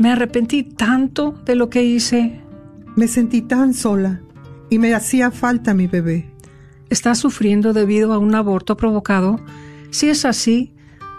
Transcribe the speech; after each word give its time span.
Me 0.00 0.10
arrepentí 0.10 0.62
tanto 0.62 1.32
de 1.44 1.54
lo 1.54 1.68
que 1.68 1.82
hice. 1.82 2.40
Me 2.96 3.06
sentí 3.06 3.42
tan 3.42 3.74
sola 3.74 4.22
y 4.70 4.78
me 4.78 4.94
hacía 4.94 5.30
falta 5.30 5.74
mi 5.74 5.88
bebé. 5.88 6.32
¿Está 6.88 7.14
sufriendo 7.14 7.74
debido 7.74 8.14
a 8.14 8.18
un 8.18 8.34
aborto 8.34 8.78
provocado? 8.78 9.38
Si 9.90 10.08
es 10.08 10.24
así, 10.24 10.72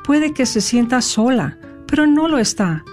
puede 0.04 0.34
que 0.34 0.48
se 0.48 0.62
sienta 0.62 1.02
sola, 1.02 1.60
pero 1.86 2.08
no 2.08 2.28
lo 2.28 2.40
está. 2.40 2.84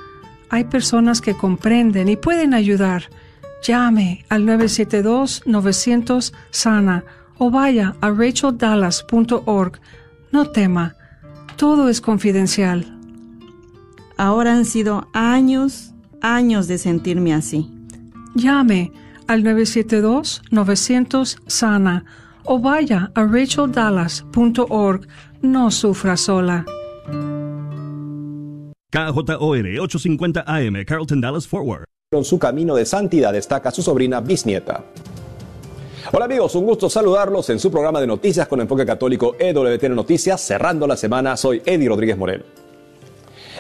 Hay 0.51 0.65
personas 0.65 1.23
que 1.23 1.33
comprenden 1.33 2.11
y 2.11 2.19
pueden 2.19 2.53
ayudar. 2.53 3.05
Llame 3.63 4.27
al 4.29 4.45
972-900-SANA 4.45 7.05
o 7.39 7.51
vaya 7.51 7.95
a 8.03 8.11
racheldallas.org. 8.11 9.81
No 10.33 10.51
tema, 10.51 10.97
todo 11.57 11.89
es 11.89 12.03
confidencial. 12.03 12.98
Ahora 14.19 14.53
han 14.53 14.65
sido 14.65 15.07
años, 15.15 15.95
años 16.21 16.67
de 16.67 16.79
sentirme 16.79 17.33
así. 17.33 17.71
Llame 18.35 18.91
al 19.29 19.45
972-900-SANA 19.45 22.05
o 22.45 22.59
vaya 22.59 23.13
a 23.15 23.25
racheldallas.org. 23.25 25.07
No 25.41 25.71
sufra 25.71 26.17
sola. 26.17 26.65
KJOR 28.91 29.79
850 29.81 30.43
AM, 30.47 30.85
Carlton 30.85 31.21
Dallas 31.21 31.47
Forward. 31.47 31.85
En 32.11 32.25
su 32.25 32.41
camino 32.41 32.75
de 32.75 32.87
santidad 32.87 33.33
destaca 33.33 33.71
su 33.71 33.83
sobrina 33.83 34.21
bisnieta. 34.21 34.83
Hola 36.11 36.25
amigos, 36.25 36.57
un 36.57 36.65
gusto 36.65 36.91
saludarlos 36.91 37.51
en 37.51 37.61
su 37.61 37.71
programa 37.71 38.01
de 38.01 38.09
noticias 38.09 38.49
con 38.49 38.61
enfoque 38.61 38.85
católico 38.87 39.37
EWTN 39.39 39.95
Noticias, 39.95 40.41
cerrando 40.41 40.89
la 40.89 40.97
semana. 40.97 41.37
Soy 41.37 41.63
Eddie 41.65 41.89
Rodríguez 41.89 42.17
Morel. 42.17 42.45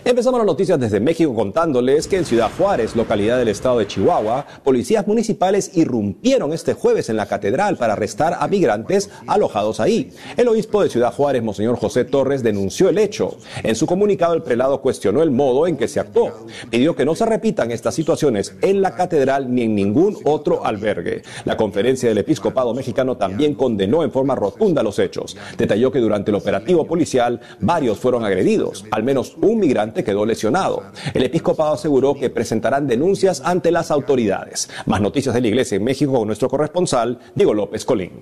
Empezamos 0.08 0.40
las 0.40 0.46
noticias 0.46 0.80
desde 0.80 1.00
México 1.00 1.34
contándoles 1.34 2.08
que 2.08 2.16
en 2.16 2.24
Ciudad 2.24 2.50
Juárez, 2.56 2.96
localidad 2.96 3.36
del 3.36 3.48
estado 3.48 3.78
de 3.78 3.86
Chihuahua, 3.86 4.46
policías 4.64 5.06
municipales 5.06 5.72
irrumpieron 5.74 6.54
este 6.54 6.72
jueves 6.72 7.10
en 7.10 7.18
la 7.18 7.26
catedral 7.26 7.76
para 7.76 7.92
arrestar 7.92 8.38
a 8.40 8.48
migrantes 8.48 9.10
alojados 9.26 9.80
ahí. 9.80 10.10
El 10.38 10.48
obispo 10.48 10.82
de 10.82 10.88
Ciudad 10.88 11.12
Juárez, 11.12 11.42
Monseñor 11.42 11.76
José 11.76 12.06
Torres, 12.06 12.42
denunció 12.42 12.88
el 12.88 12.96
hecho. 12.96 13.36
En 13.62 13.76
su 13.76 13.84
comunicado, 13.84 14.32
el 14.32 14.42
prelado 14.42 14.80
cuestionó 14.80 15.22
el 15.22 15.30
modo 15.30 15.66
en 15.66 15.76
que 15.76 15.88
se 15.88 16.00
actuó. 16.00 16.32
Pidió 16.70 16.96
que 16.96 17.04
no 17.04 17.14
se 17.14 17.26
repitan 17.26 17.70
estas 17.70 17.94
situaciones 17.94 18.54
en 18.62 18.80
la 18.80 18.94
catedral 18.94 19.54
ni 19.54 19.64
en 19.64 19.74
ningún 19.74 20.16
otro 20.24 20.64
albergue. 20.64 21.20
La 21.44 21.58
conferencia 21.58 22.08
del 22.08 22.16
episcopado 22.16 22.72
mexicano 22.72 23.18
también 23.18 23.52
condenó 23.52 24.02
en 24.02 24.10
forma 24.10 24.34
rotunda 24.34 24.82
los 24.82 24.98
hechos. 25.00 25.36
Detalló 25.58 25.92
que 25.92 26.00
durante 26.00 26.30
el 26.30 26.36
operativo 26.36 26.86
policial 26.86 27.42
varios 27.60 27.98
fueron 27.98 28.24
agredidos. 28.24 28.86
Al 28.90 29.02
menos 29.02 29.36
un 29.42 29.58
migrante 29.58 29.97
quedó 30.04 30.26
lesionado. 30.26 30.84
El 31.14 31.24
episcopado 31.24 31.74
aseguró 31.74 32.14
que 32.14 32.30
presentarán 32.30 32.86
denuncias 32.86 33.42
ante 33.44 33.70
las 33.70 33.90
autoridades. 33.90 34.68
Más 34.86 35.00
noticias 35.00 35.34
de 35.34 35.40
la 35.40 35.48
iglesia 35.48 35.76
en 35.76 35.84
México 35.84 36.12
con 36.12 36.26
nuestro 36.26 36.48
corresponsal, 36.48 37.18
Diego 37.34 37.54
López 37.54 37.84
Colín. 37.84 38.12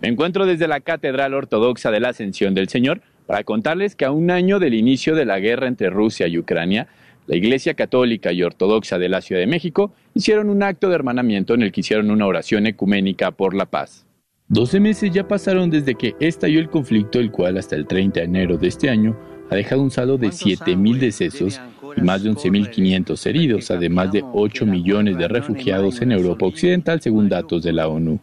Me 0.00 0.08
encuentro 0.08 0.44
desde 0.44 0.68
la 0.68 0.80
Catedral 0.80 1.34
Ortodoxa 1.34 1.90
de 1.90 2.00
la 2.00 2.10
Ascensión 2.10 2.54
del 2.54 2.68
Señor 2.68 3.00
para 3.26 3.44
contarles 3.44 3.96
que 3.96 4.04
a 4.04 4.10
un 4.10 4.30
año 4.30 4.58
del 4.58 4.74
inicio 4.74 5.14
de 5.14 5.24
la 5.24 5.38
guerra 5.38 5.68
entre 5.68 5.90
Rusia 5.90 6.28
y 6.28 6.38
Ucrania, 6.38 6.86
la 7.26 7.36
Iglesia 7.36 7.74
Católica 7.74 8.32
y 8.32 8.42
Ortodoxa 8.42 8.98
de 8.98 9.08
la 9.08 9.20
Ciudad 9.20 9.40
de 9.40 9.46
México 9.46 9.92
hicieron 10.14 10.48
un 10.48 10.62
acto 10.62 10.88
de 10.88 10.94
hermanamiento 10.94 11.54
en 11.54 11.62
el 11.62 11.72
que 11.72 11.80
hicieron 11.80 12.10
una 12.10 12.26
oración 12.26 12.66
ecuménica 12.66 13.30
por 13.32 13.54
la 13.54 13.66
paz. 13.66 14.06
12 14.48 14.78
meses 14.78 15.10
ya 15.10 15.26
pasaron 15.26 15.70
desde 15.70 15.96
que 15.96 16.14
estalló 16.20 16.60
el 16.60 16.70
conflicto, 16.70 17.18
el 17.18 17.32
cual 17.32 17.56
hasta 17.56 17.74
el 17.74 17.86
30 17.86 18.20
de 18.20 18.26
enero 18.26 18.56
de 18.56 18.68
este 18.68 18.88
año 18.88 19.16
ha 19.50 19.54
dejado 19.54 19.82
un 19.82 19.90
saldo 19.90 20.18
de 20.18 20.28
7.000 20.28 20.98
decesos 20.98 21.60
y 21.96 22.00
más 22.00 22.22
de 22.22 22.30
11.500 22.30 23.26
heridos, 23.26 23.70
además 23.70 24.12
de 24.12 24.22
8 24.32 24.66
millones 24.66 25.16
de 25.16 25.28
refugiados 25.28 26.00
en 26.02 26.12
Europa 26.12 26.46
Occidental, 26.46 27.00
según 27.00 27.28
datos 27.28 27.62
de 27.62 27.72
la 27.72 27.88
ONU. 27.88 28.20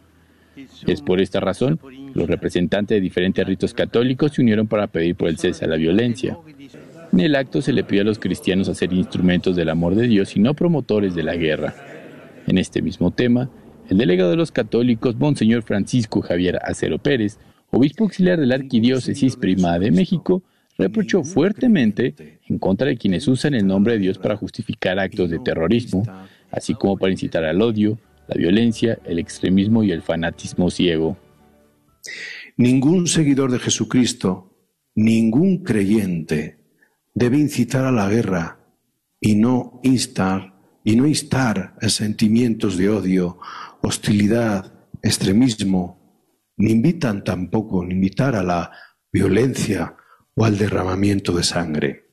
Es 0.85 1.01
por 1.01 1.19
esta 1.19 1.39
razón, 1.39 1.79
los 2.13 2.27
representantes 2.27 2.95
de 2.95 3.01
diferentes 3.01 3.45
ritos 3.45 3.73
católicos 3.73 4.33
se 4.33 4.41
unieron 4.41 4.67
para 4.67 4.87
pedir 4.87 5.15
por 5.15 5.29
el 5.29 5.37
cese 5.37 5.65
a 5.65 5.67
la 5.67 5.77
violencia. 5.77 6.37
En 7.11 7.19
el 7.19 7.35
acto 7.35 7.61
se 7.61 7.73
le 7.73 7.83
pidió 7.83 8.01
a 8.01 8.05
los 8.05 8.19
cristianos 8.19 8.69
a 8.69 8.75
ser 8.75 8.93
instrumentos 8.93 9.55
del 9.55 9.69
amor 9.69 9.95
de 9.95 10.07
Dios 10.07 10.35
y 10.35 10.39
no 10.39 10.53
promotores 10.53 11.15
de 11.15 11.23
la 11.23 11.35
guerra. 11.35 11.73
En 12.47 12.57
este 12.57 12.81
mismo 12.81 13.11
tema, 13.11 13.49
el 13.89 13.97
delegado 13.97 14.31
de 14.31 14.37
los 14.37 14.51
católicos, 14.51 15.15
Monseñor 15.15 15.63
Francisco 15.63 16.21
Javier 16.21 16.59
Acero 16.63 16.99
Pérez, 16.99 17.37
obispo 17.71 18.03
auxiliar 18.03 18.39
de 18.39 18.45
la 18.45 18.55
Arquidiócesis 18.55 19.35
Primada 19.35 19.79
de 19.79 19.91
México, 19.91 20.43
reprochó 20.77 21.23
fuertemente 21.23 22.39
en 22.47 22.59
contra 22.59 22.87
de 22.87 22.97
quienes 22.97 23.27
usan 23.27 23.53
el 23.53 23.67
nombre 23.67 23.93
de 23.93 23.99
Dios 23.99 24.17
para 24.17 24.37
justificar 24.37 24.99
actos 24.99 25.29
de 25.29 25.39
terrorismo, 25.39 26.03
así 26.51 26.73
como 26.73 26.97
para 26.97 27.11
incitar 27.11 27.43
al 27.43 27.61
odio, 27.61 27.99
la 28.27 28.35
violencia, 28.35 28.99
el 29.05 29.19
extremismo 29.19 29.83
y 29.83 29.91
el 29.91 30.01
fanatismo 30.01 30.69
ciego. 30.69 31.17
Ningún 32.57 33.07
seguidor 33.07 33.51
de 33.51 33.59
Jesucristo, 33.59 34.55
ningún 34.95 35.63
creyente 35.63 36.57
debe 37.13 37.37
incitar 37.37 37.85
a 37.85 37.91
la 37.91 38.09
guerra 38.09 38.59
y 39.19 39.35
no 39.35 39.79
instar 39.83 40.53
y 40.83 40.95
no 40.95 41.07
instar 41.07 41.75
a 41.81 41.89
sentimientos 41.89 42.77
de 42.77 42.89
odio, 42.89 43.39
hostilidad, 43.81 44.73
extremismo, 45.01 45.97
ni 46.57 46.71
invitan 46.71 47.23
tampoco, 47.23 47.85
ni 47.85 47.93
invitar 47.93 48.35
a 48.35 48.43
la 48.43 48.71
violencia, 49.11 49.95
o 50.35 50.45
al 50.45 50.57
derramamiento 50.57 51.33
de 51.33 51.43
sangre. 51.43 52.03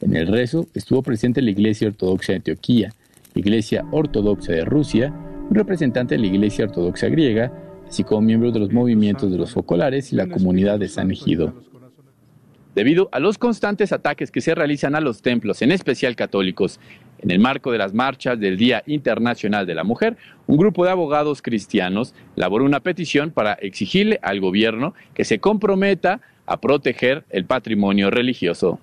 En 0.00 0.16
el 0.16 0.26
rezo 0.26 0.66
estuvo 0.74 1.02
presente 1.02 1.42
la 1.42 1.50
Iglesia 1.50 1.88
Ortodoxa 1.88 2.32
de 2.32 2.36
Antioquía, 2.36 2.92
Iglesia 3.34 3.84
Ortodoxa 3.92 4.52
de 4.52 4.64
Rusia, 4.64 5.12
un 5.48 5.54
representante 5.54 6.14
de 6.14 6.20
la 6.22 6.26
Iglesia 6.26 6.64
Ortodoxa 6.64 7.08
griega, 7.08 7.52
así 7.88 8.02
como 8.04 8.22
miembros 8.22 8.52
de 8.52 8.60
los 8.60 8.72
movimientos 8.72 9.30
de 9.30 9.38
los 9.38 9.52
focolares 9.52 10.12
y 10.12 10.16
la 10.16 10.28
comunidad 10.28 10.78
de 10.78 10.88
San 10.88 11.10
Egido. 11.10 11.54
Debido 12.74 13.08
a 13.10 13.18
los 13.18 13.36
constantes 13.36 13.92
ataques 13.92 14.30
que 14.30 14.40
se 14.40 14.54
realizan 14.54 14.94
a 14.94 15.00
los 15.00 15.22
templos, 15.22 15.60
en 15.60 15.72
especial 15.72 16.14
católicos, 16.14 16.78
en 17.18 17.32
el 17.32 17.40
marco 17.40 17.72
de 17.72 17.78
las 17.78 17.94
marchas 17.94 18.38
del 18.38 18.56
Día 18.56 18.84
Internacional 18.86 19.66
de 19.66 19.74
la 19.74 19.82
Mujer, 19.84 20.16
un 20.46 20.56
grupo 20.56 20.84
de 20.84 20.92
abogados 20.92 21.42
cristianos 21.42 22.14
elaboró 22.36 22.64
una 22.64 22.80
petición 22.80 23.32
para 23.32 23.54
exigirle 23.54 24.20
al 24.22 24.40
gobierno 24.40 24.94
que 25.14 25.24
se 25.24 25.40
comprometa 25.40 26.20
a 26.46 26.60
proteger 26.60 27.24
el 27.30 27.44
patrimonio 27.44 28.10
religioso. 28.10 28.78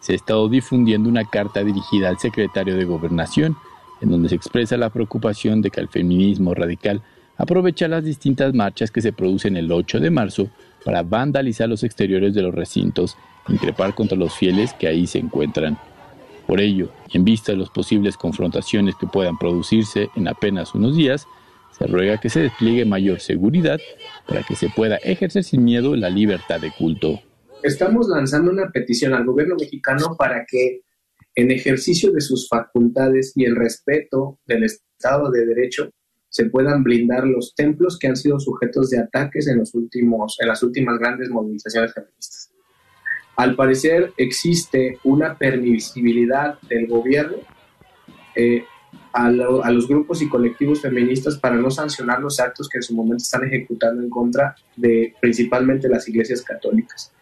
Se 0.00 0.12
ha 0.12 0.16
estado 0.16 0.48
difundiendo 0.48 1.08
una 1.08 1.24
carta 1.24 1.64
dirigida 1.64 2.08
al 2.08 2.18
secretario 2.18 2.76
de 2.76 2.84
Gobernación, 2.84 3.56
en 4.00 4.10
donde 4.10 4.28
se 4.28 4.36
expresa 4.36 4.76
la 4.76 4.90
preocupación 4.90 5.60
de 5.60 5.70
que 5.70 5.80
el 5.80 5.88
feminismo 5.88 6.54
radical 6.54 7.02
aprovecha 7.36 7.88
las 7.88 8.04
distintas 8.04 8.54
marchas 8.54 8.90
que 8.90 9.00
se 9.00 9.12
producen 9.12 9.56
el 9.56 9.70
8 9.70 10.00
de 10.00 10.10
marzo 10.10 10.48
para 10.84 11.02
vandalizar 11.02 11.68
los 11.68 11.84
exteriores 11.84 12.34
de 12.34 12.42
los 12.42 12.54
recintos, 12.54 13.16
increpar 13.48 13.94
contra 13.94 14.18
los 14.18 14.34
fieles 14.34 14.72
que 14.74 14.88
ahí 14.88 15.06
se 15.06 15.18
encuentran. 15.18 15.78
Por 16.46 16.60
ello, 16.60 16.90
y 17.12 17.16
en 17.16 17.24
vista 17.24 17.52
de 17.52 17.58
las 17.58 17.70
posibles 17.70 18.16
confrontaciones 18.16 18.94
que 18.96 19.06
puedan 19.06 19.36
producirse 19.36 20.10
en 20.16 20.28
apenas 20.28 20.74
unos 20.74 20.96
días, 20.96 21.26
se 21.76 21.86
ruega 21.86 22.18
que 22.18 22.28
se 22.28 22.40
despliegue 22.40 22.84
mayor 22.84 23.20
seguridad 23.20 23.78
para 24.26 24.42
que 24.42 24.56
se 24.56 24.68
ejercer 24.70 24.96
ejercer 24.96 25.44
sin 25.44 25.64
miedo 25.64 25.96
la 25.96 26.10
libertad 26.10 26.60
de 26.60 26.70
culto. 26.70 27.20
Estamos 27.62 28.08
lanzando 28.08 28.50
una 28.50 28.70
petición 28.70 29.14
al 29.14 29.24
gobierno 29.24 29.56
mexicano 29.58 30.16
para 30.16 30.44
que 30.46 30.82
en 31.34 31.50
ejercicio 31.50 32.12
de 32.12 32.20
sus 32.20 32.48
facultades 32.48 33.32
y 33.34 33.44
el 33.44 33.56
respeto 33.56 34.38
del 34.46 34.64
Estado 34.64 35.30
de 35.30 35.46
Derecho 35.46 35.90
se 36.28 36.46
puedan 36.46 36.82
blindar 36.82 37.26
los 37.26 37.54
templos 37.54 37.98
que 37.98 38.08
han 38.08 38.16
sido 38.16 38.38
sujetos 38.38 38.90
de 38.90 38.98
ataques 38.98 39.46
en, 39.48 39.58
los 39.58 39.74
últimos, 39.74 40.36
en 40.40 40.48
las 40.48 40.62
últimas 40.62 40.98
grandes 40.98 41.30
movilizaciones 41.30 41.94
feministas. 41.94 42.52
Al 43.36 43.54
parecer 43.54 44.12
existe 44.16 44.98
una 45.04 45.38
permisibilidad 45.38 46.58
del 46.62 46.86
gobierno 46.86 47.38
eh, 48.34 48.64
a, 49.12 49.30
los 49.30 49.88
grupos 49.88 50.22
y 50.22 50.28
colectivos 50.28 50.82
feministas 50.82 51.38
para 51.38 51.56
no 51.56 51.70
sancionar 51.70 52.20
los 52.20 52.40
actos 52.40 52.68
que 52.68 52.78
en 52.78 52.82
su 52.82 52.94
momento 52.94 53.22
están 53.22 53.44
ejecutando 53.44 54.02
en 54.02 54.10
contra 54.10 54.54
de 54.76 55.14
principalmente 55.20 55.88
las 55.88 56.08
iglesias 56.08 56.42
católicas. 56.42 57.12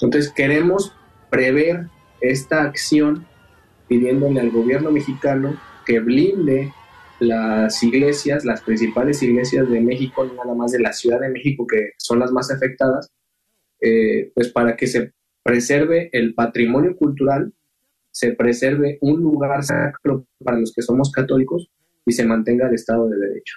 Entonces 0.00 0.32
queremos 0.32 0.94
prever 1.30 1.86
esta 2.20 2.62
acción 2.62 3.26
pidiéndole 3.88 4.40
al 4.40 4.50
gobierno 4.50 4.90
mexicano 4.90 5.58
que 5.84 6.00
blinde 6.00 6.72
las 7.18 7.82
iglesias, 7.82 8.44
las 8.44 8.62
principales 8.62 9.22
iglesias 9.22 9.68
de 9.68 9.80
México, 9.80 10.24
no 10.24 10.34
nada 10.34 10.54
más 10.54 10.72
de 10.72 10.80
la 10.80 10.92
Ciudad 10.92 11.20
de 11.20 11.28
México, 11.28 11.66
que 11.66 11.90
son 11.98 12.18
las 12.18 12.32
más 12.32 12.50
afectadas, 12.50 13.10
eh, 13.80 14.30
pues 14.34 14.48
para 14.50 14.76
que 14.76 14.86
se 14.86 15.12
preserve 15.42 16.08
el 16.12 16.34
patrimonio 16.34 16.96
cultural 16.96 17.52
se 18.20 18.34
preserve 18.34 18.98
un 19.00 19.18
lugar 19.22 19.64
sacro 19.64 20.26
para 20.44 20.58
los 20.58 20.74
que 20.74 20.82
somos 20.82 21.10
católicos 21.10 21.70
y 22.04 22.12
se 22.12 22.26
mantenga 22.26 22.68
el 22.68 22.74
Estado 22.74 23.08
de 23.08 23.16
Derecho. 23.16 23.56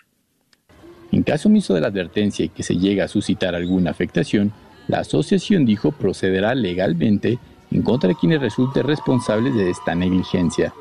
En 1.12 1.24
caso 1.24 1.50
omiso 1.50 1.74
de 1.74 1.81
la 1.81 1.88
advertencia 1.88 2.45
y 2.45 2.50
que 2.50 2.63
se 2.63 2.77
llegue 2.77 3.01
a 3.01 3.10
suscitar 3.10 3.56
alguna 3.56 3.92
afectación, 3.92 4.54
la 4.88 5.00
asociación 5.00 5.65
dijo 5.65 5.92
procederá 5.92 6.56
legalmente 6.56 7.39
en 7.71 7.81
contra 7.81 8.07
de 8.07 8.15
quienes 8.15 8.39
resulten 8.39 8.88
responsables 8.88 9.54
de 9.54 9.69
esta 9.69 9.95
negligencia. 9.95 10.74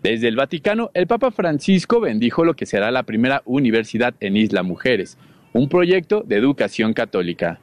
Desde 0.00 0.28
el 0.28 0.36
Vaticano, 0.36 0.92
el 0.94 1.08
Papa 1.08 1.32
Francisco 1.32 1.98
bendijo 1.98 2.44
lo 2.44 2.54
que 2.54 2.66
será 2.66 2.92
la 2.92 3.02
primera 3.02 3.42
universidad 3.46 4.14
en 4.20 4.36
Isla 4.36 4.62
Mujeres, 4.62 5.18
un 5.52 5.68
proyecto 5.68 6.22
de 6.24 6.36
educación 6.36 6.92
católica. 6.92 7.58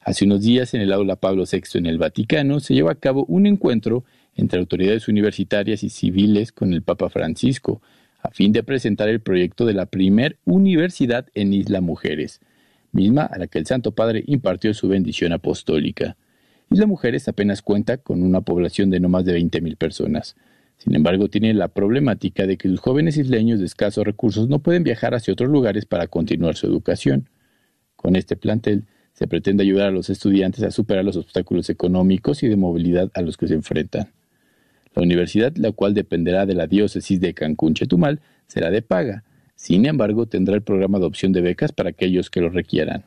Hace 0.00 0.26
unos 0.26 0.42
días 0.42 0.74
en 0.74 0.80
el 0.80 0.92
aula 0.92 1.16
Pablo 1.16 1.42
VI 1.50 1.80
en 1.80 1.86
el 1.86 1.98
Vaticano 1.98 2.60
se 2.60 2.74
llevó 2.74 2.90
a 2.90 2.94
cabo 2.94 3.24
un 3.26 3.46
encuentro 3.46 4.04
entre 4.38 4.60
autoridades 4.60 5.08
universitarias 5.08 5.82
y 5.82 5.90
civiles 5.90 6.52
con 6.52 6.72
el 6.72 6.82
Papa 6.82 7.10
Francisco, 7.10 7.82
a 8.22 8.30
fin 8.30 8.52
de 8.52 8.62
presentar 8.62 9.08
el 9.08 9.20
proyecto 9.20 9.66
de 9.66 9.74
la 9.74 9.86
primer 9.86 10.38
universidad 10.44 11.26
en 11.34 11.52
Isla 11.52 11.80
Mujeres, 11.80 12.40
misma 12.92 13.22
a 13.24 13.36
la 13.36 13.48
que 13.48 13.58
el 13.58 13.66
Santo 13.66 13.92
Padre 13.92 14.22
impartió 14.26 14.72
su 14.74 14.88
bendición 14.88 15.32
apostólica. 15.32 16.16
Isla 16.70 16.86
Mujeres 16.86 17.26
apenas 17.28 17.62
cuenta 17.62 17.98
con 17.98 18.22
una 18.22 18.40
población 18.40 18.90
de 18.90 19.00
no 19.00 19.08
más 19.08 19.24
de 19.24 19.38
20.000 19.38 19.76
personas. 19.76 20.36
Sin 20.76 20.94
embargo, 20.94 21.28
tiene 21.28 21.52
la 21.52 21.66
problemática 21.66 22.46
de 22.46 22.56
que 22.56 22.68
sus 22.68 22.78
jóvenes 22.78 23.16
isleños 23.16 23.58
de 23.58 23.66
escasos 23.66 24.04
recursos 24.04 24.48
no 24.48 24.60
pueden 24.60 24.84
viajar 24.84 25.14
hacia 25.14 25.32
otros 25.32 25.50
lugares 25.50 25.84
para 25.84 26.06
continuar 26.06 26.54
su 26.54 26.68
educación. 26.68 27.28
Con 27.96 28.14
este 28.14 28.36
plantel 28.36 28.84
se 29.14 29.26
pretende 29.26 29.64
ayudar 29.64 29.88
a 29.88 29.90
los 29.90 30.10
estudiantes 30.10 30.62
a 30.62 30.70
superar 30.70 31.04
los 31.04 31.16
obstáculos 31.16 31.68
económicos 31.70 32.44
y 32.44 32.48
de 32.48 32.54
movilidad 32.54 33.10
a 33.14 33.22
los 33.22 33.36
que 33.36 33.48
se 33.48 33.54
enfrentan. 33.54 34.12
La 34.98 35.04
universidad, 35.04 35.52
la 35.54 35.70
cual 35.70 35.94
dependerá 35.94 36.44
de 36.44 36.54
la 36.54 36.66
diócesis 36.66 37.20
de 37.20 37.32
Cancún-Chetumal, 37.32 38.18
será 38.48 38.68
de 38.68 38.82
paga. 38.82 39.22
Sin 39.54 39.86
embargo, 39.86 40.26
tendrá 40.26 40.56
el 40.56 40.62
programa 40.62 40.98
de 40.98 41.04
opción 41.04 41.32
de 41.32 41.40
becas 41.40 41.70
para 41.70 41.90
aquellos 41.90 42.30
que 42.30 42.40
lo 42.40 42.48
requieran. 42.48 43.04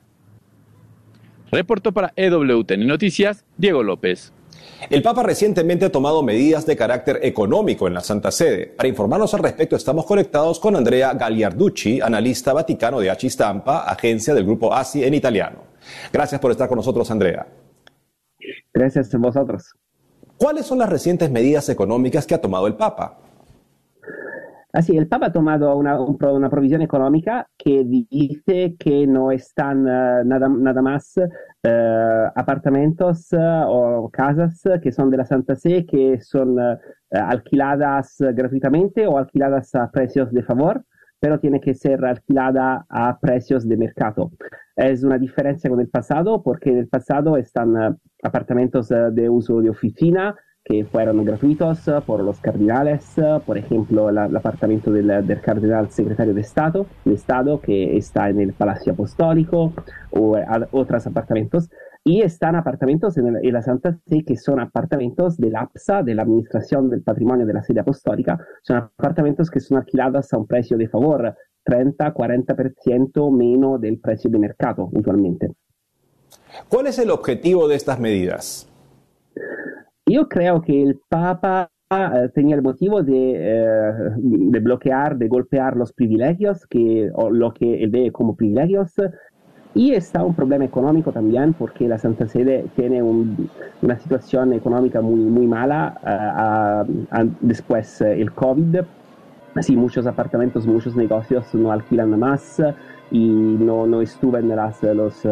Reportó 1.52 1.92
para 1.92 2.14
EWTN 2.16 2.88
Noticias, 2.88 3.44
Diego 3.58 3.84
López. 3.84 4.32
El 4.90 5.02
Papa 5.02 5.22
recientemente 5.24 5.84
ha 5.84 5.92
tomado 5.92 6.24
medidas 6.24 6.66
de 6.66 6.78
carácter 6.78 7.20
económico 7.24 7.90
en 7.90 7.94
la 7.94 8.00
Santa 8.00 8.32
Sede. 8.32 8.68
Para 8.68 8.88
informarnos 8.88 9.34
al 9.34 9.44
respecto 9.44 9.76
estamos 9.76 10.06
conectados 10.06 10.62
con 10.62 10.78
Andrea 10.78 11.14
Gagliarducci, 11.14 12.00
analista 12.00 12.54
vaticano 12.54 13.02
de 13.02 13.14
Stampa, 13.30 13.80
agencia 13.84 14.34
del 14.34 14.46
grupo 14.46 14.74
ASI 14.74 15.04
en 15.04 15.14
italiano. 15.14 15.64
Gracias 16.14 16.40
por 16.40 16.52
estar 16.52 16.70
con 16.70 16.78
nosotros, 16.78 17.12
Andrea. 17.12 17.46
Gracias 18.74 19.14
a 19.14 19.18
vosotros. 19.18 19.76
¿Cuáles 20.42 20.66
son 20.66 20.80
las 20.80 20.90
recientes 20.90 21.30
medidas 21.30 21.70
económicas 21.70 22.26
que 22.26 22.34
ha 22.34 22.42
tomado 22.42 22.66
el 22.66 22.74
Papa? 22.74 23.20
Así, 24.74 24.98
el 24.98 25.08
Papa 25.08 25.28
ha 25.28 25.32
tomado 25.32 25.76
una, 25.78 26.00
una, 26.02 26.50
provisión 26.50 26.82
económica 26.82 27.48
que 27.56 27.84
dice 27.84 28.76
que 28.80 29.06
no 29.06 29.32
están 29.32 29.82
uh, 29.82 30.26
nada, 30.26 30.50
nada, 30.50 30.82
más 30.82 31.16
uh, 31.18 31.22
apartamentos 32.34 33.32
uh, 33.34 33.68
o 33.68 34.10
casas 34.10 34.64
que 34.82 34.92
son 34.92 35.12
de 35.12 35.18
la 35.18 35.26
Santa 35.26 35.56
Sé, 35.56 35.86
que 35.86 36.20
son 36.22 36.58
alquiladas 37.12 38.16
gratuitamente 38.34 39.06
o 39.06 39.20
alquiladas 39.20 39.76
a 39.76 39.92
precios 39.92 40.32
de 40.32 40.42
favor, 40.42 40.84
pero 41.22 41.40
tiene 41.40 41.62
que 41.62 41.74
ser 41.76 42.04
alquilada 42.04 42.86
a 42.90 43.18
precios 43.20 43.66
de 43.70 43.78
mercado. 43.78 44.32
Es 44.76 45.04
una 45.04 45.18
diferencia 45.18 45.70
con 45.70 45.80
el 45.80 45.88
pasado, 45.88 46.42
porque 46.42 46.72
en 46.72 46.80
el 46.80 46.88
pasado 46.88 47.38
están 47.38 48.00
apartamentos 48.24 48.90
de 48.90 49.30
uso 49.30 49.62
de 49.62 49.70
oficina, 49.70 50.36
que 50.64 50.86
fueron 50.86 51.24
gratuitos 51.26 51.88
eh, 51.88 51.94
por 52.06 52.24
los 52.24 52.40
cardinales, 52.40 53.18
eh, 53.18 53.40
por 53.46 53.58
ejemplo, 53.58 54.10
el, 54.10 54.18
apartamento 54.18 54.92
del, 54.92 55.26
del, 55.26 55.42
cardenal 55.42 55.90
secretario 55.90 56.34
de 56.34 56.42
Estado, 56.42 56.86
de 57.04 57.14
Estado 57.16 57.60
que 57.60 57.98
está 57.98 58.30
en 58.30 58.40
el 58.40 58.54
Palacio 58.54 58.94
Apostólico 58.94 59.74
o 60.12 60.38
eh, 60.38 60.46
otros 60.72 61.08
apartamentos. 61.08 61.70
Y 62.04 62.22
están 62.22 62.56
apartamentos 62.56 63.18
en, 63.18 63.38
en, 63.42 63.54
la 63.54 63.62
Santa 63.62 63.98
Fe 64.08 64.24
que 64.26 64.36
son 64.36 64.60
apartamentos 64.60 65.38
del 65.38 65.56
APSA, 65.56 66.02
de 66.02 66.16
la 66.16 66.24
Administración 66.24 66.90
del 66.90 67.04
Patrimonio 67.04 67.46
de 67.46 67.54
la 67.54 67.62
Sede 67.62 67.82
Apostólica. 67.82 68.40
Son 68.64 68.78
apartamentos 68.78 69.52
que 69.52 69.60
son 69.60 69.78
alquilados 69.78 70.34
a 70.34 70.38
un 70.38 70.48
precio 70.48 70.78
de 70.78 70.88
favor, 70.88 71.36
30-40% 71.66 73.32
menos 73.32 73.80
del 73.80 74.00
precio 74.00 74.32
de 74.32 74.40
mercado 74.40 74.90
usualmente. 74.92 75.52
¿Cuál 76.70 76.88
es 76.88 77.00
el 77.00 77.12
objetivo 77.12 77.68
de 77.68 77.76
estas 77.76 78.00
medidas? 78.00 78.68
Yo 80.06 80.28
creo 80.28 80.62
que 80.62 80.82
el 80.82 81.00
Papa 81.08 81.70
eh, 81.92 82.30
tenía 82.34 82.56
el 82.56 82.62
motivo 82.62 83.04
de, 83.04 83.34
eh, 83.36 83.94
de, 84.18 84.60
bloquear, 84.60 85.18
de 85.18 85.28
golpear 85.28 85.76
los 85.76 85.94
privilegios, 85.94 86.66
que, 86.68 87.10
o 87.14 87.30
lo 87.30 87.54
que 87.54 87.84
él 87.84 87.90
ve 87.90 88.12
como 88.12 88.36
privilegios. 88.36 88.94
Y 89.74 89.94
está 89.94 90.24
un 90.24 90.34
problema 90.36 90.66
económico 90.66 91.12
también, 91.12 91.54
porque 91.54 91.88
la 91.88 91.98
Santa 91.98 92.28
Sede 92.28 92.66
tiene 92.76 93.02
un, 93.02 93.50
una 93.82 93.98
situación 93.98 94.54
económica 94.54 95.02
muy, 95.02 95.20
muy 95.20 95.48
mala 95.48 96.86
uh, 96.86 96.92
uh, 96.92 97.32
después 97.40 98.02
el 98.02 98.32
COVID. 98.34 98.82
Así, 99.56 99.76
muchos 99.76 100.06
apartamentos, 100.08 100.68
muchos 100.68 100.96
negocios 100.96 101.54
no 101.54 101.72
alquilan 101.72 102.18
más 102.20 102.62
y 103.12 103.28
no, 103.28 103.86
no 103.86 104.02
estuven 104.02 104.50
las, 104.50 104.82
los 104.84 105.26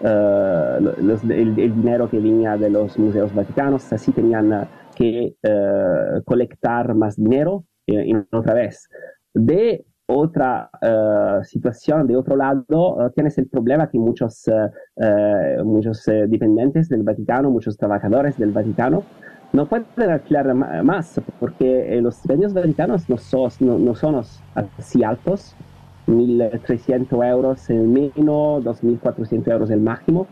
eh, 0.00 0.78
los, 1.00 1.22
el, 1.24 1.58
el, 1.58 1.74
dinero 1.74 2.10
que 2.10 2.18
venía 2.18 2.58
de 2.58 2.68
los 2.68 2.98
museos 2.98 3.34
vaticanos, 3.34 3.90
así 3.92 4.12
tenían 4.12 4.68
que 4.94 5.34
uh, 5.42 6.22
colectar 6.24 6.94
más 6.94 7.16
dinero 7.16 7.64
y, 7.86 8.12
y, 8.12 8.14
otra 8.32 8.52
vez. 8.54 8.88
De 9.32 9.86
otra 10.06 10.70
uh, 10.82 11.44
situación, 11.44 12.06
de 12.06 12.16
otro 12.16 12.36
lado, 12.36 13.10
tienes 13.14 13.38
el 13.38 13.48
problema 13.48 13.88
que 13.88 13.98
muchos, 13.98 14.44
muchos 15.64 16.04
dependientes 16.04 16.88
del 16.88 17.02
Vaticano, 17.02 17.50
muchos 17.50 17.76
trabajadores 17.76 18.36
del 18.36 18.52
Vaticano, 18.52 19.02
no 19.52 19.66
pueden 19.66 20.10
alquilar 20.10 20.52
más 20.54 21.20
porque 21.38 21.98
los 22.02 22.18
premios 22.18 22.52
vaticanos 22.52 23.08
no 23.08 23.16
son, 23.16 23.50
no, 23.60 23.78
no 23.78 23.94
son 23.94 24.22
así 24.54 25.04
altos 25.04 25.56
1.300 26.06 27.24
euros 27.26 27.70
el 27.70 27.82
mínimo, 27.82 28.60
2.400 28.62 29.52
euros 29.52 29.70
el 29.70 29.80
máximo. 29.80 30.26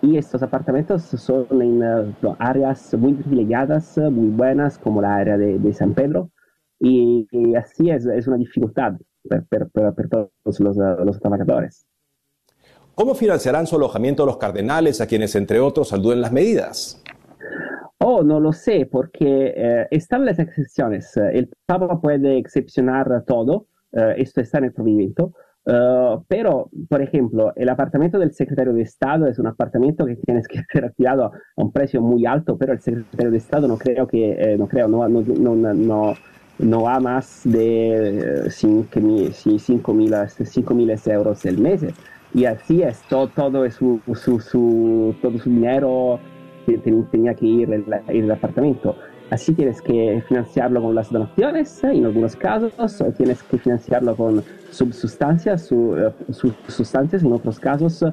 Y 0.00 0.16
estos 0.16 0.42
apartamentos 0.42 1.02
son 1.02 1.46
en 1.60 1.82
uh, 1.82 2.36
áreas 2.38 2.94
muy 2.94 3.14
privilegiadas, 3.14 3.98
muy 3.98 4.28
buenas, 4.28 4.78
como 4.78 5.02
la 5.02 5.16
área 5.16 5.36
de, 5.36 5.58
de 5.58 5.72
San 5.72 5.92
Pedro. 5.94 6.30
Y, 6.78 7.26
y, 7.32 7.56
así 7.56 7.90
es, 7.90 8.06
es 8.06 8.28
una 8.28 8.36
dificultad 8.36 8.94
para 9.28 9.92
todos 10.08 10.60
los, 10.60 10.76
los, 10.76 11.18
trabajadores. 11.20 11.86
¿Cómo 12.94 13.14
financiarán 13.14 13.66
su 13.66 13.76
alojamiento 13.76 14.26
los 14.26 14.38
cardenales, 14.38 15.00
a 15.00 15.06
quienes, 15.06 15.34
entre 15.36 15.60
otros, 15.60 15.88
saluden 15.88 16.20
las 16.20 16.32
medidas? 16.32 17.02
Oh, 17.98 18.22
no 18.22 18.40
lo 18.40 18.52
sé, 18.52 18.88
porque 18.90 19.54
eh, 19.56 19.86
están 19.90 20.24
las 20.24 20.38
excepciones. 20.38 21.16
El 21.16 21.50
Papa 21.66 22.00
puede 22.00 22.38
excepcionar 22.38 23.24
todo, 23.26 23.66
Uh, 23.92 24.12
esto 24.16 24.40
está 24.40 24.58
en 24.58 24.64
el 24.64 24.72
provimiento. 24.72 25.32
Uh, 25.64 26.22
pero, 26.28 26.70
por 26.88 27.02
ejemplo, 27.02 27.52
el 27.56 27.68
apartamento 27.68 28.18
del 28.18 28.32
secretario 28.32 28.72
de 28.72 28.82
Estado 28.82 29.26
es 29.26 29.38
un 29.38 29.46
apartamento 29.46 30.06
que 30.06 30.16
tienes 30.16 30.48
que 30.48 30.62
ser 30.72 30.84
alquilado 30.84 31.24
a 31.24 31.32
un 31.56 31.72
precio 31.72 32.00
muy 32.00 32.24
alto, 32.24 32.56
pero 32.56 32.72
el 32.72 32.80
secretario 32.80 33.30
de 33.30 33.36
Estado 33.36 33.68
no 33.68 33.76
creo 33.76 34.06
que, 34.06 34.32
eh, 34.32 34.56
no 34.56 34.66
creo, 34.66 34.88
no, 34.88 35.06
no, 35.08 35.22
no, 35.22 35.74
no, 35.74 36.14
no 36.58 36.82
va 36.82 37.00
más 37.00 37.40
de 37.44 38.48
5 38.50 39.00
mil 39.00 40.92
euros 41.06 41.44
el 41.44 41.58
mes. 41.58 41.84
Y 42.34 42.44
así 42.44 42.82
es, 42.82 43.00
todo, 43.08 43.28
todo 43.28 43.70
su, 43.70 44.00
su, 44.14 44.40
su, 44.40 45.14
todo 45.22 45.38
su 45.38 45.48
dinero 45.48 46.20
tenía 47.10 47.34
que 47.34 47.46
ir 47.46 47.72
el, 47.72 47.84
el 48.08 48.30
apartamento. 48.30 48.96
Así 49.30 49.52
tienes 49.52 49.82
que 49.82 50.22
financiarlo 50.26 50.82
con 50.82 50.94
las 50.94 51.10
donaciones 51.10 51.84
en 51.84 52.06
algunos 52.06 52.34
casos, 52.34 52.72
o 52.78 53.12
tienes 53.12 53.42
que 53.42 53.58
financiarlo 53.58 54.16
con 54.16 54.42
subsustancias, 54.70 55.66
su, 55.66 55.76
uh, 55.76 56.70
sustancias 56.70 57.22
en 57.22 57.32
otros 57.32 57.60
casos. 57.60 58.04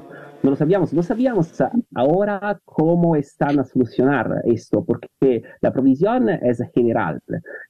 No 0.46 0.50
lo 0.50 0.56
sabíamos, 0.56 0.92
no 0.92 1.02
sabíamos 1.02 1.60
ahora 1.96 2.60
cómo 2.64 3.16
están 3.16 3.58
a 3.58 3.64
solucionar 3.64 4.42
esto, 4.44 4.84
porque 4.84 5.42
la 5.60 5.72
provisión 5.72 6.28
es 6.28 6.62
general 6.72 7.20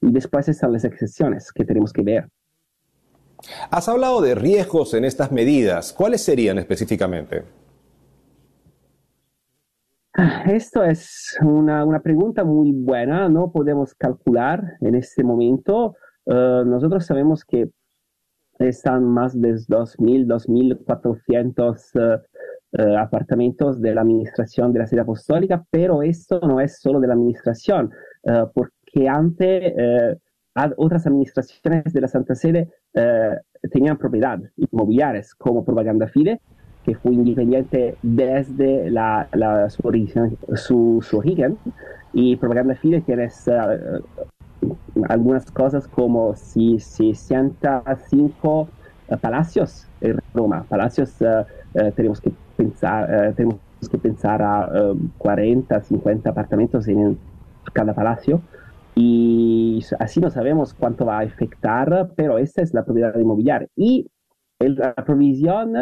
y 0.03 0.13
después 0.13 0.47
están 0.51 0.75
las 0.75 0.85
excepciones 0.85 1.51
que 1.55 1.65
tenemos 1.65 1.91
que 1.91 2.03
ver. 2.03 2.29
Has 3.71 3.89
hablado 3.89 4.21
de 4.21 4.35
riesgos 4.35 4.93
en 4.93 5.07
estas 5.07 5.33
medidas. 5.33 5.95
¿Cuáles 5.95 6.23
serían 6.23 6.59
específicamente? 6.59 7.45
Esto 10.45 10.85
es 10.85 11.35
una, 11.41 11.83
una, 11.83 12.01
pregunta 12.01 12.45
muy 12.45 12.73
buena, 12.73 13.31
no 13.31 13.51
podemos 13.53 13.95
calcular 13.95 14.75
en 14.83 14.97
este 14.97 15.25
momento. 15.25 15.97
Uh, 16.27 16.63
nosotros 16.67 17.07
sabemos 17.07 17.43
que 17.43 17.71
están 18.59 19.05
más 19.05 19.39
de 19.41 19.55
2.000, 19.55 20.27
2.400 20.27 22.19
uh, 22.19 22.23
uh, 22.73 22.97
apartamentos 22.99 23.81
de 23.81 23.95
la 23.95 24.03
administración 24.03 24.73
de 24.73 24.81
la 24.81 24.87
sede 24.87 25.01
apostólica, 25.01 25.65
pero 25.71 26.03
esto 26.03 26.41
no 26.41 26.61
es 26.61 26.81
solo 26.81 27.01
de 27.01 27.09
la 27.09 27.15
administración, 27.15 27.91
porque 28.55 29.09
antes 29.09 29.73
otras 30.77 31.07
administraciones 31.07 31.93
de 31.93 32.01
la 32.01 32.09
Santa 32.09 32.35
Sede 32.35 32.69
tenían 33.71 33.97
propiedad 33.97 34.41
inmobiliarias 34.57 35.33
como 35.35 35.65
Propaganda 35.65 36.09
Fide 36.09 36.41
que 36.87 36.95
fue 36.95 37.13
independiente 37.13 37.97
desde 38.01 38.89
la, 38.91 39.29
la, 39.33 39.69
su, 39.69 39.85
origen, 39.85 40.39
su, 40.55 41.01
su, 41.03 41.19
origen, 41.19 41.59
y 42.13 42.37
Propaganda 42.37 42.77
Fide 42.77 43.01
tiene 43.01 43.29
algunas 45.09 45.51
cosas 45.51 45.89
como 45.89 46.37
si 46.37 46.79
65 46.79 48.69
palacios 49.21 49.89
en 50.01 50.19
Roma. 50.33 50.65
Palacios 50.69 51.17
tenemos 51.95 52.21
que 52.21 52.33
pensar, 52.57 53.35
tenemos 53.35 53.59
que 53.91 53.99
pensar 53.99 54.43
a 54.43 54.93
40, 55.19 55.81
50 55.83 56.31
apartamentos 56.31 56.89
en 56.89 57.19
cada 57.73 57.95
palacio 57.95 58.41
y 58.99 59.85
así 59.99 60.21
no 60.21 60.31
sabemos 60.31 60.73
cuánto 60.73 61.05
va 61.05 61.19
a 61.19 61.23
afectar, 61.23 62.13
pero 62.17 62.39
esta 62.39 62.63
es 62.63 62.73
la 62.73 62.83
propiedad 62.83 63.15
inmobiliaria. 63.19 63.69
Y 63.77 64.11
la 64.59 64.95
provisión 64.95 65.77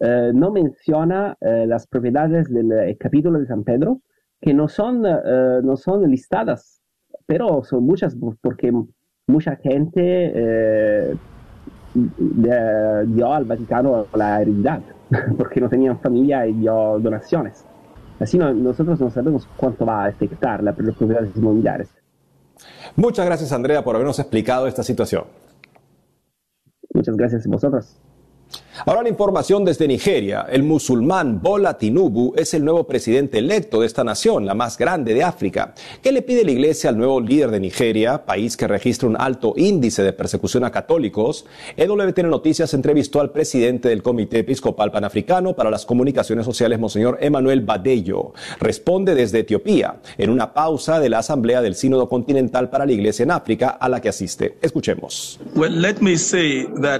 eh, 0.00 0.32
no 0.34 0.50
menciona 0.50 1.36
eh, 1.40 1.64
las 1.68 1.86
propiedades 1.86 2.52
del 2.52 2.72
eh, 2.72 2.96
capítulo 2.98 3.38
de 3.38 3.46
San 3.46 3.62
Pedro, 3.62 4.00
que 4.40 4.52
no 4.52 4.68
son, 4.68 5.02
no 5.02 5.76
son 5.76 6.10
listadas, 6.10 6.82
pero 7.24 7.64
son 7.64 7.84
muchas 7.84 8.14
porque 8.42 8.70
mucha 9.26 9.56
gente 9.56 11.16
dio 13.06 13.32
al 13.32 13.44
Vaticano 13.44 14.06
la 14.14 14.40
heredad, 14.40 14.80
porque 15.38 15.60
no 15.60 15.68
tenían 15.68 15.98
familia 16.00 16.46
y 16.46 16.52
dio 16.54 16.98
donaciones. 16.98 17.64
Así 18.18 18.38
nosotros 18.38 18.98
no 19.00 19.10
sabemos 19.10 19.46
cuánto 19.56 19.84
va 19.84 20.04
a 20.04 20.08
afectar 20.08 20.62
las 20.62 20.74
propiedades 20.74 21.36
inmobiliarias. 21.36 21.90
Muchas 22.96 23.26
gracias 23.26 23.52
Andrea 23.52 23.84
por 23.84 23.94
habernos 23.94 24.18
explicado 24.18 24.66
esta 24.66 24.82
situación. 24.82 25.24
Muchas 26.94 27.16
gracias 27.16 27.46
a 27.46 27.50
vosotros. 27.50 28.00
Ahora 28.84 29.02
la 29.02 29.08
información 29.08 29.64
desde 29.64 29.88
Nigeria. 29.88 30.46
El 30.50 30.62
musulmán 30.62 31.40
Bola 31.40 31.78
Tinubu 31.78 32.34
es 32.36 32.52
el 32.52 32.64
nuevo 32.64 32.84
presidente 32.84 33.38
electo 33.38 33.80
de 33.80 33.86
esta 33.86 34.04
nación, 34.04 34.44
la 34.44 34.54
más 34.54 34.76
grande 34.76 35.14
de 35.14 35.24
África. 35.24 35.72
¿Qué 36.02 36.12
le 36.12 36.20
pide 36.20 36.44
la 36.44 36.50
iglesia 36.50 36.90
al 36.90 36.98
nuevo 36.98 37.20
líder 37.20 37.50
de 37.50 37.60
Nigeria, 37.60 38.26
país 38.26 38.56
que 38.56 38.68
registra 38.68 39.08
un 39.08 39.16
alto 39.18 39.54
índice 39.56 40.02
de 40.02 40.12
persecución 40.12 40.64
a 40.64 40.70
católicos? 40.70 41.46
EWTN 41.76 42.28
Noticias 42.28 42.74
entrevistó 42.74 43.20
al 43.20 43.30
presidente 43.30 43.88
del 43.88 44.02
Comité 44.02 44.40
Episcopal 44.40 44.92
Panafricano 44.92 45.56
para 45.56 45.70
las 45.70 45.86
Comunicaciones 45.86 46.44
Sociales, 46.44 46.78
Monseñor 46.78 47.16
Emanuel 47.22 47.62
Badello. 47.62 48.34
Responde 48.60 49.14
desde 49.14 49.38
Etiopía, 49.38 50.00
en 50.18 50.28
una 50.28 50.52
pausa 50.52 51.00
de 51.00 51.08
la 51.08 51.20
Asamblea 51.20 51.62
del 51.62 51.76
Sínodo 51.76 52.10
Continental 52.10 52.68
para 52.68 52.84
la 52.84 52.92
Iglesia 52.92 53.22
en 53.22 53.30
África 53.30 53.70
a 53.70 53.88
la 53.88 54.02
que 54.02 54.10
asiste. 54.10 54.58
Escuchemos. 54.60 55.40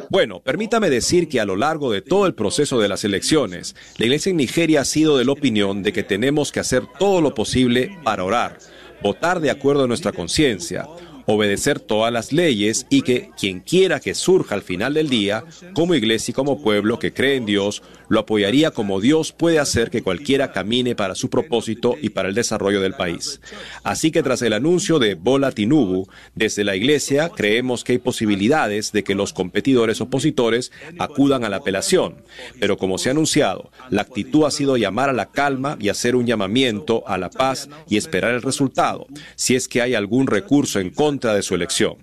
Bueno, 0.09 0.41
permítame 0.41 0.89
decir 0.89 1.29
que 1.29 1.39
a 1.39 1.45
lo 1.45 1.55
largo 1.55 1.66
de 1.67 2.01
todo 2.01 2.27
el 2.27 2.35
proceso 2.35 2.79
de 2.79 2.89
las 2.89 3.03
elecciones, 3.03 3.75
la 3.99 4.07
Iglesia 4.07 4.31
en 4.31 4.37
Nigeria 4.37 4.83
ha 4.83 4.85
sido 4.85 5.19
de 5.19 5.25
la 5.25 5.33
opinión 5.33 5.83
de 5.83 5.93
que 5.93 6.05
tenemos 6.05 6.53
que 6.53 6.61
hacer 6.61 6.85
todo 6.97 7.21
lo 7.21 7.35
posible 7.35 7.99
para 8.05 8.23
orar, 8.23 8.59
votar 9.03 9.41
de 9.41 9.51
acuerdo 9.51 9.83
a 9.83 9.87
nuestra 9.89 10.13
conciencia, 10.13 10.87
obedecer 11.27 11.81
todas 11.81 12.13
las 12.13 12.33
leyes 12.33 12.87
y 12.89 13.03
que 13.03 13.31
quien 13.37 13.59
quiera 13.59 13.99
que 13.99 14.15
surja 14.15 14.55
al 14.55 14.63
final 14.63 14.95
del 14.95 15.09
día, 15.09 15.45
como 15.75 15.97
iglesia 15.97 16.31
y 16.31 16.35
como 16.35 16.63
pueblo 16.63 17.01
que 17.01 17.13
cree 17.13 17.35
en 17.35 17.47
Dios, 17.47 17.83
lo 18.09 18.21
apoyaría 18.21 18.71
como 18.71 19.01
Dios 19.01 19.33
puede 19.33 19.59
hacer 19.59 19.91
que 19.91 20.03
cualquiera 20.03 20.53
camine 20.53 20.95
para 20.95 21.15
su 21.15 21.31
propósito 21.31 21.97
y 22.01 22.11
para 22.11 22.29
el 22.29 22.35
desarrollo 22.35 22.81
del 22.81 22.95
país. 22.95 23.41
Así 23.83 24.11
que 24.11 24.23
tras 24.23 24.43
el 24.43 24.53
anuncio 24.53 24.99
de 24.99 25.15
Bola 25.15 25.53
Tinubu, 25.53 26.07
desde 26.35 26.65
la 26.65 26.77
iglesia 26.77 27.31
creemos 27.31 27.85
que 27.85 27.93
hay 27.93 27.99
posibilidades 27.99 28.93
de 28.93 29.05
que 29.05 29.15
los 29.15 29.33
competidores 29.33 30.01
opositores 30.01 30.73
acudan 30.99 31.45
a 31.45 31.49
la 31.49 31.57
apelación. 31.57 32.17
Pero 32.61 32.77
como 32.77 32.99
se 32.99 33.09
ha 33.09 33.13
anunciado, 33.13 33.71
la 33.91 34.03
actitud 34.03 34.45
ha 34.45 34.51
sido 34.51 34.77
llamar 34.77 35.09
a 35.09 35.13
la 35.13 35.27
calma 35.27 35.77
y 35.81 35.89
hacer 35.89 36.17
un 36.17 36.27
llamamiento 36.27 37.03
a 37.07 37.19
la 37.19 37.31
paz 37.31 37.69
y 37.89 37.97
esperar 37.97 38.35
el 38.35 38.43
resultado, 38.43 39.07
si 39.35 39.55
es 39.55 39.69
que 39.69 39.83
hay 39.83 39.95
algún 39.95 40.27
recurso 40.27 40.81
en 40.81 40.91
contra 40.91 41.35
de 41.35 41.43
su 41.43 41.55
elección. 41.55 41.97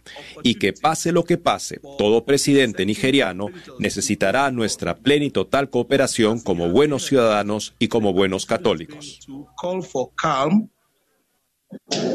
Y 0.44 0.56
que 0.56 0.74
pase 0.74 1.12
lo 1.12 1.24
que 1.24 1.38
pase, 1.38 1.80
todo 1.98 2.26
presidente 2.26 2.86
nigeriano 2.86 3.48
necesitará 3.80 4.52
nuestra 4.52 4.98
plena 4.98 5.26
y 5.26 5.32
total 5.32 5.70
cooperación 5.94 6.40
como 6.40 6.70
buenos 6.70 7.06
ciudadanos 7.06 7.76
y 7.78 7.88
como 7.88 8.14
buenos 8.14 8.48
católicos. 8.48 9.28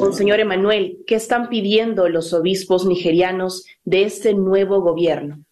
Monseñor 0.00 0.40
Emanuel, 0.40 0.98
¿qué 1.06 1.14
están 1.14 1.48
pidiendo 1.48 2.08
los 2.08 2.32
obispos 2.32 2.86
nigerianos 2.86 3.66
de 3.84 4.02
este 4.02 4.34
nuevo 4.34 4.80
gobierno? 4.80 5.44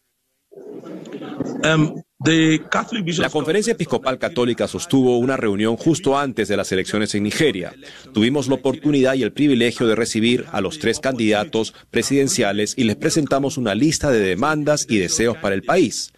Um, 1.63 2.03
la 2.19 3.31
Conferencia 3.31 3.75
Episcopal 3.75 4.19
Católica 4.19 4.67
sostuvo 4.67 5.19
una 5.19 5.37
reunión 5.37 5.77
justo 5.77 6.19
antes 6.19 6.49
de 6.49 6.57
las 6.57 6.73
elecciones 6.73 7.15
en 7.15 7.23
Nigeria. 7.23 7.75
Tuvimos 8.13 8.49
la 8.49 8.57
oportunidad 8.57 9.15
y 9.15 9.23
el 9.23 9.33
privilegio 9.33 9.87
de 9.87 9.95
recibir 9.95 10.47
a 10.51 10.61
los 10.61 10.81
tres 10.81 10.99
candidatos 10.99 11.75
presidenciales 11.91 12.75
y 12.77 12.85
les 12.85 12.97
presentamos 12.97 13.57
una 13.57 13.77
lista 13.77 14.11
de 14.11 14.19
demandas 14.19 14.87
y 14.89 14.99
deseos 14.99 15.37
para 15.37 15.55
el 15.55 15.63
país. 15.63 16.13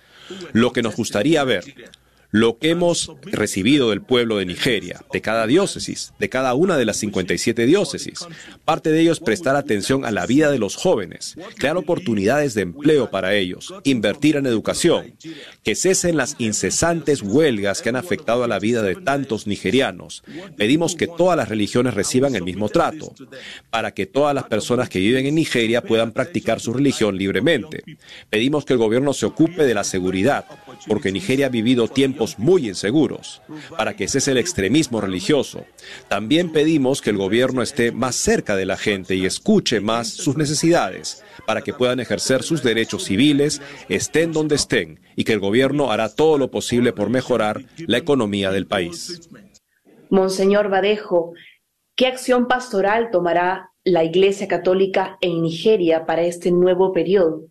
Lo 0.53 0.73
que 0.73 0.83
nos 0.83 0.97
gustaría 0.97 1.45
ver, 1.45 1.65
lo 2.31 2.59
que 2.59 2.71
hemos 2.71 3.13
recibido 3.25 3.91
del 3.91 4.03
pueblo 4.03 4.37
de 4.37 4.45
Nigeria, 4.45 5.03
de 5.13 5.21
cada 5.23 5.47
diócesis, 5.47 6.13
de 6.19 6.29
cada 6.29 6.53
una 6.55 6.77
de 6.77 6.85
las 6.85 6.99
57 6.99 7.65
diócesis. 7.65 8.27
Parte 8.65 8.91
de 8.91 9.01
ellos 9.01 9.21
prestar 9.21 9.57
atención 9.57 10.05
a 10.05 10.11
la 10.11 10.27
vida 10.27 10.51
de 10.51 10.59
los 10.59 10.77
jóvenes, 10.77 11.37
crear 11.57 11.77
oportunidades 11.79 12.53
de 12.53 12.63
empleo 12.63 13.11
para 13.11 13.35
ellos, 13.35 13.73
invertir 13.85 14.37
en 14.37 14.47
educación, 14.47 15.15
que 15.63 15.75
cesen 15.75 16.19
las 16.19 16.37
incesantes 16.39 17.23
huelgas 17.23 17.81
que 17.81 17.89
han 17.89 17.97
afectado 17.97 18.45
a 18.45 18.49
la 18.49 18.59
vida 18.59 18.83
de 18.83 18.97
tantos 18.97 19.47
nigerianos. 19.47 20.23
Pedimos 20.57 20.97
que 20.97 21.07
todas 21.07 21.37
las 21.37 21.49
religiones 21.49 21.95
reciban 21.95 22.35
el 22.35 22.43
mismo 22.43 22.69
trato, 22.69 23.15
para 23.71 23.93
que 23.93 24.05
todas 24.05 24.35
las 24.35 24.45
personas 24.45 24.91
que 24.91 24.99
viven 24.99 25.25
en 25.25 25.35
Nigeria 25.35 25.83
puedan 25.83 26.13
practicar 26.13 26.61
su 26.61 26.75
religión 26.75 27.17
libremente. 27.17 27.85
Pedimos 28.29 28.67
que 28.67 28.75
el 28.75 28.79
gobierno 28.79 29.15
se 29.15 29.25
ocupe 29.25 29.65
de 29.65 29.75
la 29.75 29.85
seguridad, 29.85 30.45
porque 30.87 31.11
Nigeria 31.11 31.47
ha 31.47 31.51
vivido 31.51 31.89
muy 32.39 32.69
inseguros, 32.69 33.43
para 33.77 33.95
que 33.95 34.09
cese 34.09 34.33
el 34.33 34.39
extremismo 34.39 35.01
religioso. 35.01 35.65
También 36.09 36.53
pedimos 36.53 37.01
que 37.01 37.11
el 37.11 37.17
gobierno 37.17 37.63
esté 37.63 37.93
más 37.93 38.17
cerca 38.17 38.57
de 38.57 38.67
la 38.67 38.77
gente 38.77 39.15
y 39.15 39.27
escuche 39.27 39.81
más 39.81 40.09
sus 40.09 40.37
necesidades, 40.37 41.25
para 41.47 41.63
que 41.63 41.73
puedan 41.73 42.01
ejercer 42.01 42.43
sus 42.43 42.63
derechos 42.63 43.05
civiles, 43.05 43.63
estén 43.89 44.33
donde 44.33 44.57
estén, 44.57 45.01
y 45.17 45.25
que 45.25 45.33
el 45.33 45.41
gobierno 45.41 45.91
hará 45.91 46.15
todo 46.15 46.39
lo 46.39 46.51
posible 46.51 46.93
por 46.93 47.11
mejorar 47.11 47.63
la 47.79 47.99
economía 47.99 48.51
del 48.51 48.67
país. 48.67 49.29
Monseñor 50.11 50.71
Badejo, 50.71 51.33
¿qué 51.97 52.07
acción 52.07 52.49
pastoral 52.49 53.11
tomará 53.11 53.71
la 53.85 54.05
Iglesia 54.05 54.49
Católica 54.49 55.19
en 55.21 55.43
Nigeria 55.43 56.07
para 56.07 56.23
este 56.23 56.51
nuevo 56.51 56.93
periodo? 56.93 57.45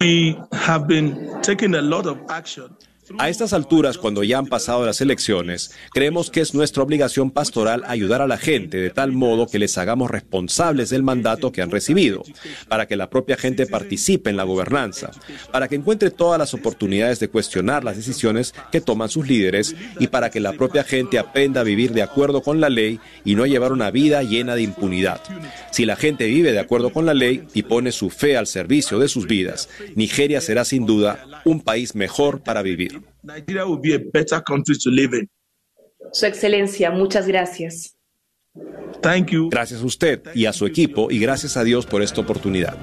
We 0.00 0.40
have 0.52 0.86
been 0.86 1.40
taking 1.42 1.74
a 1.74 1.82
lot 1.82 2.06
of 2.06 2.18
action 2.30 2.76
A 3.18 3.28
estas 3.28 3.52
alturas, 3.52 3.98
cuando 3.98 4.22
ya 4.22 4.38
han 4.38 4.46
pasado 4.46 4.86
las 4.86 5.00
elecciones, 5.00 5.72
creemos 5.92 6.30
que 6.30 6.40
es 6.40 6.54
nuestra 6.54 6.84
obligación 6.84 7.32
pastoral 7.32 7.82
ayudar 7.88 8.22
a 8.22 8.28
la 8.28 8.38
gente 8.38 8.76
de 8.76 8.90
tal 8.90 9.10
modo 9.10 9.48
que 9.48 9.58
les 9.58 9.76
hagamos 9.76 10.08
responsables 10.08 10.90
del 10.90 11.02
mandato 11.02 11.50
que 11.50 11.62
han 11.62 11.72
recibido, 11.72 12.22
para 12.68 12.86
que 12.86 12.94
la 12.94 13.10
propia 13.10 13.36
gente 13.36 13.66
participe 13.66 14.30
en 14.30 14.36
la 14.36 14.44
gobernanza, 14.44 15.10
para 15.50 15.66
que 15.66 15.74
encuentre 15.74 16.12
todas 16.12 16.38
las 16.38 16.54
oportunidades 16.54 17.18
de 17.18 17.28
cuestionar 17.28 17.82
las 17.82 17.96
decisiones 17.96 18.54
que 18.70 18.80
toman 18.80 19.08
sus 19.08 19.26
líderes 19.26 19.74
y 19.98 20.06
para 20.06 20.30
que 20.30 20.38
la 20.38 20.52
propia 20.52 20.84
gente 20.84 21.18
aprenda 21.18 21.62
a 21.62 21.64
vivir 21.64 21.92
de 21.92 22.02
acuerdo 22.02 22.40
con 22.40 22.60
la 22.60 22.68
ley 22.68 23.00
y 23.24 23.34
no 23.34 23.46
llevar 23.46 23.72
una 23.72 23.90
vida 23.90 24.22
llena 24.22 24.54
de 24.54 24.62
impunidad. 24.62 25.20
Si 25.72 25.86
la 25.86 25.96
gente 25.96 26.26
vive 26.26 26.52
de 26.52 26.60
acuerdo 26.60 26.92
con 26.92 27.04
la 27.04 27.14
ley 27.14 27.48
y 27.52 27.64
pone 27.64 27.90
su 27.90 28.10
fe 28.10 28.36
al 28.36 28.46
servicio 28.46 29.00
de 29.00 29.08
sus 29.08 29.26
vidas, 29.26 29.68
Nigeria 29.96 30.40
será 30.40 30.64
sin 30.64 30.86
duda 30.86 31.26
un 31.44 31.60
país 31.60 31.96
mejor 31.96 32.42
para 32.42 32.62
vivir. 32.62 32.91
Nigeria 33.22 33.66
will 33.66 33.80
be 33.80 33.94
a 33.94 33.98
better 34.12 34.42
country 34.42 34.76
to 34.78 34.90
live 34.90 35.16
in. 35.16 35.28
Su 36.12 36.26
Excelencia, 36.26 36.90
muchas 36.90 37.26
gracias. 37.26 37.96
Thank 39.00 39.30
you. 39.30 39.48
Gracias 39.50 39.80
a 39.80 39.84
usted 39.86 40.20
y 40.34 40.46
a 40.46 40.52
su 40.52 40.66
equipo 40.66 41.10
y 41.10 41.18
gracias 41.18 41.56
a 41.56 41.64
Dios 41.64 41.86
por 41.86 42.02
esta 42.02 42.20
oportunidad. 42.20 42.76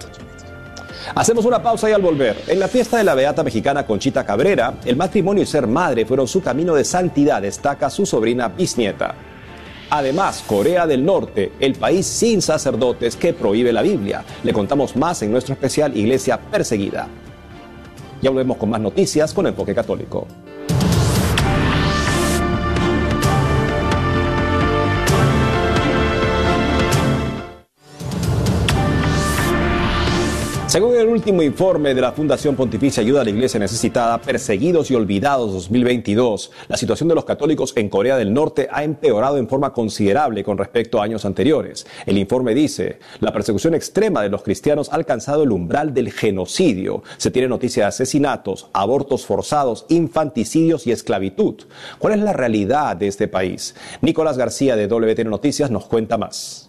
Hacemos 1.15 1.45
una 1.45 1.61
pausa 1.61 1.89
y 1.89 1.93
al 1.93 2.01
volver, 2.01 2.35
en 2.47 2.59
la 2.59 2.67
fiesta 2.67 2.97
de 2.97 3.03
la 3.03 3.15
beata 3.15 3.43
mexicana 3.43 3.85
Conchita 3.85 4.25
Cabrera, 4.25 4.79
el 4.85 4.95
matrimonio 4.95 5.43
y 5.43 5.45
ser 5.45 5.65
madre 5.65 6.05
fueron 6.05 6.27
su 6.27 6.41
camino 6.41 6.75
de 6.75 6.83
santidad, 6.83 7.41
destaca 7.41 7.89
su 7.89 8.05
sobrina 8.05 8.47
bisnieta. 8.47 9.15
Además, 9.91 10.43
Corea 10.45 10.85
del 10.85 11.03
Norte, 11.03 11.51
el 11.59 11.73
país 11.73 12.05
sin 12.05 12.41
sacerdotes 12.41 13.15
que 13.15 13.33
prohíbe 13.33 13.73
la 13.73 13.81
Biblia. 13.81 14.23
Le 14.43 14.53
contamos 14.53 14.95
más 14.95 15.23
en 15.23 15.31
nuestro 15.31 15.53
especial 15.53 15.97
Iglesia 15.97 16.39
Perseguida. 16.39 17.07
Ya 18.21 18.29
volvemos 18.29 18.57
con 18.57 18.69
más 18.69 18.81
noticias 18.81 19.33
con 19.33 19.47
Enfoque 19.47 19.73
Católico. 19.73 20.27
Según 30.69 30.95
el 30.95 31.07
último 31.07 31.41
informe 31.41 31.95
de 31.95 32.01
la 32.01 32.11
Fundación 32.11 32.55
Pontificia 32.55 33.01
Ayuda 33.01 33.21
a 33.21 33.23
la 33.23 33.31
Iglesia 33.31 33.59
Necesitada, 33.59 34.21
Perseguidos 34.21 34.91
y 34.91 34.93
Olvidados 34.93 35.51
2022, 35.51 36.51
la 36.67 36.77
situación 36.77 37.09
de 37.09 37.15
los 37.15 37.25
católicos 37.25 37.73
en 37.75 37.89
Corea 37.89 38.17
del 38.17 38.31
Norte 38.31 38.67
ha 38.71 38.83
empeorado 38.83 39.39
en 39.39 39.47
forma 39.47 39.73
considerable 39.73 40.43
con 40.43 40.59
respecto 40.59 41.01
a 41.01 41.05
años 41.05 41.25
anteriores. 41.25 41.87
El 42.05 42.19
informe 42.19 42.53
dice, 42.53 42.99
la 43.19 43.33
persecución 43.33 43.73
extrema 43.73 44.21
de 44.21 44.29
los 44.29 44.43
cristianos 44.43 44.89
ha 44.89 44.95
alcanzado 44.97 45.41
el 45.41 45.51
umbral 45.51 45.91
del 45.91 46.11
genocidio. 46.11 47.01
Se 47.17 47.31
tiene 47.31 47.47
noticia 47.47 47.85
de 47.85 47.87
asesinatos, 47.87 48.67
abortos 48.71 49.25
forzados, 49.25 49.87
infanticidios 49.89 50.85
y 50.85 50.91
esclavitud. 50.91 51.63
¿Cuál 51.97 52.13
es 52.13 52.19
la 52.19 52.33
realidad 52.33 52.95
de 52.95 53.07
este 53.07 53.27
país? 53.27 53.73
Nicolás 54.01 54.37
García 54.37 54.75
de 54.75 54.85
WTN 54.85 55.31
Noticias 55.31 55.71
nos 55.71 55.87
cuenta 55.87 56.19
más. 56.19 56.68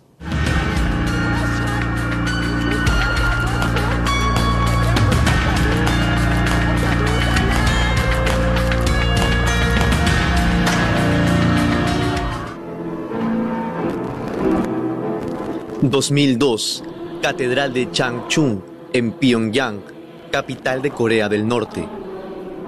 2002, 15.90 16.84
Catedral 17.20 17.72
de 17.72 17.90
Changchun, 17.90 18.64
en 18.92 19.12
Pyongyang, 19.12 19.82
capital 20.30 20.82
de 20.82 20.90
Corea 20.90 21.28
del 21.28 21.46
Norte. 21.46 21.88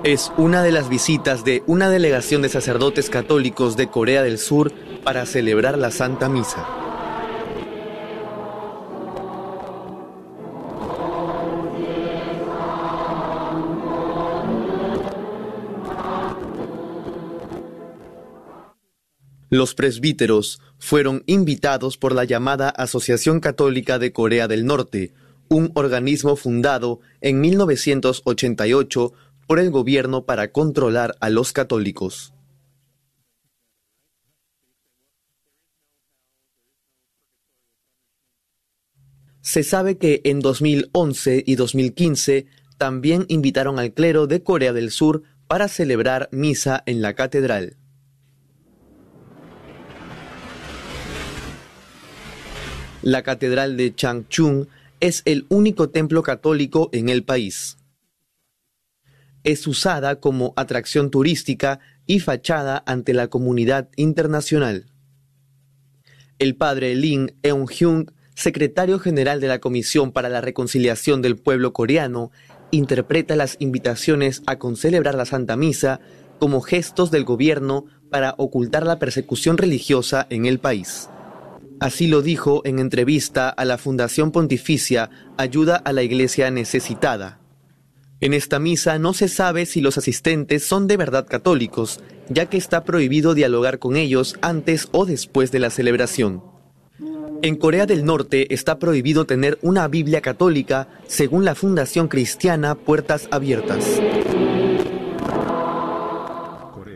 Es 0.04 0.32
una 0.36 0.62
de 0.62 0.72
las 0.72 0.88
visitas 0.88 1.44
de 1.44 1.62
una 1.66 1.88
delegación 1.88 2.42
de 2.42 2.48
sacerdotes 2.48 3.08
católicos 3.08 3.76
de 3.76 3.86
Corea 3.86 4.22
del 4.22 4.38
Sur 4.38 4.72
para 5.04 5.26
celebrar 5.26 5.78
la 5.78 5.92
Santa 5.92 6.28
Misa. 6.28 6.66
Los 19.52 19.74
presbíteros 19.74 20.62
fueron 20.78 21.24
invitados 21.26 21.98
por 21.98 22.14
la 22.14 22.24
llamada 22.24 22.70
Asociación 22.70 23.38
Católica 23.38 23.98
de 23.98 24.10
Corea 24.10 24.48
del 24.48 24.64
Norte, 24.64 25.12
un 25.50 25.70
organismo 25.74 26.36
fundado 26.36 27.00
en 27.20 27.42
1988 27.42 29.12
por 29.46 29.58
el 29.58 29.70
gobierno 29.70 30.24
para 30.24 30.52
controlar 30.52 31.16
a 31.20 31.28
los 31.28 31.52
católicos. 31.52 32.32
Se 39.42 39.64
sabe 39.64 39.98
que 39.98 40.22
en 40.24 40.40
2011 40.40 41.44
y 41.46 41.56
2015 41.56 42.46
también 42.78 43.26
invitaron 43.28 43.78
al 43.78 43.92
clero 43.92 44.26
de 44.26 44.42
Corea 44.42 44.72
del 44.72 44.90
Sur 44.90 45.24
para 45.46 45.68
celebrar 45.68 46.30
misa 46.32 46.82
en 46.86 47.02
la 47.02 47.12
catedral. 47.12 47.76
La 53.02 53.22
Catedral 53.22 53.76
de 53.76 53.92
Changchun 53.92 54.68
es 55.00 55.22
el 55.24 55.44
único 55.48 55.90
templo 55.90 56.22
católico 56.22 56.88
en 56.92 57.08
el 57.08 57.24
país. 57.24 57.76
Es 59.42 59.66
usada 59.66 60.20
como 60.20 60.52
atracción 60.54 61.10
turística 61.10 61.80
y 62.06 62.20
fachada 62.20 62.84
ante 62.86 63.12
la 63.12 63.26
comunidad 63.26 63.88
internacional. 63.96 64.86
El 66.38 66.54
padre 66.54 66.94
Lin 66.94 67.34
Eun-hyung, 67.42 68.12
secretario 68.36 69.00
general 69.00 69.40
de 69.40 69.48
la 69.48 69.58
Comisión 69.58 70.12
para 70.12 70.28
la 70.28 70.40
Reconciliación 70.40 71.22
del 71.22 71.36
Pueblo 71.36 71.72
Coreano, 71.72 72.30
interpreta 72.70 73.34
las 73.34 73.56
invitaciones 73.58 74.42
a 74.46 74.60
concelebrar 74.60 75.16
la 75.16 75.24
Santa 75.24 75.56
Misa 75.56 75.98
como 76.38 76.60
gestos 76.60 77.10
del 77.10 77.24
gobierno 77.24 77.86
para 78.10 78.36
ocultar 78.38 78.86
la 78.86 79.00
persecución 79.00 79.58
religiosa 79.58 80.24
en 80.30 80.46
el 80.46 80.60
país. 80.60 81.08
Así 81.82 82.06
lo 82.06 82.22
dijo 82.22 82.62
en 82.64 82.78
entrevista 82.78 83.48
a 83.48 83.64
la 83.64 83.76
Fundación 83.76 84.30
Pontificia 84.30 85.10
Ayuda 85.36 85.74
a 85.74 85.92
la 85.92 86.04
Iglesia 86.04 86.48
Necesitada. 86.52 87.40
En 88.20 88.34
esta 88.34 88.60
misa 88.60 89.00
no 89.00 89.14
se 89.14 89.26
sabe 89.26 89.66
si 89.66 89.80
los 89.80 89.98
asistentes 89.98 90.62
son 90.62 90.86
de 90.86 90.96
verdad 90.96 91.26
católicos, 91.26 91.98
ya 92.28 92.46
que 92.46 92.56
está 92.56 92.84
prohibido 92.84 93.34
dialogar 93.34 93.80
con 93.80 93.96
ellos 93.96 94.36
antes 94.42 94.88
o 94.92 95.06
después 95.06 95.50
de 95.50 95.58
la 95.58 95.70
celebración. 95.70 96.44
En 97.42 97.56
Corea 97.56 97.84
del 97.84 98.04
Norte 98.04 98.54
está 98.54 98.78
prohibido 98.78 99.24
tener 99.24 99.58
una 99.60 99.88
Biblia 99.88 100.20
católica 100.20 100.86
según 101.08 101.44
la 101.44 101.56
Fundación 101.56 102.06
Cristiana 102.06 102.76
Puertas 102.76 103.26
Abiertas. 103.32 104.00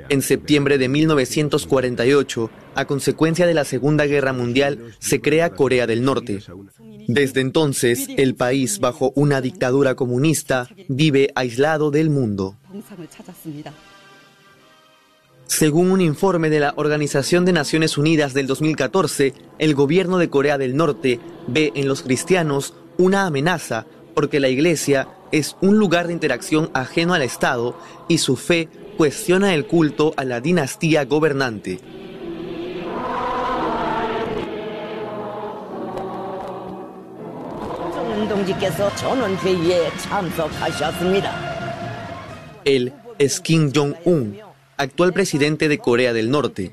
En 0.08 0.22
septiembre 0.22 0.78
de 0.78 0.88
1948, 0.88 2.50
a 2.74 2.84
consecuencia 2.84 3.46
de 3.46 3.54
la 3.54 3.64
Segunda 3.64 4.06
Guerra 4.06 4.32
Mundial, 4.32 4.94
se 4.98 5.20
crea 5.20 5.50
Corea 5.50 5.86
del 5.86 6.04
Norte. 6.04 6.40
Desde 7.08 7.40
entonces, 7.40 8.06
el 8.16 8.34
país, 8.34 8.78
bajo 8.78 9.12
una 9.16 9.40
dictadura 9.40 9.94
comunista, 9.94 10.68
vive 10.88 11.30
aislado 11.34 11.90
del 11.90 12.10
mundo. 12.10 12.56
Según 15.46 15.90
un 15.90 16.00
informe 16.00 16.50
de 16.50 16.60
la 16.60 16.74
Organización 16.76 17.44
de 17.44 17.52
Naciones 17.52 17.98
Unidas 17.98 18.34
del 18.34 18.46
2014, 18.46 19.32
el 19.58 19.74
gobierno 19.74 20.18
de 20.18 20.28
Corea 20.28 20.58
del 20.58 20.76
Norte 20.76 21.20
ve 21.46 21.72
en 21.74 21.88
los 21.88 22.02
cristianos 22.02 22.74
una 22.98 23.26
amenaza 23.26 23.86
porque 24.14 24.40
la 24.40 24.48
iglesia 24.48 25.08
es 25.30 25.56
un 25.60 25.78
lugar 25.78 26.06
de 26.06 26.14
interacción 26.14 26.70
ajeno 26.74 27.14
al 27.14 27.22
Estado 27.22 27.78
y 28.08 28.18
su 28.18 28.36
fe 28.36 28.68
cuestiona 28.96 29.54
el 29.54 29.66
culto 29.66 30.14
a 30.16 30.24
la 30.24 30.40
dinastía 30.40 31.04
gobernante. 31.04 31.78
Él 42.64 42.92
es 43.18 43.40
Kim 43.40 43.70
Jong-un, 43.74 44.38
actual 44.76 45.12
presidente 45.12 45.68
de 45.68 45.78
Corea 45.78 46.12
del 46.12 46.30
Norte. 46.30 46.72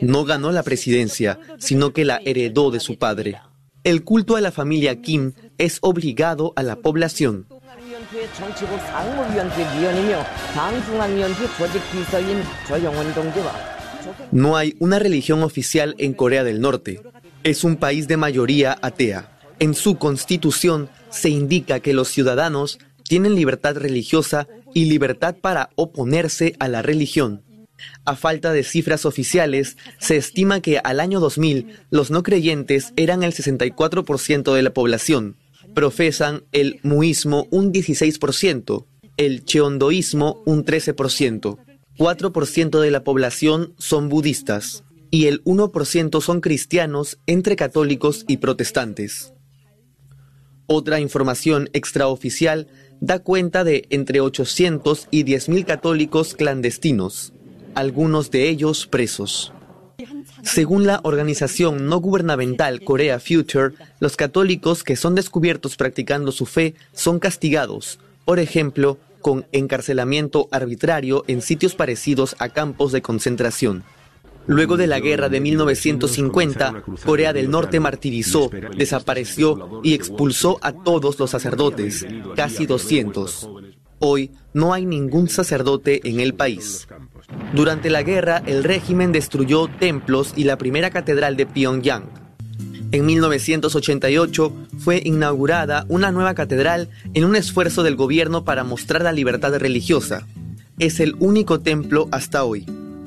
No 0.00 0.24
ganó 0.24 0.52
la 0.52 0.62
presidencia, 0.62 1.38
sino 1.58 1.92
que 1.92 2.04
la 2.04 2.20
heredó 2.24 2.70
de 2.70 2.80
su 2.80 2.98
padre. 2.98 3.40
El 3.84 4.04
culto 4.04 4.36
a 4.36 4.40
la 4.40 4.52
familia 4.52 5.00
Kim 5.02 5.32
es 5.58 5.78
obligado 5.82 6.52
a 6.56 6.62
la 6.62 6.76
población. 6.76 7.46
No 14.32 14.56
hay 14.56 14.74
una 14.78 14.98
religión 14.98 15.42
oficial 15.42 15.94
en 15.98 16.14
Corea 16.14 16.42
del 16.42 16.62
Norte. 16.62 17.02
Es 17.44 17.64
un 17.64 17.76
país 17.76 18.08
de 18.08 18.16
mayoría 18.16 18.78
atea. 18.80 19.38
En 19.58 19.74
su 19.74 19.98
constitución 19.98 20.88
se 21.10 21.28
indica 21.28 21.80
que 21.80 21.92
los 21.92 22.08
ciudadanos 22.08 22.78
tienen 23.02 23.34
libertad 23.34 23.76
religiosa 23.76 24.48
y 24.72 24.86
libertad 24.86 25.36
para 25.38 25.68
oponerse 25.74 26.54
a 26.60 26.68
la 26.68 26.80
religión. 26.80 27.42
A 28.06 28.16
falta 28.16 28.52
de 28.52 28.64
cifras 28.64 29.04
oficiales, 29.04 29.76
se 29.98 30.16
estima 30.16 30.62
que 30.62 30.78
al 30.82 31.00
año 31.00 31.20
2000 31.20 31.78
los 31.90 32.10
no 32.10 32.22
creyentes 32.22 32.94
eran 32.96 33.22
el 33.22 33.34
64% 33.34 34.54
de 34.54 34.62
la 34.62 34.70
población 34.70 35.36
profesan 35.78 36.42
el 36.50 36.80
muismo 36.82 37.46
un 37.52 37.72
16%, 37.72 38.86
el 39.16 39.44
cheondoísmo 39.44 40.42
un 40.44 40.64
13%, 40.64 41.56
4% 41.96 42.80
de 42.80 42.90
la 42.90 43.04
población 43.04 43.74
son 43.78 44.08
budistas 44.08 44.82
y 45.12 45.26
el 45.26 45.44
1% 45.44 46.20
son 46.20 46.40
cristianos 46.40 47.20
entre 47.28 47.54
católicos 47.54 48.24
y 48.26 48.38
protestantes. 48.38 49.34
Otra 50.66 50.98
información 50.98 51.70
extraoficial 51.72 52.66
da 53.00 53.20
cuenta 53.20 53.62
de 53.62 53.86
entre 53.90 54.18
800 54.20 55.06
y 55.12 55.22
10.000 55.22 55.64
católicos 55.64 56.34
clandestinos, 56.34 57.34
algunos 57.76 58.32
de 58.32 58.48
ellos 58.48 58.88
presos. 58.88 59.52
Según 60.42 60.86
la 60.86 61.00
organización 61.02 61.86
no 61.86 61.98
gubernamental 61.98 62.82
Corea 62.82 63.18
Future, 63.18 63.74
los 64.00 64.16
católicos 64.16 64.84
que 64.84 64.96
son 64.96 65.14
descubiertos 65.14 65.76
practicando 65.76 66.32
su 66.32 66.46
fe 66.46 66.74
son 66.92 67.18
castigados, 67.18 67.98
por 68.24 68.38
ejemplo, 68.38 68.98
con 69.20 69.46
encarcelamiento 69.52 70.48
arbitrario 70.50 71.24
en 71.26 71.42
sitios 71.42 71.74
parecidos 71.74 72.36
a 72.38 72.48
campos 72.50 72.92
de 72.92 73.02
concentración. 73.02 73.84
Luego 74.46 74.78
de 74.78 74.86
la 74.86 74.98
guerra 74.98 75.28
de 75.28 75.40
1950, 75.40 76.82
Corea 77.04 77.34
del 77.34 77.50
Norte 77.50 77.80
martirizó, 77.80 78.50
desapareció 78.76 79.82
y 79.82 79.92
expulsó 79.92 80.58
a 80.62 80.72
todos 80.72 81.18
los 81.18 81.30
sacerdotes, 81.30 82.06
casi 82.34 82.64
200. 82.64 83.50
Hoy 83.98 84.30
no 84.54 84.72
hay 84.72 84.86
ningún 84.86 85.28
sacerdote 85.28 86.00
en 86.08 86.20
el 86.20 86.32
país. 86.34 86.88
Durante 87.52 87.90
la 87.90 88.02
guerra, 88.02 88.42
el 88.46 88.62
régimen 88.62 89.12
destruyó 89.12 89.68
templos 89.68 90.32
y 90.36 90.44
la 90.44 90.58
primera 90.58 90.90
catedral 90.90 91.36
de 91.36 91.46
Pyongyang. 91.46 92.04
En 92.90 93.04
1988 93.04 94.52
fue 94.78 95.02
inaugurada 95.04 95.84
una 95.88 96.10
nueva 96.10 96.34
catedral 96.34 96.88
en 97.14 97.24
un 97.24 97.36
esfuerzo 97.36 97.82
del 97.82 97.96
gobierno 97.96 98.44
para 98.44 98.64
mostrar 98.64 99.02
la 99.02 99.12
libertad 99.12 99.54
religiosa. 99.58 100.26
Es 100.78 101.00
el 101.00 101.16
único 101.18 101.60
templo 101.60 102.08
hasta 102.12 102.44
hoy. 102.44 102.64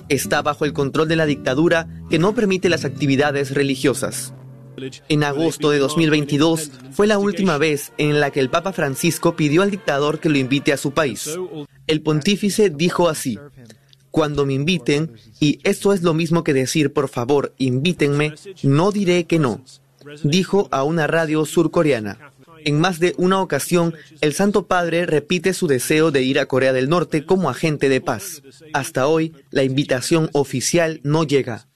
Está 0.10 0.42
bajo 0.42 0.66
el 0.66 0.74
control 0.74 1.08
de 1.08 1.16
la 1.16 1.26
dictadura 1.26 1.88
que 2.10 2.20
no 2.20 2.36
permite 2.36 2.70
las 2.70 2.86
actividades 2.86 3.54
religiosas. 3.54 4.34
En 5.10 5.24
agosto 5.24 5.70
de 5.70 5.80
2022 5.80 6.72
fue 6.92 7.08
la 7.08 7.18
última 7.18 7.58
vez 7.58 7.94
en 7.98 8.20
la 8.20 8.32
que 8.32 8.40
el 8.40 8.50
Papa 8.50 8.74
Francisco 8.74 9.36
pidió 9.36 9.62
al 9.62 9.72
dictador 9.72 10.20
que 10.20 10.30
lo 10.30 10.38
invite 10.38 10.74
a 10.74 10.78
su 10.78 10.92
país. 10.92 11.38
El 11.88 12.02
pontífice 12.02 12.70
dijo 12.70 13.10
así, 13.10 13.38
cuando 14.12 14.46
me 14.46 14.54
inviten, 14.54 15.14
y 15.40 15.60
esto 15.64 15.94
es 15.94 16.04
lo 16.04 16.14
mismo 16.14 16.44
que 16.44 16.54
decir 16.54 16.94
por 16.94 17.08
favor, 17.10 17.54
invítenme, 17.58 18.36
no 18.62 18.92
diré 18.92 19.26
que 19.26 19.40
no, 19.40 19.64
dijo 20.24 20.68
a 20.72 20.84
una 20.84 21.08
radio 21.08 21.46
surcoreana. 21.46 22.32
En 22.64 22.80
más 22.80 23.00
de 23.00 23.16
una 23.18 23.42
ocasión, 23.42 23.96
el 24.22 24.34
Santo 24.34 24.68
Padre 24.68 25.08
repite 25.08 25.54
su 25.54 25.66
deseo 25.66 26.12
de 26.12 26.22
ir 26.22 26.38
a 26.38 26.46
Corea 26.46 26.74
del 26.74 26.90
Norte 26.90 27.26
como 27.26 27.50
agente 27.50 27.90
de 27.90 28.02
paz. 28.02 28.44
Hasta 28.74 29.08
hoy, 29.08 29.34
la 29.50 29.64
invitación 29.64 30.30
oficial 30.34 31.00
no 31.04 31.24
llega. 31.24 31.68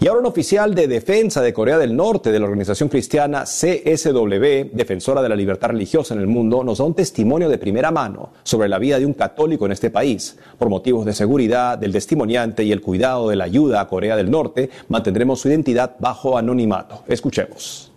Y 0.00 0.06
ahora 0.06 0.20
un 0.20 0.26
oficial 0.26 0.74
de 0.74 0.88
defensa 0.88 1.42
de 1.42 1.52
Corea 1.52 1.78
del 1.78 1.94
Norte 1.94 2.32
de 2.32 2.38
la 2.38 2.46
organización 2.46 2.88
cristiana 2.88 3.44
CSW, 3.44 4.70
defensora 4.72 5.22
de 5.22 5.28
la 5.28 5.36
libertad 5.36 5.68
religiosa 5.68 6.14
en 6.14 6.20
el 6.20 6.26
mundo, 6.26 6.64
nos 6.64 6.78
da 6.78 6.84
un 6.84 6.94
testimonio 6.94 7.48
de 7.48 7.58
primera 7.58 7.90
mano 7.90 8.32
sobre 8.42 8.68
la 8.68 8.78
vida 8.78 8.98
de 8.98 9.06
un 9.06 9.14
católico 9.14 9.66
en 9.66 9.72
este 9.72 9.90
país. 9.90 10.38
Por 10.58 10.68
motivos 10.68 11.04
de 11.04 11.12
seguridad 11.12 11.76
del 11.76 11.92
testimoniante 11.92 12.64
y 12.64 12.72
el 12.72 12.80
cuidado 12.80 13.28
de 13.28 13.36
la 13.36 13.44
ayuda 13.44 13.80
a 13.80 13.88
Corea 13.88 14.16
del 14.16 14.30
Norte, 14.30 14.70
mantendremos 14.88 15.40
su 15.40 15.48
identidad 15.48 15.96
bajo 15.98 16.38
anonimato. 16.38 17.04
Escuchemos. 17.06 17.92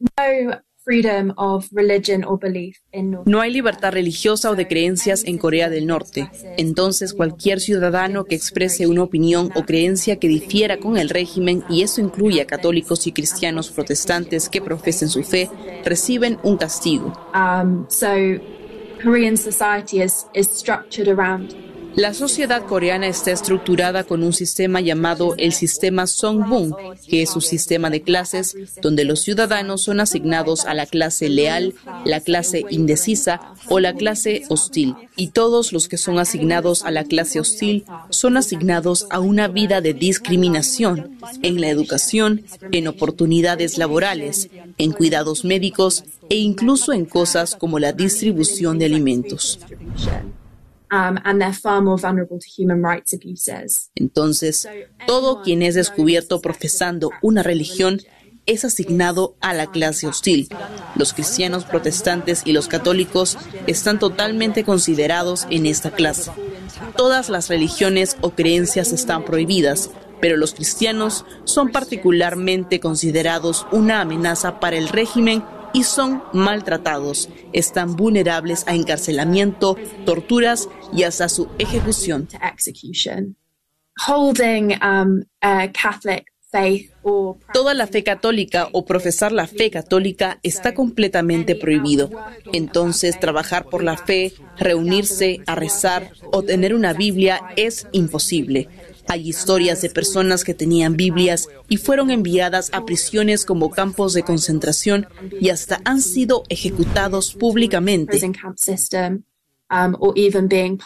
No 0.00 0.73
hay 3.40 3.50
libertad 3.50 3.92
religiosa 3.92 4.50
o 4.50 4.54
de 4.54 4.68
creencias 4.68 5.24
en 5.24 5.38
Corea 5.38 5.70
del 5.70 5.86
Norte. 5.86 6.30
Entonces, 6.56 7.14
cualquier 7.14 7.60
ciudadano 7.60 8.24
que 8.24 8.34
exprese 8.34 8.86
una 8.86 9.02
opinión 9.02 9.50
o 9.54 9.64
creencia 9.64 10.16
que 10.16 10.28
difiera 10.28 10.78
con 10.78 10.96
el 10.96 11.08
régimen, 11.08 11.64
y 11.68 11.82
eso 11.82 12.00
incluye 12.00 12.42
a 12.42 12.46
católicos 12.46 13.06
y 13.06 13.12
cristianos 13.12 13.70
protestantes 13.70 14.48
que 14.48 14.60
profesen 14.60 15.08
su 15.08 15.22
fe, 15.22 15.50
reciben 15.84 16.38
un 16.42 16.56
castigo. 16.56 17.12
Um, 17.34 17.86
Korean 19.02 19.36
society 19.36 20.00
is, 20.00 20.26
is 20.32 20.48
structured 20.48 21.08
around 21.08 21.63
la 21.96 22.12
sociedad 22.12 22.66
coreana 22.66 23.06
está 23.06 23.30
estructurada 23.30 24.04
con 24.04 24.22
un 24.22 24.32
sistema 24.32 24.80
llamado 24.80 25.34
el 25.38 25.52
sistema 25.52 26.06
Songbun, 26.06 26.74
que 27.08 27.22
es 27.22 27.36
un 27.36 27.42
sistema 27.42 27.88
de 27.90 28.02
clases 28.02 28.56
donde 28.82 29.04
los 29.04 29.20
ciudadanos 29.20 29.82
son 29.82 30.00
asignados 30.00 30.64
a 30.64 30.74
la 30.74 30.86
clase 30.86 31.28
leal, 31.28 31.74
la 32.04 32.20
clase 32.20 32.64
indecisa 32.70 33.54
o 33.68 33.78
la 33.78 33.94
clase 33.94 34.42
hostil. 34.48 34.96
Y 35.16 35.28
todos 35.28 35.72
los 35.72 35.86
que 35.88 35.96
son 35.96 36.18
asignados 36.18 36.84
a 36.84 36.90
la 36.90 37.04
clase 37.04 37.38
hostil 37.38 37.84
son 38.10 38.36
asignados 38.36 39.06
a 39.10 39.20
una 39.20 39.46
vida 39.46 39.80
de 39.80 39.94
discriminación 39.94 41.16
en 41.42 41.60
la 41.60 41.68
educación, 41.68 42.44
en 42.72 42.88
oportunidades 42.88 43.78
laborales, 43.78 44.50
en 44.78 44.92
cuidados 44.92 45.44
médicos 45.44 46.04
e 46.28 46.36
incluso 46.36 46.92
en 46.92 47.04
cosas 47.04 47.54
como 47.54 47.78
la 47.78 47.92
distribución 47.92 48.78
de 48.78 48.86
alimentos. 48.86 49.60
Entonces, 53.94 54.68
todo 55.06 55.42
quien 55.42 55.62
es 55.62 55.74
descubierto 55.74 56.40
profesando 56.40 57.10
una 57.22 57.42
religión 57.42 58.00
es 58.46 58.64
asignado 58.64 59.36
a 59.40 59.54
la 59.54 59.70
clase 59.70 60.06
hostil. 60.06 60.48
Los 60.96 61.12
cristianos 61.12 61.64
protestantes 61.64 62.42
y 62.44 62.52
los 62.52 62.68
católicos 62.68 63.38
están 63.66 63.98
totalmente 63.98 64.64
considerados 64.64 65.46
en 65.50 65.66
esta 65.66 65.90
clase. 65.90 66.30
Todas 66.96 67.28
las 67.28 67.48
religiones 67.48 68.16
o 68.20 68.30
creencias 68.30 68.92
están 68.92 69.24
prohibidas, 69.24 69.90
pero 70.20 70.36
los 70.36 70.54
cristianos 70.54 71.24
son 71.44 71.70
particularmente 71.70 72.80
considerados 72.80 73.66
una 73.72 74.00
amenaza 74.00 74.60
para 74.60 74.76
el 74.76 74.88
régimen 74.88 75.44
y 75.74 75.82
son 75.82 76.22
maltratados, 76.32 77.28
están 77.52 77.96
vulnerables 77.96 78.66
a 78.66 78.74
encarcelamiento, 78.74 79.76
torturas 80.06 80.70
y 80.94 81.02
hasta 81.02 81.28
su 81.28 81.48
ejecución. 81.58 82.28
Um, 84.80 85.24
Toda 87.52 87.74
la 87.74 87.86
fe 87.88 88.04
católica 88.04 88.68
o 88.72 88.84
profesar 88.84 89.32
la 89.32 89.48
fe 89.48 89.70
católica 89.70 90.38
está 90.44 90.72
completamente 90.72 91.56
prohibido. 91.56 92.10
Entonces, 92.52 93.18
trabajar 93.18 93.66
por 93.66 93.82
la 93.82 93.96
fe, 93.96 94.32
reunirse 94.56 95.40
a 95.46 95.56
rezar 95.56 96.12
o 96.30 96.42
tener 96.42 96.74
una 96.74 96.92
Biblia 96.92 97.40
es 97.56 97.88
imposible. 97.90 98.68
Hay 99.08 99.28
historias 99.28 99.82
de 99.82 99.90
personas 99.90 100.44
que 100.44 100.54
tenían 100.54 100.96
Biblias 100.96 101.48
y 101.68 101.76
fueron 101.76 102.10
enviadas 102.10 102.70
a 102.72 102.84
prisiones 102.84 103.44
como 103.44 103.70
campos 103.70 104.14
de 104.14 104.22
concentración 104.22 105.06
y 105.40 105.50
hasta 105.50 105.80
han 105.84 106.00
sido 106.00 106.44
ejecutados 106.48 107.34
públicamente. 107.34 108.20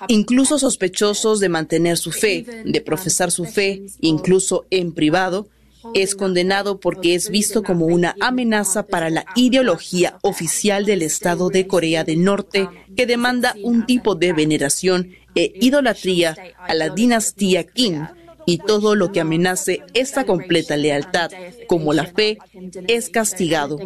Incluso 0.08 0.58
sospechosos 0.58 1.40
de 1.40 1.48
mantener 1.48 1.96
su 1.96 2.12
fe, 2.12 2.46
de 2.64 2.80
profesar 2.80 3.30
su 3.30 3.44
fe, 3.44 3.82
incluso 4.00 4.66
en 4.70 4.92
privado, 4.92 5.48
es 5.94 6.14
condenado 6.14 6.80
porque 6.80 7.14
es 7.14 7.30
visto 7.30 7.62
como 7.62 7.86
una 7.86 8.14
amenaza 8.20 8.86
para 8.86 9.10
la 9.10 9.24
ideología 9.36 10.18
oficial 10.22 10.84
del 10.84 11.02
Estado 11.02 11.50
de 11.50 11.66
Corea 11.66 12.04
del 12.04 12.24
Norte 12.24 12.68
que 12.96 13.06
demanda 13.06 13.54
un 13.62 13.86
tipo 13.86 14.14
de 14.14 14.32
veneración 14.32 15.10
idolatría 15.54 16.36
a 16.58 16.74
la 16.74 16.88
dinastía 16.90 17.64
Kim 17.64 18.06
y 18.46 18.58
todo 18.58 18.94
lo 18.94 19.12
que 19.12 19.20
amenace 19.20 19.82
esta 19.94 20.24
completa 20.24 20.76
lealtad, 20.76 21.30
como 21.66 21.92
la 21.92 22.06
fe, 22.06 22.38
es 22.86 23.10
castigado. 23.10 23.78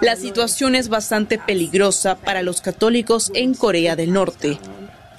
La 0.00 0.16
situación 0.16 0.74
es 0.74 0.88
bastante 0.88 1.38
peligrosa 1.38 2.16
para 2.16 2.42
los 2.42 2.60
católicos 2.60 3.30
en 3.34 3.54
Corea 3.54 3.96
del 3.96 4.12
Norte 4.12 4.58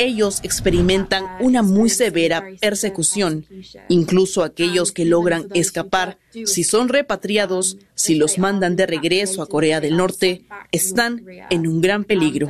ellos 0.03 0.39
experimentan 0.43 1.25
una 1.39 1.61
muy 1.61 1.89
severa 1.89 2.43
persecución. 2.59 3.45
Incluso 3.89 4.43
aquellos 4.43 4.91
que 4.91 5.05
logran 5.05 5.47
escapar, 5.53 6.17
si 6.45 6.63
son 6.63 6.89
repatriados, 6.89 7.77
si 7.95 8.15
los 8.15 8.37
mandan 8.37 8.75
de 8.75 8.85
regreso 8.85 9.41
a 9.41 9.47
Corea 9.47 9.79
del 9.79 9.97
Norte, 9.97 10.45
están 10.71 11.25
en 11.49 11.67
un 11.67 11.81
gran 11.81 12.03
peligro. 12.03 12.49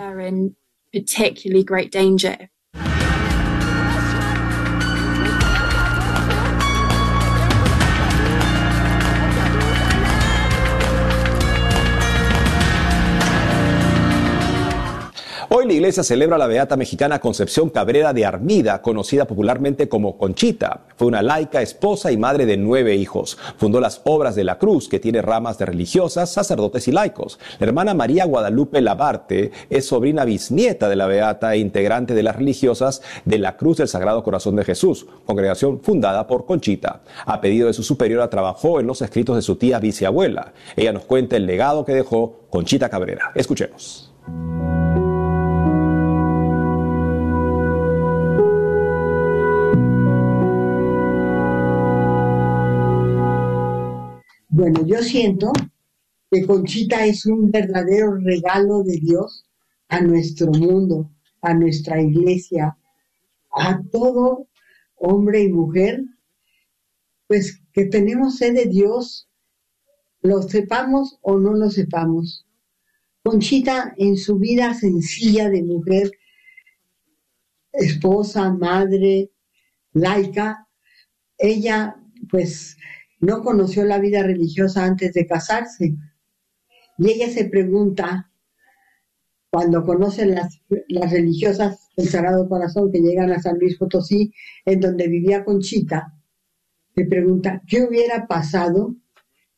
Hoy 15.54 15.68
la 15.68 15.74
iglesia 15.74 16.02
celebra 16.02 16.38
la 16.38 16.48
beata 16.48 16.78
mexicana 16.78 17.20
Concepción 17.20 17.70
Cabrera 17.70 18.14
de 18.14 18.26
Armida, 18.26 18.82
conocida 18.82 19.26
popularmente 19.26 19.90
como 19.90 20.18
Conchita. 20.18 20.86
Fue 20.96 21.10
una 21.10 21.22
laica, 21.22 21.62
esposa 21.62 22.10
y 22.10 22.16
madre 22.16 22.46
de 22.46 22.56
nueve 22.56 22.96
hijos. 22.96 23.38
Fundó 23.58 23.82
las 23.82 24.00
Obras 24.06 24.36
de 24.36 24.46
la 24.46 24.58
Cruz, 24.58 24.88
que 24.88 25.02
tiene 25.02 25.22
ramas 25.22 25.58
de 25.58 25.66
religiosas, 25.66 26.32
sacerdotes 26.32 26.88
y 26.88 26.94
laicos. 26.94 27.38
La 27.60 27.68
hermana 27.68 27.94
María 27.94 28.24
Guadalupe 28.24 28.80
Labarte 28.80 29.52
es 29.70 29.86
sobrina 29.86 30.24
bisnieta 30.24 30.88
de 30.88 30.96
la 30.96 31.08
beata 31.08 31.54
e 31.54 31.58
integrante 31.58 32.14
de 32.14 32.24
las 32.24 32.38
religiosas 32.38 33.02
de 33.26 33.38
la 33.38 33.58
Cruz 33.58 33.76
del 33.76 33.90
Sagrado 33.90 34.24
Corazón 34.24 34.56
de 34.56 34.64
Jesús, 34.64 35.06
congregación 35.26 35.82
fundada 35.82 36.28
por 36.28 36.46
Conchita. 36.46 37.02
A 37.26 37.42
pedido 37.42 37.68
de 37.68 37.74
su 37.74 37.84
superiora 37.84 38.30
trabajó 38.30 38.80
en 38.80 38.88
los 38.88 39.02
escritos 39.02 39.36
de 39.36 39.42
su 39.42 39.58
tía 39.58 39.80
bisabuela. 39.80 40.54
Ella 40.78 40.94
nos 40.94 41.04
cuenta 41.04 41.36
el 41.36 41.46
legado 41.46 41.84
que 41.84 41.94
dejó 41.94 42.40
Conchita 42.50 42.88
Cabrera. 42.88 43.34
Escuchemos. 43.36 44.14
Bueno, 54.62 54.86
yo 54.86 55.02
siento 55.02 55.52
que 56.30 56.46
Conchita 56.46 57.04
es 57.04 57.26
un 57.26 57.50
verdadero 57.50 58.16
regalo 58.18 58.84
de 58.84 58.98
Dios 58.98 59.44
a 59.88 60.02
nuestro 60.02 60.52
mundo, 60.52 61.10
a 61.42 61.56
nuestra 61.56 62.00
iglesia, 62.00 62.78
a 63.52 63.82
todo 63.92 64.48
hombre 64.98 65.42
y 65.42 65.52
mujer, 65.52 66.04
pues 67.26 67.60
que 67.74 67.86
tenemos 67.86 68.38
sed 68.38 68.54
de 68.54 68.66
Dios, 68.68 69.28
lo 70.22 70.44
sepamos 70.44 71.18
o 71.24 71.40
no 71.40 71.56
lo 71.56 71.72
sepamos. 71.72 72.46
Conchita 73.24 73.96
en 73.98 74.16
su 74.16 74.38
vida 74.38 74.76
sencilla 74.76 75.50
de 75.50 75.64
mujer, 75.64 76.12
esposa, 77.72 78.54
madre, 78.54 79.32
laica, 79.92 80.68
ella 81.40 81.96
pues 82.30 82.78
no 83.22 83.44
conoció 83.44 83.86
la 83.86 84.00
vida 84.00 84.24
religiosa 84.24 84.84
antes 84.84 85.14
de 85.14 85.28
casarse. 85.28 85.96
Y 86.98 87.10
ella 87.10 87.30
se 87.30 87.46
pregunta, 87.46 88.32
cuando 89.50 89.86
conoce 89.86 90.26
las, 90.26 90.62
las 90.88 91.12
religiosas 91.12 91.90
del 91.96 92.10
Sagrado 92.10 92.50
Corazón 92.50 92.92
que 92.92 93.00
llegan 93.00 93.32
a 93.32 93.42
San 93.42 93.60
Luis 93.60 93.78
Potosí, 93.78 94.34
en 94.66 94.80
donde 94.80 95.08
vivía 95.08 95.46
Conchita, 95.46 96.18
se 96.96 97.06
pregunta, 97.06 97.62
¿qué 97.68 97.84
hubiera 97.84 98.28
pasado 98.28 98.96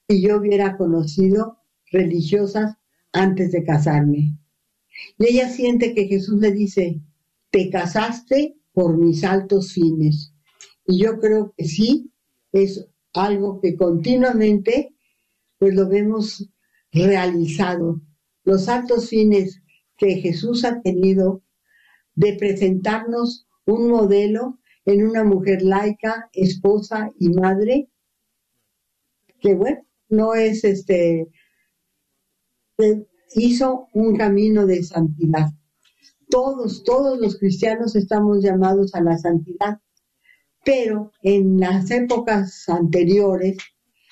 si 0.08 0.22
yo 0.22 0.38
hubiera 0.38 0.78
conocido 0.78 1.58
religiosas 1.92 2.76
antes 3.12 3.52
de 3.52 3.64
casarme? 3.64 4.38
Y 5.18 5.26
ella 5.26 5.50
siente 5.50 5.96
que 5.96 6.08
Jesús 6.08 6.40
le 6.40 6.52
dice, 6.52 7.02
te 7.50 7.70
casaste 7.70 8.58
por 8.74 8.98
mis 8.98 9.24
altos 9.24 9.74
fines. 9.74 10.34
Y 10.86 11.02
yo 11.02 11.20
creo 11.20 11.54
que 11.56 11.66
sí, 11.66 12.12
es 12.52 12.88
algo 13.14 13.60
que 13.62 13.76
continuamente 13.76 14.96
pues 15.58 15.76
lo 15.76 15.88
vemos 15.88 16.50
realizado. 16.92 18.02
Los 18.44 18.68
altos 18.68 19.10
fines 19.10 19.62
que 19.98 20.16
Jesús 20.16 20.66
ha 20.66 20.82
tenido 20.82 21.42
de 22.16 22.34
presentarnos 22.34 23.48
un 23.66 23.90
modelo 23.90 24.60
en 24.86 25.08
una 25.08 25.24
mujer 25.24 25.62
laica, 25.62 26.30
esposa 26.34 27.12
y 27.18 27.30
madre, 27.30 27.90
que 29.40 29.54
bueno, 29.54 29.86
no 30.10 30.36
es 30.36 30.64
este, 30.64 31.30
hizo 33.36 33.88
un 33.94 34.16
camino 34.16 34.66
de 34.66 34.84
santidad. 34.84 35.48
Todos, 36.30 36.84
todos 36.84 37.20
los 37.20 37.38
cristianos 37.38 37.96
estamos 37.96 38.44
llamados 38.44 38.94
a 38.96 39.02
la 39.02 39.18
santidad, 39.18 39.80
pero 40.64 41.12
en 41.22 41.60
las 41.60 41.92
épocas 41.92 42.68
anteriores 42.70 43.58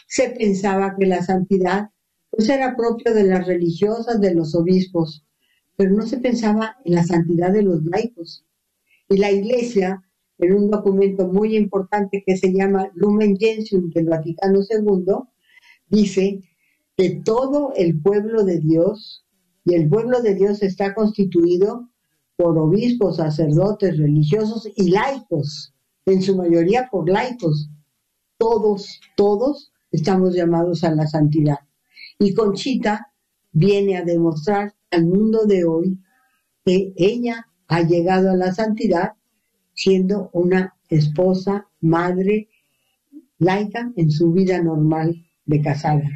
se 0.07 0.29
pensaba 0.31 0.95
que 0.97 1.05
la 1.05 1.23
santidad 1.23 1.89
pues 2.29 2.49
era 2.49 2.75
propio 2.75 3.13
de 3.13 3.25
las 3.25 3.45
religiosas, 3.45 4.19
de 4.21 4.33
los 4.33 4.55
obispos, 4.55 5.25
pero 5.75 5.91
no 5.91 6.05
se 6.05 6.17
pensaba 6.17 6.77
en 6.85 6.95
la 6.95 7.03
santidad 7.03 7.51
de 7.51 7.63
los 7.63 7.83
laicos. 7.83 8.45
Y 9.09 9.17
la 9.17 9.31
iglesia, 9.31 10.03
en 10.37 10.53
un 10.53 10.71
documento 10.71 11.27
muy 11.27 11.57
importante 11.57 12.23
que 12.25 12.37
se 12.37 12.53
llama 12.53 12.89
Lumen 12.95 13.37
Gentium 13.37 13.89
del 13.91 14.05
Vaticano 14.05 14.59
II, 14.69 15.13
dice 15.89 16.41
que 16.95 17.21
todo 17.23 17.73
el 17.75 17.99
pueblo 18.01 18.43
de 18.43 18.59
Dios, 18.59 19.25
y 19.65 19.75
el 19.75 19.89
pueblo 19.89 20.21
de 20.21 20.35
Dios 20.35 20.63
está 20.63 20.93
constituido 20.93 21.89
por 22.37 22.57
obispos, 22.57 23.17
sacerdotes, 23.17 23.97
religiosos 23.97 24.69
y 24.75 24.89
laicos, 24.89 25.73
en 26.05 26.21
su 26.21 26.35
mayoría 26.35 26.89
por 26.91 27.09
laicos. 27.09 27.69
Todos, 28.37 28.99
todos 29.15 29.71
estamos 29.91 30.35
llamados 30.35 30.83
a 30.83 30.93
la 30.93 31.07
santidad. 31.07 31.59
Y 32.19 32.33
Conchita 32.33 33.11
viene 33.51 33.97
a 33.97 34.03
demostrar 34.03 34.73
al 34.91 35.05
mundo 35.05 35.45
de 35.45 35.65
hoy 35.65 35.99
que 36.65 36.93
ella 36.95 37.47
ha 37.67 37.81
llegado 37.81 38.31
a 38.31 38.35
la 38.35 38.53
santidad 38.53 39.13
siendo 39.73 40.29
una 40.33 40.75
esposa, 40.89 41.67
madre, 41.79 42.49
laica 43.39 43.91
en 43.95 44.11
su 44.11 44.31
vida 44.31 44.61
normal 44.61 45.25
de 45.45 45.61
casada. 45.61 46.09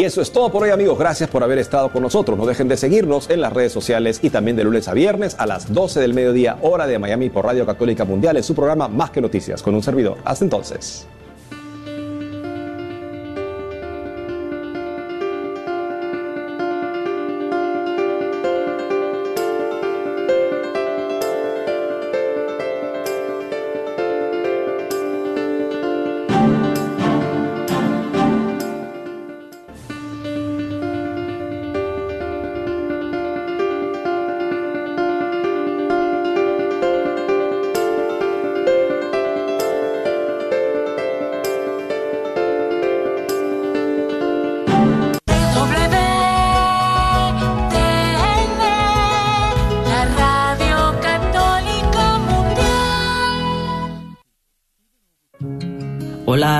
Y 0.00 0.04
eso 0.04 0.22
es 0.22 0.32
todo 0.32 0.50
por 0.50 0.62
hoy 0.62 0.70
amigos, 0.70 0.98
gracias 0.98 1.28
por 1.28 1.42
haber 1.42 1.58
estado 1.58 1.92
con 1.92 2.02
nosotros. 2.02 2.38
No 2.38 2.46
dejen 2.46 2.68
de 2.68 2.78
seguirnos 2.78 3.28
en 3.28 3.42
las 3.42 3.52
redes 3.52 3.70
sociales 3.70 4.18
y 4.22 4.30
también 4.30 4.56
de 4.56 4.64
lunes 4.64 4.88
a 4.88 4.94
viernes 4.94 5.36
a 5.38 5.44
las 5.44 5.70
12 5.74 6.00
del 6.00 6.14
mediodía 6.14 6.56
hora 6.62 6.86
de 6.86 6.98
Miami 6.98 7.28
por 7.28 7.44
Radio 7.44 7.66
Católica 7.66 8.06
Mundial 8.06 8.38
en 8.38 8.42
su 8.42 8.54
programa 8.54 8.88
Más 8.88 9.10
que 9.10 9.20
Noticias 9.20 9.62
con 9.62 9.74
un 9.74 9.82
servidor. 9.82 10.16
Hasta 10.24 10.42
entonces. 10.42 11.06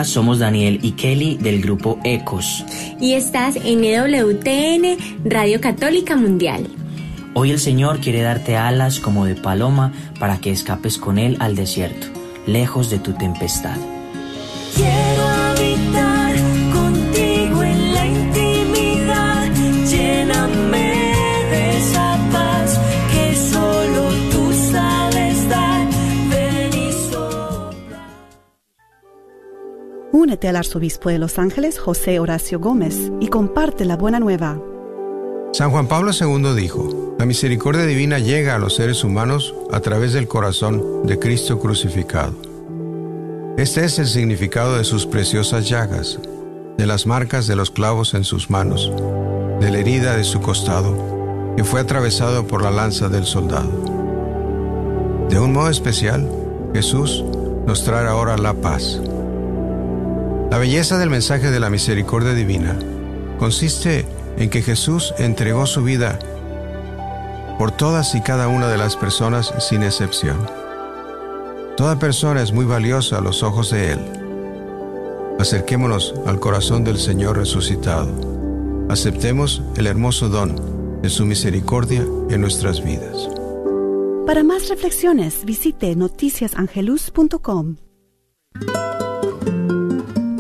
Hola, 0.00 0.08
somos 0.08 0.38
Daniel 0.38 0.78
y 0.80 0.92
Kelly 0.92 1.36
del 1.36 1.60
grupo 1.60 2.00
Ecos. 2.04 2.64
Y 3.02 3.12
estás 3.12 3.56
en 3.56 3.84
EWTN, 3.84 4.96
Radio 5.26 5.60
Católica 5.60 6.16
Mundial. 6.16 6.68
Hoy 7.34 7.50
el 7.50 7.58
Señor 7.58 8.00
quiere 8.00 8.22
darte 8.22 8.56
alas 8.56 8.98
como 8.98 9.26
de 9.26 9.34
paloma 9.34 9.92
para 10.18 10.38
que 10.38 10.52
escapes 10.52 10.96
con 10.96 11.18
Él 11.18 11.36
al 11.38 11.54
desierto, 11.54 12.06
lejos 12.46 12.88
de 12.88 12.98
tu 12.98 13.12
tempestad. 13.12 13.76
Únete 30.12 30.48
al 30.48 30.56
arzobispo 30.56 31.08
de 31.08 31.18
Los 31.18 31.38
Ángeles, 31.38 31.78
José 31.78 32.18
Horacio 32.18 32.58
Gómez, 32.58 33.12
y 33.20 33.28
comparte 33.28 33.84
la 33.84 33.96
buena 33.96 34.18
nueva. 34.18 34.60
San 35.52 35.70
Juan 35.70 35.86
Pablo 35.86 36.10
II 36.12 36.54
dijo, 36.56 37.14
la 37.18 37.26
misericordia 37.26 37.84
divina 37.84 38.18
llega 38.18 38.56
a 38.56 38.58
los 38.58 38.74
seres 38.74 39.04
humanos 39.04 39.54
a 39.70 39.80
través 39.80 40.12
del 40.12 40.26
corazón 40.26 41.06
de 41.06 41.18
Cristo 41.18 41.60
crucificado. 41.60 42.34
Este 43.56 43.84
es 43.84 44.00
el 44.00 44.06
significado 44.06 44.76
de 44.78 44.84
sus 44.84 45.06
preciosas 45.06 45.68
llagas, 45.68 46.18
de 46.76 46.86
las 46.86 47.06
marcas 47.06 47.46
de 47.46 47.54
los 47.56 47.70
clavos 47.70 48.14
en 48.14 48.24
sus 48.24 48.50
manos, 48.50 48.92
de 49.60 49.70
la 49.70 49.78
herida 49.78 50.16
de 50.16 50.24
su 50.24 50.40
costado, 50.40 51.54
que 51.56 51.62
fue 51.62 51.80
atravesado 51.80 52.46
por 52.48 52.62
la 52.62 52.72
lanza 52.72 53.08
del 53.08 53.26
soldado. 53.26 53.70
De 55.28 55.38
un 55.38 55.52
modo 55.52 55.70
especial, 55.70 56.28
Jesús 56.74 57.24
nos 57.66 57.84
trae 57.84 58.08
ahora 58.08 58.36
la 58.38 58.54
paz. 58.54 59.00
La 60.50 60.58
belleza 60.58 60.98
del 60.98 61.10
mensaje 61.10 61.52
de 61.52 61.60
la 61.60 61.70
misericordia 61.70 62.34
divina 62.34 62.76
consiste 63.38 64.04
en 64.36 64.50
que 64.50 64.62
Jesús 64.62 65.14
entregó 65.16 65.64
su 65.64 65.84
vida 65.84 66.18
por 67.56 67.70
todas 67.70 68.16
y 68.16 68.20
cada 68.20 68.48
una 68.48 68.66
de 68.66 68.76
las 68.76 68.96
personas 68.96 69.54
sin 69.60 69.84
excepción. 69.84 70.44
Toda 71.76 72.00
persona 72.00 72.42
es 72.42 72.52
muy 72.52 72.64
valiosa 72.64 73.18
a 73.18 73.20
los 73.20 73.44
ojos 73.44 73.70
de 73.70 73.92
Él. 73.92 74.00
Acerquémonos 75.38 76.14
al 76.26 76.40
corazón 76.40 76.82
del 76.82 76.98
Señor 76.98 77.38
resucitado. 77.38 78.10
Aceptemos 78.88 79.62
el 79.76 79.86
hermoso 79.86 80.28
don 80.28 81.00
de 81.00 81.10
su 81.10 81.26
misericordia 81.26 82.04
en 82.28 82.40
nuestras 82.40 82.84
vidas. 82.84 83.28
Para 84.26 84.42
más 84.42 84.68
reflexiones, 84.68 85.44
visite 85.44 85.94
noticiasangelus.com. 85.94 87.76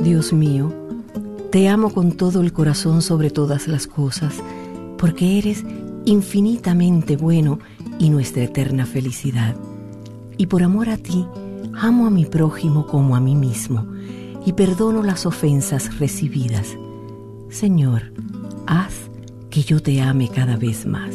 Dios 0.02 0.32
mío, 0.32 0.72
te 1.52 1.68
amo 1.68 1.90
con 1.90 2.12
todo 2.12 2.40
el 2.40 2.54
corazón 2.54 3.02
sobre 3.02 3.30
todas 3.30 3.68
las 3.68 3.86
cosas, 3.86 4.34
porque 4.96 5.38
eres 5.38 5.64
infinitamente 6.06 7.16
bueno 7.16 7.58
y 7.98 8.08
nuestra 8.08 8.44
eterna 8.44 8.86
felicidad. 8.86 9.54
Y 10.38 10.46
por 10.46 10.62
amor 10.62 10.88
a 10.88 10.96
ti, 10.96 11.26
amo 11.74 12.06
a 12.06 12.10
mi 12.10 12.24
prójimo 12.24 12.86
como 12.86 13.14
a 13.14 13.20
mí 13.20 13.34
mismo, 13.34 13.86
y 14.46 14.54
perdono 14.54 15.02
las 15.02 15.26
ofensas 15.26 15.98
recibidas. 15.98 16.68
Señor, 17.50 18.14
haz 18.66 18.94
que 19.50 19.62
yo 19.62 19.82
te 19.82 20.00
ame 20.00 20.28
cada 20.28 20.56
vez 20.56 20.86
más. 20.86 21.14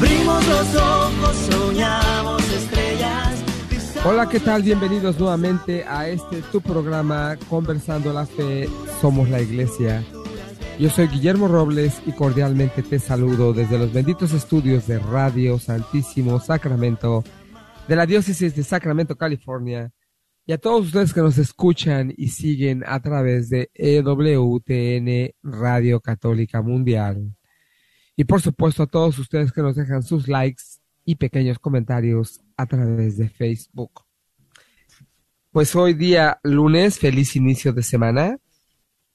Abrimos 0.01 0.47
los 0.47 0.75
ojos, 0.77 1.35
soñamos 1.51 2.53
estrellas. 2.53 3.43
Hola, 4.03 4.27
¿qué 4.27 4.39
tal? 4.39 4.63
Bienvenidos 4.63 5.19
nuevamente 5.19 5.83
a 5.83 6.09
este 6.09 6.41
tu 6.51 6.59
programa 6.59 7.37
Conversando 7.47 8.11
la 8.11 8.25
Fe, 8.25 8.67
Somos 8.99 9.29
la 9.29 9.41
Iglesia. 9.41 10.03
Yo 10.79 10.89
soy 10.89 11.05
Guillermo 11.05 11.47
Robles 11.47 12.01
y 12.07 12.13
cordialmente 12.13 12.81
te 12.81 12.97
saludo 12.97 13.53
desde 13.53 13.77
los 13.77 13.93
benditos 13.93 14.33
estudios 14.33 14.87
de 14.87 14.97
Radio 14.97 15.59
Santísimo 15.59 16.39
Sacramento 16.39 17.23
de 17.87 17.95
la 17.95 18.07
Diócesis 18.07 18.55
de 18.55 18.63
Sacramento, 18.63 19.15
California. 19.15 19.91
Y 20.47 20.53
a 20.53 20.57
todos 20.57 20.87
ustedes 20.87 21.13
que 21.13 21.21
nos 21.21 21.37
escuchan 21.37 22.11
y 22.17 22.29
siguen 22.29 22.83
a 22.87 22.99
través 23.01 23.49
de 23.49 23.69
EWTN 23.75 25.35
Radio 25.43 25.99
Católica 25.99 26.63
Mundial. 26.63 27.35
Y 28.21 28.23
por 28.23 28.39
supuesto 28.39 28.83
a 28.83 28.85
todos 28.85 29.17
ustedes 29.17 29.51
que 29.51 29.63
nos 29.63 29.75
dejan 29.75 30.03
sus 30.03 30.27
likes 30.27 30.61
y 31.03 31.15
pequeños 31.15 31.57
comentarios 31.57 32.39
a 32.55 32.67
través 32.67 33.17
de 33.17 33.29
Facebook. 33.29 34.03
Pues 35.49 35.75
hoy 35.75 35.95
día 35.95 36.39
lunes, 36.43 36.99
feliz 36.99 37.35
inicio 37.35 37.73
de 37.73 37.81
semana. 37.81 38.37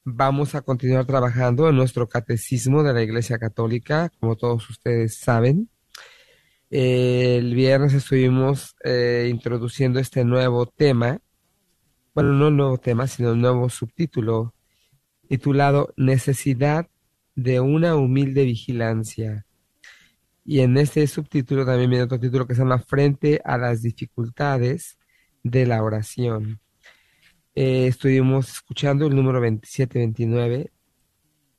Vamos 0.03 0.55
a 0.55 0.61
continuar 0.61 1.05
trabajando 1.05 1.69
en 1.69 1.77
nuestro 1.77 2.09
catecismo 2.09 2.83
de 2.83 2.93
la 2.93 3.01
Iglesia 3.01 3.37
Católica, 3.37 4.11
como 4.19 4.35
todos 4.35 4.69
ustedes 4.69 5.15
saben. 5.15 5.69
El 6.69 7.55
viernes 7.55 7.93
estuvimos 7.93 8.75
eh, 8.83 9.29
introduciendo 9.31 10.01
este 10.01 10.25
nuevo 10.25 10.65
tema, 10.65 11.21
bueno, 12.13 12.33
no 12.33 12.49
un 12.49 12.57
nuevo 12.57 12.77
tema, 12.77 13.07
sino 13.07 13.31
un 13.31 13.39
nuevo 13.39 13.69
subtítulo 13.69 14.53
titulado 15.29 15.93
Necesidad 15.95 16.89
de 17.37 17.59
una 17.59 17.95
humilde 17.95 18.43
vigilancia. 18.45 19.45
Y 20.43 20.61
en 20.61 20.75
este 20.77 21.05
subtítulo 21.05 21.65
también 21.65 21.89
viene 21.89 22.05
otro 22.05 22.19
título 22.19 22.47
que 22.47 22.55
se 22.55 22.61
llama 22.61 22.79
Frente 22.79 23.39
a 23.45 23.57
las 23.57 23.83
dificultades 23.83 24.97
de 25.43 25.67
la 25.67 25.83
oración. 25.83 26.59
Eh, 27.53 27.87
estuvimos 27.87 28.49
escuchando 28.49 29.05
el 29.05 29.15
número 29.15 29.39
27-29 29.41 30.71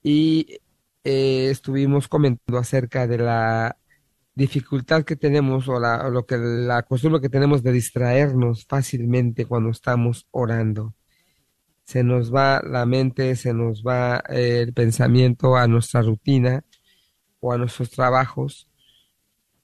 y 0.03 0.59
eh, 1.05 1.49
estuvimos 1.51 2.09
comentando 2.09 2.59
acerca 2.59 3.07
de 3.07 3.19
la 3.19 3.79
dificultad 4.35 5.05
que 5.05 5.17
tenemos 5.17 5.69
o, 5.69 5.79
la, 5.79 6.09
lo 6.11 6.27
que 6.27 6.39
la 6.39 6.83
costumbre 6.83 7.21
que 7.21 7.29
tenemos 7.29 7.63
de 7.63 7.73
distraernos 7.73 8.67
fácilmente 8.67 9.47
cuando 9.47 9.71
estamos 9.71 10.27
orando 10.33 10.95
se 11.89 12.05
nos 12.05 12.35
va 12.35 12.63
la 12.63 12.85
mente, 12.87 13.35
se 13.37 13.55
nos 13.55 13.83
va 13.83 14.23
eh, 14.29 14.61
el 14.63 14.75
pensamiento 14.75 15.57
a 15.57 15.67
nuestra 15.69 16.03
rutina 16.03 16.63
o 17.41 17.53
a 17.53 17.59
nuestros 17.59 17.91
trabajos. 17.91 18.69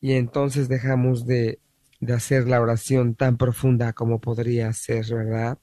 Y 0.01 0.15
entonces 0.15 0.69
dejamos 0.69 1.27
de, 1.27 1.61
de 2.01 2.15
hacer 2.15 2.49
la 2.49 2.63
oración 2.63 3.15
tan 3.15 3.37
profunda 3.37 3.93
como 3.93 4.21
podría 4.21 4.73
ser, 4.73 5.05
¿verdad? 5.15 5.59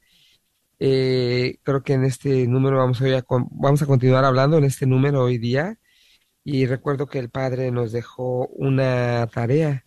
Eh, 0.80 1.60
creo 1.63 1.84
que 1.84 1.93
en 1.93 2.06
este 2.06 2.47
número 2.47 2.78
vamos 2.78 3.02
a, 3.02 3.06
vamos 3.52 3.82
a 3.82 3.86
continuar 3.88 4.26
hablando 4.26 4.58
en 4.60 4.65
este 4.65 4.86
número 4.86 5.24
hoy 5.24 5.39
día. 5.39 5.80
Y 6.43 6.67
recuerdo 6.67 7.08
que 7.08 7.19
el 7.19 7.32
Padre 7.32 7.71
nos 7.71 7.91
dejó 7.91 8.47
una 8.50 9.28
tarea 9.34 9.86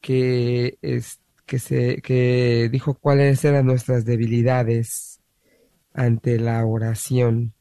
que, 0.00 0.78
es, 0.82 1.20
que, 1.46 1.58
se, 1.60 2.02
que 2.02 2.68
dijo 2.72 2.94
cuáles 2.94 3.44
eran 3.44 3.66
nuestras 3.66 4.04
debilidades 4.04 5.15
ante 5.96 6.38
la 6.38 6.64
oración, 6.66 7.54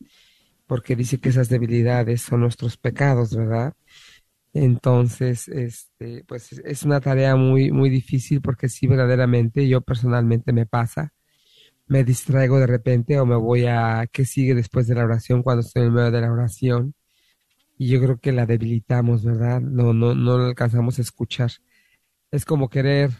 porque 0.67 0.95
dice 0.95 1.19
que 1.19 1.29
esas 1.29 1.49
debilidades 1.49 2.21
son 2.21 2.41
nuestros 2.41 2.77
pecados, 2.77 3.35
¿verdad? 3.35 3.73
Entonces, 4.53 5.47
este, 5.49 6.23
pues 6.27 6.53
es 6.53 6.83
una 6.83 7.01
tarea 7.01 7.35
muy, 7.35 7.71
muy 7.71 7.89
difícil 7.89 8.41
porque 8.41 8.69
sí, 8.69 8.87
verdaderamente, 8.87 9.67
yo 9.67 9.81
personalmente 9.81 10.53
me 10.53 10.65
pasa, 10.65 11.13
me 11.87 12.03
distraigo 12.03 12.59
de 12.59 12.67
repente 12.67 13.19
o 13.19 13.25
me 13.25 13.35
voy 13.35 13.65
a 13.67 14.07
qué 14.11 14.25
sigue 14.25 14.55
después 14.55 14.87
de 14.87 14.95
la 14.95 15.05
oración 15.05 15.43
cuando 15.43 15.61
estoy 15.61 15.83
en 15.83 15.93
medio 15.93 16.11
de 16.11 16.21
la 16.21 16.31
oración 16.31 16.95
y 17.77 17.89
yo 17.89 18.01
creo 18.01 18.19
que 18.19 18.31
la 18.31 18.45
debilitamos, 18.45 19.23
¿verdad? 19.25 19.61
No, 19.61 19.93
no, 19.93 20.15
no 20.15 20.35
alcanzamos 20.35 20.99
a 20.99 21.01
escuchar. 21.03 21.51
Es 22.31 22.45
como 22.45 22.69
querer 22.69 23.11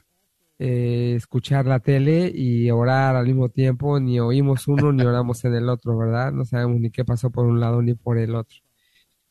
eh, 0.57 1.15
escuchar 1.15 1.65
la 1.65 1.79
tele 1.79 2.31
y 2.33 2.71
orar 2.71 3.15
al 3.15 3.25
mismo 3.25 3.49
tiempo, 3.49 3.99
ni 3.99 4.19
oímos 4.19 4.67
uno 4.67 4.93
ni 4.93 5.03
oramos 5.03 5.43
en 5.45 5.53
el 5.55 5.69
otro, 5.69 5.97
¿verdad? 5.97 6.31
No 6.31 6.45
sabemos 6.45 6.79
ni 6.79 6.91
qué 6.91 7.03
pasó 7.03 7.29
por 7.29 7.45
un 7.45 7.59
lado 7.59 7.81
ni 7.81 7.93
por 7.93 8.17
el 8.17 8.35
otro. 8.35 8.57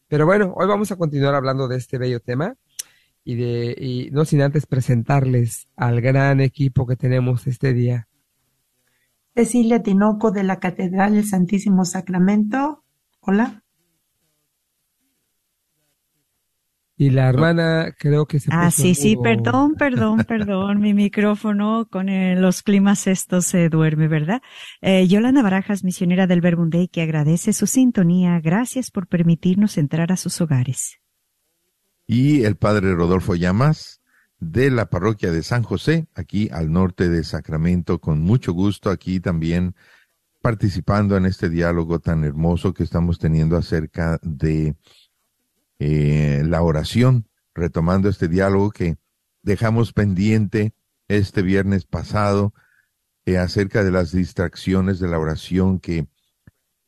Pero 0.09 0.27
bueno, 0.27 0.53
hoy 0.57 0.67
vamos 0.67 0.93
a 0.93 0.97
continuar 0.97 1.35
hablando 1.35 1.67
de 1.67 1.77
este 1.77 1.99
bello 1.99 2.21
tema 2.21 2.57
y 3.25 3.37
de 3.37 3.75
y 3.79 4.11
no 4.13 4.25
sin 4.25 4.43
antes 4.43 4.67
presentarles 4.67 5.67
al 5.77 6.01
gran 6.01 6.41
equipo 6.41 6.87
que 6.87 6.97
tenemos 6.97 7.47
este 7.47 7.73
día. 7.73 8.07
Cecilia 9.35 9.83
Tinoco 9.83 10.31
de 10.31 10.45
la 10.45 10.61
Catedral 10.61 11.15
del 11.15 11.25
Santísimo 11.25 11.85
Sacramento. 11.85 12.85
Hola. 13.21 13.64
Y 16.97 17.11
la 17.11 17.29
hermana 17.29 17.93
creo 17.99 18.27
que 18.27 18.39
se 18.39 18.51
Ah, 18.51 18.67
puso 18.67 18.83
sí, 18.83 18.95
sí, 18.95 19.17
perdón, 19.17 19.75
perdón, 19.75 20.25
perdón. 20.29 20.81
Mi 20.81 20.95
micrófono 20.95 21.89
con 21.91 22.09
eh, 22.09 22.37
los 22.37 22.63
climas 22.63 23.07
estos 23.09 23.47
se 23.47 23.69
duerme, 23.69 24.07
¿verdad? 24.07 24.41
Eh, 24.81 25.07
Yolanda 25.09 25.43
Barajas, 25.43 25.83
misionera 25.83 26.27
del 26.29 26.41
Verbunday, 26.41 26.87
que 26.89 27.03
agradece 27.03 27.53
su 27.53 27.67
sintonía. 27.67 28.41
Gracias 28.41 28.91
por 28.93 29.09
permitirnos 29.09 29.77
entrar 29.77 30.13
a 30.13 30.17
sus 30.17 30.41
hogares. 30.41 31.01
y 32.07 32.45
el 32.45 32.57
padre 32.57 32.95
Rodolfo 32.95 33.35
Llamas 33.35 34.01
de 34.39 34.71
la 34.71 34.91
parroquia 34.91 35.31
de 35.33 35.43
San 35.43 35.63
José, 35.63 36.07
aquí 36.15 36.49
al 36.53 36.71
norte 36.73 37.09
de 37.09 37.25
Sacramento, 37.25 37.99
con 38.01 38.21
mucho 38.21 38.53
gusto 38.53 38.91
aquí 38.91 39.21
también 39.21 39.75
participando 40.43 41.17
en 41.17 41.25
este 41.27 41.49
diálogo 41.49 42.01
tan 42.01 42.25
hermoso 42.25 42.75
que 42.75 42.83
estamos 42.83 43.19
teniendo 43.19 43.57
acerca 43.57 44.19
de 44.23 44.77
eh, 45.79 46.43
la 46.45 46.63
oración, 46.63 47.29
retomando 47.55 48.09
este 48.09 48.29
diálogo 48.29 48.71
que 48.71 48.97
dejamos 49.43 49.93
pendiente 49.93 50.75
este 51.09 51.43
viernes 51.43 51.85
pasado 51.85 52.55
eh, 53.27 53.39
acerca 53.39 53.85
de 53.85 53.91
las 53.91 54.13
distracciones 54.13 54.99
de 54.99 55.09
la 55.09 55.19
oración 55.19 55.81
que 55.81 56.07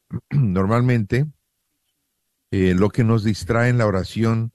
normalmente 0.30 1.26
eh, 2.50 2.74
lo 2.74 2.90
que 2.90 3.04
nos 3.04 3.24
distrae 3.24 3.70
en 3.70 3.78
la 3.78 3.86
oración 3.86 4.52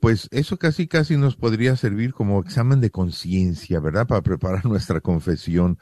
pues 0.00 0.26
eso 0.32 0.56
casi 0.56 0.88
casi 0.88 1.16
nos 1.16 1.36
podría 1.36 1.76
servir 1.76 2.12
como 2.12 2.40
examen 2.40 2.80
de 2.80 2.90
conciencia, 2.90 3.78
¿verdad? 3.78 4.08
Para 4.08 4.20
preparar 4.20 4.64
nuestra 4.66 5.00
confesión, 5.00 5.78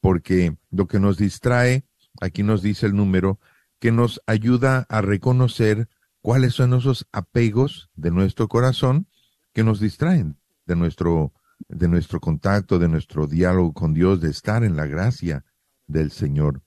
porque 0.00 0.56
lo 0.72 0.88
que 0.88 0.98
nos 0.98 1.18
distrae, 1.18 1.86
aquí 2.20 2.42
nos 2.42 2.62
dice 2.62 2.86
el 2.86 2.96
número, 2.96 3.38
que 3.78 3.92
nos 3.92 4.20
ayuda 4.26 4.86
a 4.88 5.02
reconocer 5.02 5.88
cuáles 6.28 6.52
son 6.52 6.74
esos 6.74 7.08
apegos 7.10 7.88
de 7.94 8.10
nuestro 8.10 8.48
corazón 8.48 9.08
que 9.54 9.64
nos 9.64 9.80
distraen 9.80 10.38
de 10.66 10.76
nuestro, 10.76 11.32
de 11.68 11.88
nuestro 11.88 12.20
contacto, 12.20 12.78
de 12.78 12.86
nuestro 12.86 13.26
diálogo 13.26 13.72
con 13.72 13.94
Dios, 13.94 14.20
de 14.20 14.28
estar 14.28 14.62
en 14.62 14.76
la 14.76 14.84
gracia 14.84 15.46
del 15.86 16.10
Señor. 16.10 16.62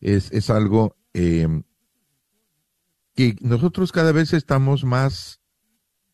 Es, 0.00 0.32
es 0.32 0.50
algo 0.50 0.96
eh, 1.12 1.46
que 3.14 3.36
nosotros 3.42 3.92
cada 3.92 4.10
vez 4.10 4.32
estamos 4.32 4.82
más 4.82 5.40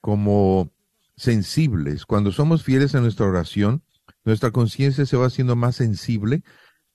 como 0.03 0.75
sensibles. 1.17 2.05
Cuando 2.05 2.31
somos 2.31 2.63
fieles 2.63 2.93
en 2.93 3.05
nuestra 3.05 3.25
oración, 3.25 3.83
nuestra 4.23 4.51
conciencia 4.51 5.07
se 5.07 5.17
va 5.17 5.29
haciendo 5.29 5.57
más 5.57 5.77
sensible 5.77 6.43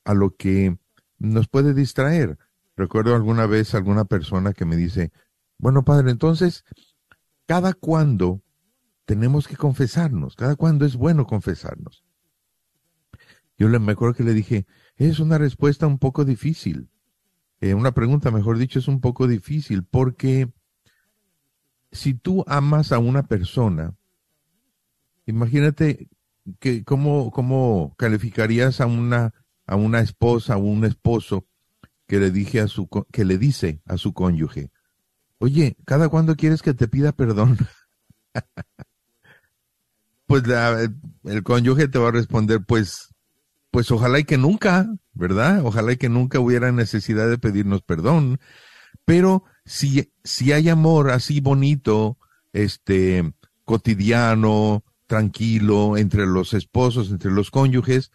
a 0.03 0.13
lo 0.13 0.35
que 0.35 0.77
nos 1.17 1.47
puede 1.47 1.73
distraer. 1.73 2.37
Recuerdo 2.75 3.15
alguna 3.15 3.45
vez 3.45 3.73
alguna 3.73 4.05
persona 4.05 4.53
que 4.53 4.65
me 4.65 4.75
dice, 4.75 5.11
bueno, 5.57 5.85
padre, 5.85 6.11
entonces, 6.11 6.65
¿cada 7.45 7.73
cuándo 7.73 8.41
tenemos 9.05 9.47
que 9.47 9.55
confesarnos? 9.55 10.35
¿Cada 10.35 10.55
cuándo 10.55 10.85
es 10.85 10.97
bueno 10.97 11.25
confesarnos? 11.25 12.03
Yo 13.57 13.69
le, 13.69 13.79
me 13.79 13.93
acuerdo 13.93 14.15
que 14.15 14.23
le 14.23 14.33
dije, 14.33 14.65
es 14.97 15.19
una 15.19 15.37
respuesta 15.37 15.87
un 15.87 15.99
poco 15.99 16.25
difícil. 16.25 16.89
Eh, 17.61 17.73
una 17.73 17.93
pregunta, 17.93 18.31
mejor 18.31 18.57
dicho, 18.57 18.79
es 18.79 18.89
un 18.89 18.99
poco 18.99 19.27
difícil 19.27 19.83
porque 19.83 20.51
si 21.91 22.13
tú 22.13 22.43
amas 22.47 22.91
a 22.91 22.99
una 22.99 23.23
persona, 23.23 23.95
imagínate 25.25 26.09
que 26.59 26.83
cómo, 26.83 27.31
cómo 27.31 27.95
calificarías 27.97 28.81
a 28.81 28.85
una, 28.85 29.33
a 29.65 29.77
una 29.77 30.01
esposa 30.01 30.57
o 30.57 30.59
un 30.59 30.83
esposo 30.83 31.45
que 32.07 32.19
le 32.19 32.31
dije 32.31 32.59
a 32.59 32.67
su, 32.67 32.87
que 33.11 33.25
le 33.25 33.37
dice 33.37 33.81
a 33.85 33.97
su 33.97 34.13
cónyuge, 34.13 34.71
oye, 35.39 35.77
¿cada 35.85 36.09
cuándo 36.09 36.35
quieres 36.35 36.61
que 36.61 36.73
te 36.73 36.87
pida 36.87 37.11
perdón? 37.11 37.57
pues 40.27 40.43
el 41.23 41.43
cónyuge 41.43 41.87
te 41.87 41.99
va 41.99 42.09
a 42.09 42.11
responder, 42.11 42.63
pues, 42.65 43.13
pues 43.71 43.91
ojalá 43.91 44.19
y 44.19 44.23
que 44.23 44.37
nunca, 44.37 44.87
¿verdad? 45.13 45.61
Ojalá 45.65 45.93
y 45.93 45.97
que 45.97 46.09
nunca 46.09 46.39
hubiera 46.39 46.71
necesidad 46.71 47.29
de 47.29 47.37
pedirnos 47.37 47.81
perdón. 47.81 48.39
Pero 49.05 49.43
si, 49.65 50.11
si 50.23 50.51
hay 50.51 50.69
amor 50.69 51.11
así 51.11 51.41
bonito, 51.41 52.17
este, 52.53 53.33
cotidiano, 53.65 54.83
tranquilo, 55.07 55.97
entre 55.97 56.25
los 56.25 56.53
esposos, 56.53 57.11
entre 57.11 57.31
los 57.31 57.51
cónyuges, 57.51 58.11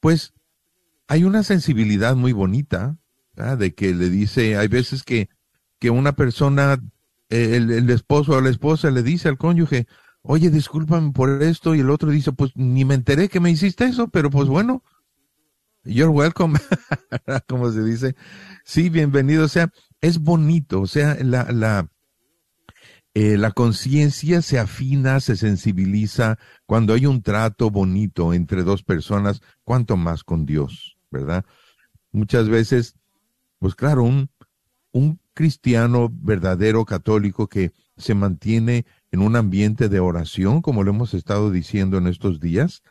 pues 0.00 0.34
hay 1.06 1.24
una 1.24 1.42
sensibilidad 1.42 2.16
muy 2.16 2.32
bonita, 2.32 2.96
de 3.34 3.74
que 3.74 3.94
le 3.94 4.10
dice, 4.10 4.56
hay 4.56 4.68
veces 4.68 5.02
que, 5.02 5.28
que 5.78 5.90
una 5.90 6.12
persona, 6.12 6.80
eh, 7.30 7.56
el, 7.56 7.70
el, 7.70 7.90
esposo 7.90 8.32
o 8.32 8.40
la 8.40 8.50
esposa 8.50 8.90
le 8.90 9.02
dice 9.02 9.28
al 9.28 9.38
cónyuge, 9.38 9.86
oye, 10.22 10.50
discúlpame 10.50 11.12
por 11.12 11.42
esto, 11.42 11.74
y 11.74 11.80
el 11.80 11.90
otro 11.90 12.10
dice, 12.10 12.32
pues 12.32 12.52
ni 12.54 12.84
me 12.84 12.94
enteré 12.94 13.28
que 13.28 13.40
me 13.40 13.50
hiciste 13.50 13.84
eso, 13.84 14.08
pero 14.08 14.30
pues 14.30 14.48
bueno, 14.48 14.82
you're 15.84 16.10
welcome, 16.10 16.58
como 17.48 17.70
se 17.70 17.82
dice, 17.82 18.16
sí, 18.64 18.88
bienvenido, 18.88 19.44
o 19.44 19.48
sea, 19.48 19.70
es 20.00 20.18
bonito, 20.18 20.80
o 20.80 20.86
sea, 20.86 21.16
la, 21.20 21.50
la, 21.50 21.88
eh, 23.14 23.36
la 23.36 23.52
conciencia 23.52 24.42
se 24.42 24.58
afina, 24.58 25.20
se 25.20 25.36
sensibiliza 25.36 26.38
cuando 26.66 26.94
hay 26.94 27.06
un 27.06 27.22
trato 27.22 27.70
bonito 27.70 28.32
entre 28.32 28.62
dos 28.64 28.82
personas, 28.82 29.40
cuanto 29.62 29.96
más 29.96 30.24
con 30.24 30.46
Dios, 30.46 30.96
¿verdad? 31.10 31.44
Muchas 32.12 32.48
veces, 32.48 32.96
pues 33.64 33.74
claro, 33.74 34.02
un, 34.02 34.28
un 34.92 35.18
cristiano 35.32 36.10
verdadero 36.12 36.84
católico 36.84 37.48
que 37.48 37.72
se 37.96 38.14
mantiene 38.14 38.84
en 39.10 39.22
un 39.22 39.36
ambiente 39.36 39.88
de 39.88 40.00
oración, 40.00 40.60
como 40.60 40.82
lo 40.82 40.90
hemos 40.90 41.14
estado 41.14 41.50
diciendo 41.50 41.96
en 41.96 42.06
estos 42.06 42.40
días, 42.40 42.82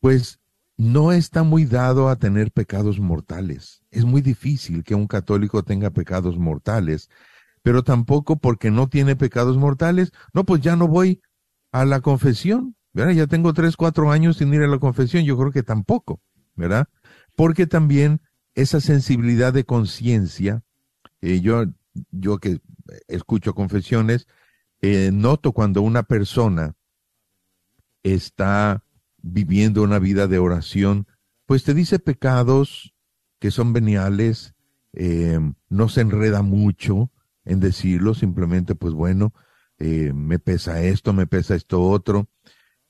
pues 0.00 0.38
no 0.76 1.12
está 1.12 1.44
muy 1.44 1.64
dado 1.64 2.10
a 2.10 2.16
tener 2.16 2.52
pecados 2.52 3.00
mortales. 3.00 3.80
Es 3.90 4.04
muy 4.04 4.20
difícil 4.20 4.84
que 4.84 4.94
un 4.94 5.06
católico 5.06 5.62
tenga 5.62 5.88
pecados 5.88 6.36
mortales, 6.36 7.08
pero 7.62 7.82
tampoco 7.82 8.36
porque 8.36 8.70
no 8.70 8.90
tiene 8.90 9.16
pecados 9.16 9.56
mortales, 9.56 10.12
no, 10.34 10.44
pues 10.44 10.60
ya 10.60 10.76
no 10.76 10.88
voy 10.88 11.22
a 11.72 11.86
la 11.86 12.02
confesión, 12.02 12.76
¿verdad? 12.92 13.14
Ya 13.14 13.26
tengo 13.26 13.54
tres, 13.54 13.78
cuatro 13.78 14.12
años 14.12 14.36
sin 14.36 14.52
ir 14.52 14.60
a 14.60 14.68
la 14.68 14.78
confesión, 14.78 15.24
yo 15.24 15.38
creo 15.38 15.52
que 15.52 15.62
tampoco, 15.62 16.20
¿verdad? 16.54 16.86
Porque 17.34 17.66
también 17.66 18.20
esa 18.58 18.80
sensibilidad 18.80 19.52
de 19.52 19.64
conciencia, 19.64 20.64
eh, 21.20 21.40
yo, 21.40 21.64
yo 22.10 22.38
que 22.38 22.60
escucho 23.06 23.54
confesiones, 23.54 24.26
eh, 24.80 25.10
noto 25.12 25.52
cuando 25.52 25.80
una 25.80 26.02
persona 26.02 26.74
está 28.02 28.82
viviendo 29.22 29.82
una 29.84 30.00
vida 30.00 30.26
de 30.26 30.38
oración, 30.40 31.06
pues 31.46 31.62
te 31.62 31.72
dice 31.72 32.00
pecados 32.00 32.94
que 33.38 33.52
son 33.52 33.72
veniales, 33.72 34.54
eh, 34.92 35.38
no 35.68 35.88
se 35.88 36.00
enreda 36.00 36.42
mucho 36.42 37.12
en 37.44 37.60
decirlo, 37.60 38.14
simplemente 38.14 38.74
pues 38.74 38.92
bueno, 38.92 39.32
eh, 39.78 40.12
me 40.12 40.40
pesa 40.40 40.82
esto, 40.82 41.12
me 41.12 41.28
pesa 41.28 41.54
esto 41.54 41.80
otro, 41.80 42.28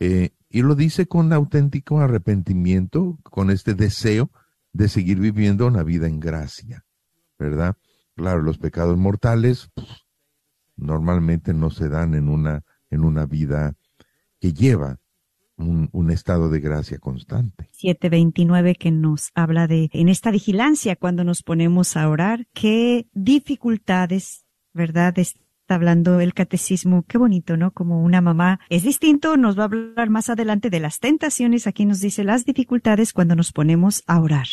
y 0.01 0.63
lo 0.63 0.77
dice 0.77 1.07
con 1.07 1.33
auténtico 1.33 2.01
arrepentimiento, 2.01 3.19
con 3.25 3.51
este 3.51 3.75
deseo 3.75 4.31
de 4.73 4.89
seguir 4.89 5.19
viviendo 5.19 5.67
una 5.67 5.83
vida 5.83 6.07
en 6.07 6.21
gracia, 6.21 6.85
¿verdad? 7.39 7.77
Claro, 8.15 8.43
los 8.43 8.59
pecados 8.59 8.97
mortales 8.97 9.71
normalmente 10.77 11.55
no 11.55 11.71
se 11.71 11.89
dan 11.89 12.15
en 12.15 12.29
una, 12.29 12.65
en 12.91 13.05
una 13.05 13.27
vida 13.27 13.75
que 14.41 14.53
lleva 14.53 14.99
un, 15.57 15.89
un, 15.93 16.11
estado 16.11 16.49
de 16.51 16.61
gracia 16.61 16.99
constante. 16.99 17.69
729 17.73 18.77
que 18.77 18.93
nos 18.93 19.31
habla 19.35 19.67
de, 19.67 19.91
en 19.93 20.09
esta 20.09 20.31
vigilancia, 20.31 20.95
cuando 20.95 21.25
nos 21.25 21.43
ponemos 21.43 21.97
a 21.97 22.09
orar, 22.09 22.47
qué 22.55 23.09
dificultades, 23.13 24.47
¿verdad? 24.73 25.19
Está 25.69 25.75
hablando 25.75 26.19
el 26.21 26.33
catecismo, 26.33 27.05
qué 27.07 27.19
bonito, 27.19 27.59
¿no? 27.59 27.73
Como 27.73 28.03
una 28.03 28.23
mamá. 28.23 28.59
Es 28.71 28.85
distinto, 28.85 29.37
nos 29.37 29.59
va 29.59 29.65
a 29.65 29.67
hablar 29.67 30.09
más 30.09 30.31
adelante 30.31 30.71
de 30.71 30.81
las 30.81 30.99
tentaciones, 30.99 31.67
aquí 31.67 31.85
nos 31.85 32.01
dice 32.01 32.25
las 32.25 32.47
dificultades 32.47 33.13
cuando 33.13 33.37
nos 33.37 33.53
ponemos 33.53 34.03
a 34.07 34.19
orar. 34.19 34.47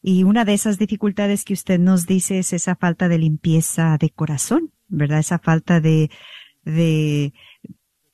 Y 0.00 0.22
una 0.22 0.46
de 0.46 0.54
esas 0.54 0.78
dificultades 0.78 1.44
que 1.44 1.52
usted 1.52 1.78
nos 1.78 2.06
dice 2.06 2.38
es 2.38 2.54
esa 2.54 2.76
falta 2.76 3.10
de 3.10 3.18
limpieza 3.18 3.98
de 4.00 4.08
corazón, 4.08 4.72
¿verdad? 4.86 5.18
Esa 5.18 5.38
falta 5.38 5.82
de, 5.82 6.10
de, 6.64 7.34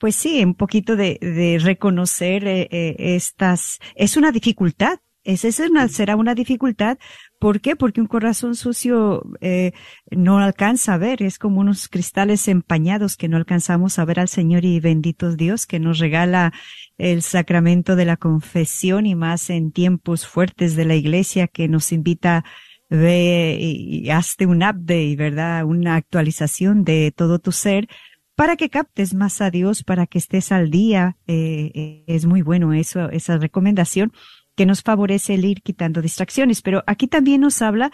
pues 0.00 0.16
sí, 0.16 0.42
un 0.42 0.56
poquito 0.56 0.96
de, 0.96 1.20
de 1.20 1.60
reconocer 1.62 2.48
eh, 2.48 2.66
eh, 2.68 2.96
estas, 3.14 3.78
es 3.94 4.16
una 4.16 4.32
dificultad. 4.32 4.98
Esa 5.22 5.46
es 5.46 5.60
una, 5.60 5.86
será 5.86 6.16
una 6.16 6.34
dificultad. 6.34 6.98
¿Por 7.44 7.60
qué? 7.60 7.76
Porque 7.76 8.00
un 8.00 8.06
corazón 8.06 8.54
sucio 8.54 9.22
eh, 9.42 9.72
no 10.10 10.38
alcanza 10.38 10.94
a 10.94 10.96
ver. 10.96 11.22
Es 11.22 11.38
como 11.38 11.60
unos 11.60 11.90
cristales 11.90 12.48
empañados 12.48 13.18
que 13.18 13.28
no 13.28 13.36
alcanzamos 13.36 13.98
a 13.98 14.06
ver 14.06 14.18
al 14.18 14.28
Señor 14.28 14.64
y 14.64 14.80
bendito 14.80 15.36
Dios 15.36 15.66
que 15.66 15.78
nos 15.78 15.98
regala 15.98 16.54
el 16.96 17.20
sacramento 17.20 17.96
de 17.96 18.06
la 18.06 18.16
confesión 18.16 19.04
y 19.04 19.14
más 19.14 19.50
en 19.50 19.72
tiempos 19.72 20.26
fuertes 20.26 20.74
de 20.74 20.86
la 20.86 20.94
iglesia 20.94 21.46
que 21.46 21.68
nos 21.68 21.92
invita 21.92 22.46
ve 22.88 23.58
y 23.60 24.08
hazte 24.08 24.46
un 24.46 24.62
update, 24.62 25.16
¿verdad? 25.16 25.66
Una 25.66 25.96
actualización 25.96 26.82
de 26.82 27.12
todo 27.14 27.40
tu 27.40 27.52
ser 27.52 27.88
para 28.36 28.56
que 28.56 28.70
captes 28.70 29.12
más 29.12 29.42
a 29.42 29.50
Dios, 29.50 29.84
para 29.84 30.06
que 30.06 30.16
estés 30.16 30.50
al 30.50 30.70
día. 30.70 31.18
Eh, 31.26 32.04
es 32.06 32.24
muy 32.24 32.40
bueno 32.40 32.72
eso, 32.72 33.10
esa 33.10 33.36
recomendación 33.36 34.14
que 34.54 34.66
nos 34.66 34.82
favorece 34.82 35.34
el 35.34 35.44
ir 35.44 35.62
quitando 35.62 36.02
distracciones. 36.02 36.62
Pero 36.62 36.82
aquí 36.86 37.06
también 37.06 37.40
nos 37.40 37.62
habla 37.62 37.92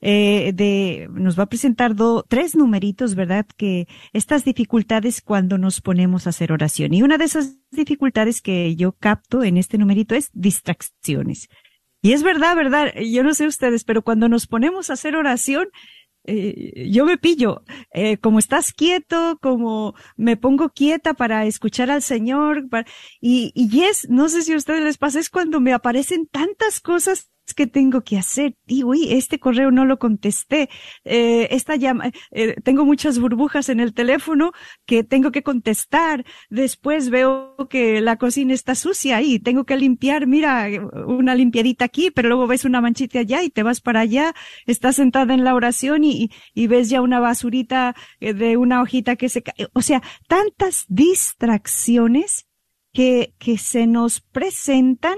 eh, 0.00 0.52
de, 0.54 1.08
nos 1.10 1.38
va 1.38 1.44
a 1.44 1.48
presentar 1.48 1.94
do, 1.94 2.24
tres 2.28 2.54
numeritos, 2.54 3.14
¿verdad? 3.14 3.46
Que 3.56 3.88
estas 4.12 4.44
dificultades 4.44 5.22
cuando 5.22 5.56
nos 5.58 5.80
ponemos 5.80 6.26
a 6.26 6.30
hacer 6.30 6.52
oración. 6.52 6.92
Y 6.92 7.02
una 7.02 7.18
de 7.18 7.24
esas 7.24 7.56
dificultades 7.70 8.42
que 8.42 8.76
yo 8.76 8.92
capto 8.92 9.42
en 9.42 9.56
este 9.56 9.78
numerito 9.78 10.14
es 10.14 10.30
distracciones. 10.32 11.48
Y 12.02 12.12
es 12.12 12.22
verdad, 12.22 12.54
verdad, 12.54 12.92
yo 13.00 13.24
no 13.24 13.34
sé 13.34 13.46
ustedes, 13.46 13.84
pero 13.84 14.02
cuando 14.02 14.28
nos 14.28 14.46
ponemos 14.46 14.90
a 14.90 14.92
hacer 14.92 15.16
oración, 15.16 15.68
eh, 16.26 16.88
yo 16.90 17.04
me 17.04 17.18
pillo, 17.18 17.62
eh, 17.92 18.18
como 18.18 18.38
estás 18.38 18.72
quieto, 18.72 19.38
como 19.40 19.94
me 20.16 20.36
pongo 20.36 20.70
quieta 20.70 21.14
para 21.14 21.46
escuchar 21.46 21.90
al 21.90 22.02
Señor, 22.02 22.66
y, 23.20 23.52
y 23.54 23.82
es, 23.82 24.08
no 24.08 24.28
sé 24.28 24.42
si 24.42 24.52
a 24.52 24.56
ustedes 24.56 24.82
les 24.82 24.98
pasa, 24.98 25.20
es 25.20 25.30
cuando 25.30 25.60
me 25.60 25.72
aparecen 25.72 26.26
tantas 26.26 26.80
cosas 26.80 27.30
que 27.54 27.66
tengo 27.66 28.02
que 28.02 28.18
hacer. 28.18 28.56
Digo, 28.66 28.90
uy, 28.90 29.12
este 29.12 29.38
correo 29.38 29.70
no 29.70 29.84
lo 29.84 29.98
contesté. 29.98 30.68
Eh, 31.04 31.48
esta 31.50 31.76
llama, 31.76 32.10
eh, 32.30 32.56
tengo 32.62 32.84
muchas 32.84 33.18
burbujas 33.18 33.68
en 33.68 33.80
el 33.80 33.94
teléfono 33.94 34.52
que 34.86 35.04
tengo 35.04 35.32
que 35.32 35.42
contestar. 35.42 36.24
Después 36.50 37.10
veo 37.10 37.56
que 37.70 38.00
la 38.00 38.16
cocina 38.16 38.54
está 38.54 38.74
sucia 38.74 39.22
y 39.22 39.38
tengo 39.38 39.64
que 39.64 39.76
limpiar. 39.76 40.26
Mira, 40.26 40.66
una 41.06 41.34
limpiadita 41.34 41.84
aquí, 41.84 42.10
pero 42.10 42.28
luego 42.28 42.46
ves 42.46 42.64
una 42.64 42.80
manchita 42.80 43.20
allá 43.20 43.42
y 43.42 43.50
te 43.50 43.62
vas 43.62 43.80
para 43.80 44.00
allá. 44.00 44.34
Estás 44.66 44.96
sentada 44.96 45.34
en 45.34 45.44
la 45.44 45.54
oración 45.54 46.04
y, 46.04 46.30
y 46.54 46.66
ves 46.66 46.90
ya 46.90 47.00
una 47.00 47.20
basurita 47.20 47.94
eh, 48.20 48.34
de 48.34 48.56
una 48.56 48.82
hojita 48.82 49.16
que 49.16 49.28
se 49.28 49.42
cae. 49.42 49.68
O 49.72 49.82
sea, 49.82 50.02
tantas 50.28 50.84
distracciones 50.88 52.46
que, 52.92 53.34
que 53.38 53.58
se 53.58 53.86
nos 53.86 54.20
presentan 54.20 55.16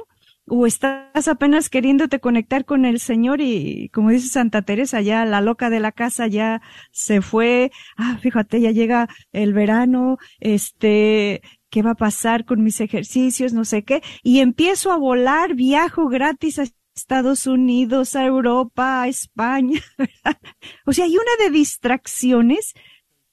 o 0.49 0.67
estás 0.67 1.29
apenas 1.29 1.69
queriéndote 1.69 2.21
conectar 2.21 2.65
con 2.65 2.85
el 2.85 3.01
Señor 3.01 3.41
y 3.41 3.91
como 3.91 4.11
dice 4.11 4.29
Santa 4.29 4.63
Teresa, 4.63 5.01
ya 5.01 5.25
la 5.25 5.41
loca 5.41 5.71
de 5.71 5.81
la 5.81 5.93
casa 5.93 6.27
ya 6.27 6.61
se 6.91 7.21
fue, 7.21 7.71
ah, 7.97 8.19
fíjate, 8.21 8.61
ya 8.61 8.71
llega 8.71 9.09
el 9.33 9.53
verano, 9.53 10.19
este, 10.41 11.43
¿qué 11.71 11.83
va 11.83 11.93
a 11.93 11.97
pasar 11.97 12.45
con 12.45 12.63
mis 12.63 12.81
ejercicios? 12.81 13.53
No 13.53 13.65
sé 13.65 13.85
qué, 13.85 14.03
y 14.23 14.41
empiezo 14.41 14.93
a 14.93 14.99
volar, 14.99 15.55
viajo 15.55 16.09
gratis 16.09 16.59
a 16.59 16.65
Estados 16.95 17.47
Unidos, 17.47 18.17
a 18.17 18.25
Europa, 18.25 19.03
a 19.03 19.09
España, 19.09 19.81
o 20.87 20.93
sea, 20.93 21.05
hay 21.05 21.17
una 21.17 21.45
de 21.45 21.51
distracciones. 21.51 22.75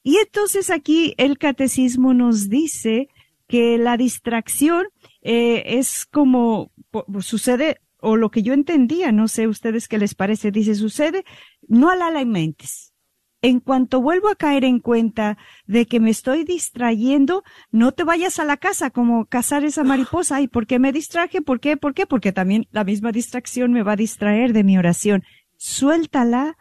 Y 0.04 0.18
entonces 0.18 0.70
aquí 0.70 1.16
el 1.18 1.40
catecismo 1.40 2.14
nos 2.14 2.48
dice 2.48 3.10
que 3.48 3.78
la 3.78 3.98
distracción 3.98 4.86
eh, 5.28 5.80
es 5.80 6.06
como 6.06 6.72
sucede, 7.20 7.82
o 8.00 8.16
lo 8.16 8.30
que 8.30 8.44
yo 8.44 8.54
entendía, 8.54 9.12
no 9.12 9.28
sé 9.28 9.48
ustedes 9.48 9.88
qué 9.88 9.98
les 9.98 10.14
parece, 10.14 10.52
dice, 10.52 10.76
sucede, 10.76 11.26
no 11.68 11.90
a 11.90 11.96
la 11.96 12.08
alimentes. 12.08 12.94
en 13.42 13.60
cuanto 13.60 14.02
vuelvo 14.02 14.30
a 14.30 14.36
caer 14.36 14.64
en 14.64 14.80
cuenta 14.80 15.38
de 15.66 15.88
que 15.88 16.00
me 16.00 16.12
estoy 16.12 16.44
distrayendo, 16.44 17.44
no 17.72 17.92
te 17.92 18.04
vayas 18.04 18.40
a 18.40 18.46
la 18.46 18.58
casa 18.58 18.92
como 18.92 19.26
cazar 19.26 19.64
esa 19.64 19.84
mariposa. 19.84 20.42
¿Y 20.42 20.48
por 20.48 20.68
qué 20.68 20.78
me 20.78 20.92
distraje? 20.92 21.42
¿Por 21.42 21.60
qué? 21.60 21.76
¿Por 21.76 21.96
qué? 21.96 22.06
Porque 22.06 22.32
también 22.32 22.68
la 22.72 22.84
misma 22.84 23.12
distracción 23.12 23.72
me 23.72 23.84
va 23.84 23.94
a 23.94 23.98
distraer 23.98 24.54
de 24.54 24.64
mi 24.64 24.78
oración. 24.78 25.24
Suéltala 25.58 26.56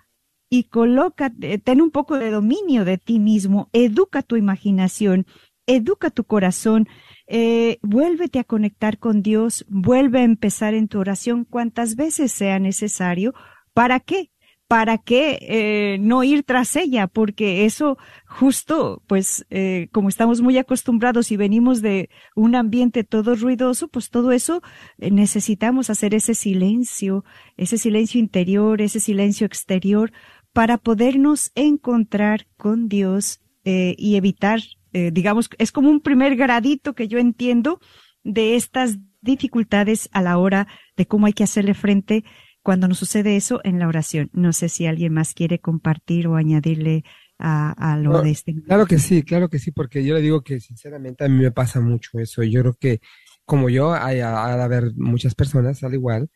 y 0.49 0.65
coloca, 0.65 1.33
ten 1.65 1.83
un 1.83 1.91
poco 1.91 2.19
de 2.19 2.31
dominio 2.31 2.85
de 2.87 2.97
ti 2.97 3.19
mismo, 3.19 3.69
educa 3.73 4.23
tu 4.23 4.37
imaginación, 4.37 5.27
educa 5.67 6.11
tu 6.11 6.25
corazón, 6.25 6.89
eh, 7.27 7.79
vuélvete 7.83 8.39
a 8.39 8.45
conectar 8.45 8.99
con 8.99 9.22
Dios, 9.22 9.64
vuelve 9.68 10.20
a 10.20 10.25
empezar 10.25 10.75
en 10.75 10.89
tu 10.89 10.99
oración 10.99 11.45
cuantas 11.45 11.97
veces 11.97 12.33
sea 12.33 12.59
necesario. 12.59 13.35
¿Para 13.72 14.01
qué? 14.01 14.31
¿Para 14.66 14.97
qué 14.97 15.39
eh, 15.43 15.99
no 16.01 16.25
ir 16.25 16.43
tras 16.43 16.75
ella? 16.77 17.07
Porque 17.07 17.66
eso 17.66 17.99
justo, 18.27 19.03
pues, 19.07 19.47
eh, 19.51 19.89
como 19.93 20.09
estamos 20.09 20.41
muy 20.41 20.57
acostumbrados 20.57 21.31
y 21.31 21.37
venimos 21.37 21.83
de 21.83 22.09
un 22.35 22.55
ambiente 22.55 23.05
todo 23.05 23.35
ruidoso, 23.35 23.89
pues 23.89 24.09
todo 24.09 24.33
eso 24.33 24.62
eh, 24.99 25.11
necesitamos 25.11 25.91
hacer 25.91 26.14
ese 26.14 26.35
silencio, 26.35 27.25
ese 27.59 27.77
silencio 27.77 28.18
interior, 28.18 28.81
ese 28.81 29.01
silencio 29.01 29.47
exterior, 29.47 30.12
para 30.55 30.79
podernos 30.79 31.53
encontrar 31.55 32.47
con 32.57 32.89
Dios 32.89 33.41
y 33.66 34.16
evitar 34.16 34.61
eh, 34.95 35.11
digamos, 35.13 35.51
es 35.59 35.73
como 35.73 35.91
un 35.91 36.01
primer 36.01 36.37
gradito 36.37 36.95
que 36.95 37.09
yo 37.09 37.19
entiendo 37.19 37.81
de 38.23 38.57
estas 38.57 38.97
dificultades 39.21 40.09
a 40.13 40.23
la 40.23 40.39
hora 40.39 40.67
de 40.97 41.07
cómo 41.07 41.27
hay 41.27 41.33
que 41.33 41.45
hacerle 41.45 41.75
frente 41.75 42.25
cuando 42.63 42.89
nos 42.89 42.99
sucede 42.99 43.37
eso 43.37 43.61
en 43.65 43.79
la 43.79 43.89
oración. 43.89 44.31
No 44.33 44.53
sé 44.53 44.69
si 44.71 44.87
alguien 44.87 45.13
más 45.13 45.35
quiere 45.35 45.59
compartir 45.59 46.27
o 46.29 46.37
añadirle 46.37 47.05
a, 47.39 47.99
lo 48.01 48.23
de 48.23 48.31
este. 48.31 48.55
Claro 48.67 48.87
que 48.87 48.99
sí, 48.99 49.23
claro 49.23 49.49
que 49.49 49.59
sí, 49.59 49.73
porque 49.73 50.05
yo 50.05 50.15
le 50.15 50.23
digo 50.23 50.43
que 50.43 50.61
sinceramente 50.61 51.25
a 51.25 51.29
mí 51.29 51.43
me 51.43 51.51
pasa 51.51 51.81
mucho 51.81 52.19
eso. 52.19 52.43
Yo 52.43 52.61
creo 52.61 52.75
que 52.75 53.01
como 53.45 53.69
yo, 53.69 53.93
hay 53.93 54.21
a, 54.21 54.63
haber 54.63 54.95
muchas 54.95 55.35
personas 55.35 55.83
al 55.83 55.95
igual, 55.95 56.31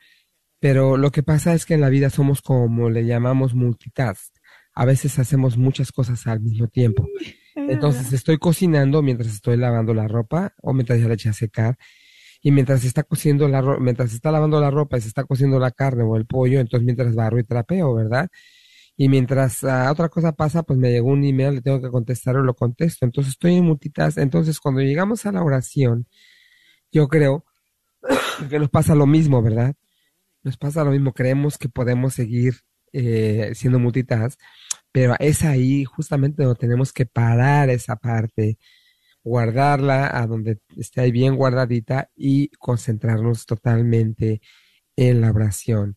pero 0.61 0.97
lo 0.97 1.11
que 1.11 1.23
pasa 1.23 1.55
es 1.55 1.65
que 1.65 1.75
en 1.75 1.81
la 1.81 1.89
vida 1.89 2.11
somos 2.11 2.43
como 2.43 2.91
le 2.91 3.07
llamamos 3.07 3.55
multitask. 3.55 4.35
A 4.75 4.85
veces 4.85 5.19
hacemos 5.19 5.57
muchas 5.57 5.93
cosas 5.93 6.27
al 6.27 6.41
mismo 6.41 6.69
tiempo. 6.69 7.07
Entonces 7.67 8.13
estoy 8.13 8.39
cocinando 8.39 9.03
mientras 9.03 9.33
estoy 9.33 9.57
lavando 9.57 9.93
la 9.95 10.07
ropa 10.07 10.55
o 10.63 10.73
mientras 10.73 11.01
ya 11.01 11.09
la 11.09 11.15
eché 11.15 11.29
a 11.29 11.33
secar. 11.33 11.77
Y 12.41 12.53
mientras 12.53 12.85
está 12.85 13.03
cociendo 13.03 13.49
la 13.49 13.61
ropa, 13.61 13.81
mientras 13.83 14.13
está 14.13 14.31
lavando 14.31 14.61
la 14.61 14.71
ropa 14.71 14.97
y 14.97 15.01
se 15.01 15.09
está 15.09 15.25
cociendo 15.25 15.59
la 15.59 15.73
carne 15.73 16.05
o 16.05 16.17
el 16.17 16.27
pollo, 16.27 16.61
entonces 16.61 16.85
mientras 16.85 17.15
barro 17.15 17.39
y 17.41 17.45
trapeo, 17.45 17.95
¿verdad? 17.95 18.29
Y 18.97 19.09
mientras 19.09 19.65
ah, 19.65 19.91
otra 19.91 20.09
cosa 20.09 20.33
pasa, 20.33 20.63
pues 20.63 20.79
me 20.79 20.91
llegó 20.91 21.09
un 21.09 21.25
email, 21.25 21.57
le 21.57 21.63
tengo 21.63 21.81
que 21.81 21.91
contestar 21.91 22.37
o 22.37 22.43
lo 22.43 22.55
contesto. 22.55 23.07
Entonces 23.07 23.33
estoy 23.33 23.57
en 23.57 23.65
multitask. 23.65 24.19
Entonces 24.19 24.61
cuando 24.61 24.81
llegamos 24.81 25.27
a 25.27 25.33
la 25.33 25.43
oración, 25.43 26.07
yo 26.93 27.09
creo 27.09 27.45
que 28.51 28.59
nos 28.59 28.71
pasa 28.71 28.95
lo 28.95 29.07
mismo, 29.07 29.43
¿verdad? 29.43 29.75
Nos 30.43 30.57
pasa 30.57 30.85
lo 30.85 30.93
mismo. 30.93 31.13
Creemos 31.13 31.59
que 31.59 31.69
podemos 31.69 32.15
seguir 32.15 32.55
eh, 32.93 33.53
siendo 33.55 33.79
multitask 33.79 34.41
pero 34.93 35.15
es 35.19 35.45
ahí 35.45 35.85
justamente 35.85 36.43
donde 36.43 36.59
tenemos 36.59 36.93
que 36.93 37.07
parar 37.07 37.71
esa 37.71 37.97
parte, 37.97 38.59
guardarla 39.23 40.11
a 40.17 40.27
donde 40.27 40.61
esté 40.77 41.01
ahí 41.03 41.13
bien 41.13 41.37
guardadita 41.37 42.11
y 42.17 42.49
concentrarnos 42.59 43.47
totalmente 43.47 44.41
en 44.97 45.21
la 45.21 45.31
oración. 45.31 45.97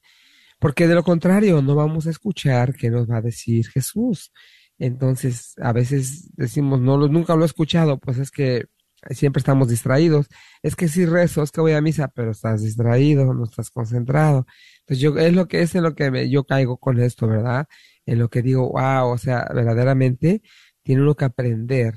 Porque 0.60 0.88
de 0.88 0.96
lo 0.96 1.04
contrario 1.04 1.62
no 1.62 1.76
vamos 1.76 2.08
a 2.08 2.12
escuchar 2.12 2.76
qué 2.76 2.90
nos 2.92 3.10
va 3.10 3.18
a 3.18 3.22
decir 3.22 3.68
Jesús. 3.70 4.32
Entonces, 4.78 5.54
a 5.62 5.74
veces 5.74 6.30
decimos, 6.36 6.82
no, 6.82 6.98
nunca 7.08 7.36
lo 7.36 7.44
he 7.44 7.46
escuchado, 7.46 8.00
pues 8.00 8.18
es 8.18 8.32
que 8.32 8.66
siempre 9.12 9.40
estamos 9.40 9.70
distraídos. 9.70 10.28
Es 10.64 10.76
que 10.76 10.88
sí 10.88 11.06
rezo, 11.06 11.44
es 11.44 11.52
que 11.52 11.62
voy 11.62 11.74
a 11.74 11.82
misa, 11.82 12.10
pero 12.10 12.32
estás 12.32 12.64
distraído, 12.64 13.34
no 13.34 13.44
estás 13.46 13.70
concentrado. 13.72 14.46
Entonces, 14.82 15.02
yo, 15.02 15.18
es 15.18 15.34
lo 15.34 15.48
que 15.48 15.62
es 15.62 15.76
en 15.76 15.84
lo 15.84 15.96
que 15.96 16.30
yo 16.30 16.44
caigo 16.46 16.78
con 16.78 17.00
esto, 17.00 17.28
¿verdad? 17.28 17.68
En 18.06 18.20
lo 18.20 18.30
que 18.30 18.42
digo, 18.42 18.70
wow, 18.72 19.12
o 19.12 19.18
sea, 19.18 19.48
verdaderamente 19.54 20.42
tiene 20.84 21.02
uno 21.02 21.16
que 21.16 21.26
aprender 21.26 21.96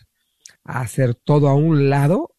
a 0.65 0.81
hacer 0.81 1.15
todo 1.15 1.49
a 1.49 1.55
un 1.55 1.89
lado 1.91 2.35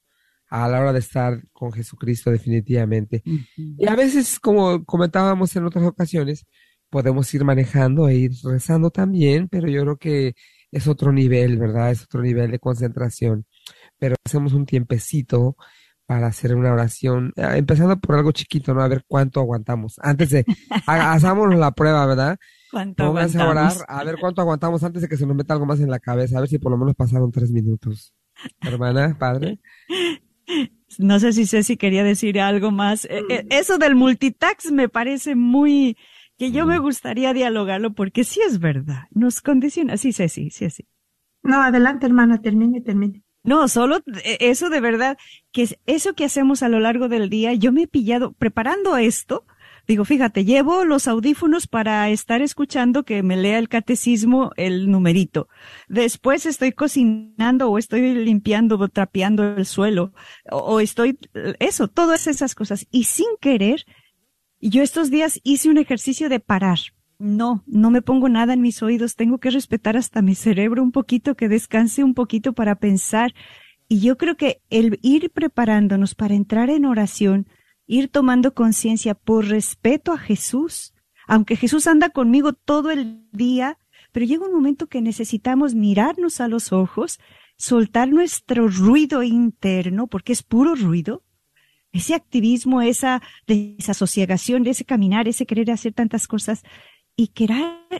a 0.50 0.68
la 0.68 0.80
hora 0.80 0.94
de 0.94 1.00
estar 1.00 1.42
con 1.52 1.72
Jesucristo 1.72 2.32
definitivamente. 2.32 3.24
Y 3.56 3.88
a 3.88 3.96
veces, 3.96 4.40
como 4.40 4.86
comentábamos 4.86 5.56
en 5.56 5.66
otras 5.66 5.86
ocasiones, 5.86 6.46
podemos 6.90 7.34
ir 7.34 7.44
manejando 7.44 8.08
e 8.08 8.16
ir 8.16 8.32
rezando 8.44 8.90
también, 8.90 9.50
pero 9.50 9.68
yo 9.68 9.82
creo 9.82 9.98
que 9.98 10.36
es 10.72 10.88
otro 10.88 11.12
nivel, 11.12 11.58
¿verdad? 11.58 11.92
Es 11.92 12.04
otro 12.04 12.22
nivel 12.22 12.52
de 12.52 12.60
concentración. 12.60 13.46
Pero 13.98 14.16
hacemos 14.26 14.54
un 14.54 14.66
tiempecito 14.66 15.58
para 16.06 16.28
hacer 16.28 16.56
una 16.56 16.72
oración, 16.72 17.34
eh, 17.36 17.48
empezando 17.56 18.00
por 18.00 18.16
algo 18.16 18.32
chiquito, 18.32 18.74
¿no? 18.74 18.82
A 18.82 18.88
ver 18.88 19.04
cuánto 19.08 19.40
aguantamos. 19.40 19.96
Antes 20.02 20.30
de, 20.30 20.46
hagamos 20.88 21.56
la 21.56 21.72
prueba, 21.72 22.06
¿verdad? 22.06 22.38
¿Cuánto 22.76 23.06
aguantamos? 23.06 23.86
a 23.88 24.04
ver 24.04 24.18
cuánto 24.20 24.42
aguantamos 24.42 24.84
antes 24.84 25.02
de 25.02 25.08
que 25.08 25.16
se 25.16 25.26
nos 25.26 25.34
meta 25.34 25.54
algo 25.54 25.66
más 25.66 25.80
en 25.80 25.90
la 25.90 26.00
cabeza, 26.00 26.38
a 26.38 26.42
ver 26.42 26.50
si 26.50 26.58
por 26.58 26.74
lo 26.74 26.78
menos 26.78 26.94
pasaron 26.94 27.32
tres 27.32 27.50
minutos. 27.50 28.14
Hermana, 28.60 29.16
padre. 29.18 29.60
No 31.00 31.20
sé 31.20 31.34
si 31.34 31.46
Ceci 31.48 31.76
quería 31.76 32.04
decir 32.04 32.40
algo 32.40 32.72
más. 32.72 33.06
Eh, 33.06 33.24
eh, 33.30 33.48
eso 33.50 33.78
del 33.78 33.96
multitax 33.96 34.72
me 34.72 34.88
parece 34.88 35.36
muy, 35.36 35.98
que 36.38 36.52
yo 36.52 36.66
me 36.66 36.78
gustaría 36.78 37.34
dialogarlo 37.34 37.94
porque 37.94 38.24
sí 38.24 38.40
es 38.48 38.60
verdad. 38.60 39.06
Nos 39.12 39.42
condiciona. 39.42 39.98
Sí, 39.98 40.14
Ceci, 40.14 40.52
sí, 40.52 40.70
sí. 40.70 40.88
No, 41.42 41.62
adelante, 41.62 42.06
hermana, 42.06 42.40
termine, 42.42 42.80
termine. 42.80 43.24
No, 43.44 43.68
solo 43.68 43.98
eh, 44.24 44.38
eso 44.40 44.70
de 44.70 44.80
verdad, 44.80 45.18
que 45.52 45.68
eso 45.86 46.14
que 46.14 46.26
hacemos 46.26 46.64
a 46.64 46.70
lo 46.70 46.80
largo 46.80 47.10
del 47.10 47.30
día, 47.30 47.54
yo 47.54 47.72
me 47.72 47.84
he 47.84 47.88
pillado 47.88 48.34
preparando 48.34 48.96
esto, 48.96 49.46
Digo, 49.88 50.04
fíjate, 50.04 50.46
llevo 50.46 50.84
los 50.84 51.08
audífonos 51.08 51.68
para 51.68 52.10
estar 52.10 52.42
escuchando 52.42 53.04
que 53.04 53.22
me 53.22 53.38
lea 53.38 53.60
el 53.60 53.70
catecismo 53.70 54.52
el 54.58 54.90
numerito. 54.90 55.48
Después 55.88 56.46
estoy 56.46 56.72
cocinando 56.72 57.70
o 57.70 57.78
estoy 57.78 58.16
limpiando 58.16 58.80
o 58.80 58.88
trapeando 58.90 59.44
el 59.44 59.66
suelo 59.66 60.14
o, 60.50 60.80
estoy, 60.80 61.20
eso, 61.60 61.88
todas 61.88 62.26
esas 62.26 62.56
cosas. 62.56 62.88
Y 62.90 63.04
sin 63.04 63.28
querer, 63.40 63.86
yo 64.60 64.82
estos 64.82 65.12
días 65.12 65.40
hice 65.44 65.70
un 65.70 65.78
ejercicio 65.78 66.30
de 66.30 66.40
parar. 66.40 66.80
No, 67.18 67.64
no 67.68 67.92
me 67.92 68.02
pongo 68.02 68.28
nada 68.28 68.54
en 68.54 68.62
mis 68.62 68.82
oídos. 68.82 69.16
Tengo 69.16 69.38
que 69.38 69.52
respetar 69.52 69.98
hasta 69.98 70.22
mi 70.22 70.36
cerebro 70.36 70.82
un 70.82 70.92
poquito, 70.92 71.36
que 71.36 71.48
descanse 71.48 72.04
un 72.04 72.14
poquito 72.14 72.54
para 72.54 72.76
pensar. 72.76 73.34
Y 73.88 74.00
yo 74.00 74.18
creo 74.18 74.36
que 74.36 74.62
el 74.72 75.00
ir 75.04 75.30
preparándonos 75.30 76.16
para 76.16 76.34
entrar 76.34 76.72
en 76.72 76.86
oración, 76.86 77.48
ir 77.88 78.10
tomando 78.10 78.54
conciencia 78.54 79.16
por 79.16 79.48
respeto 79.48 80.12
a 80.12 80.18
Jesús, 80.18 80.94
aunque 81.28 81.56
Jesús 81.56 81.88
anda 81.88 82.10
conmigo 82.10 82.54
todo 82.54 82.92
el 82.92 83.28
día, 83.32 83.80
pero 84.12 84.26
llega 84.26 84.46
un 84.46 84.54
momento 84.54 84.88
que 84.88 85.02
necesitamos 85.02 85.76
mirarnos 85.76 86.40
a 86.40 86.48
los 86.48 86.72
ojos, 86.72 87.20
soltar 87.58 88.10
nuestro 88.10 88.68
ruido 88.68 89.24
interno, 89.24 90.08
porque 90.08 90.34
es 90.34 90.44
puro 90.44 90.76
ruido, 90.76 91.24
ese 91.92 92.14
activismo, 92.14 92.82
esa 92.82 93.22
desasosiegación, 93.48 94.68
ese 94.68 94.86
caminar, 94.86 95.28
ese 95.28 95.46
querer 95.46 95.72
hacer 95.72 95.94
tantas 95.94 96.28
cosas, 96.28 96.64
y 97.18 97.28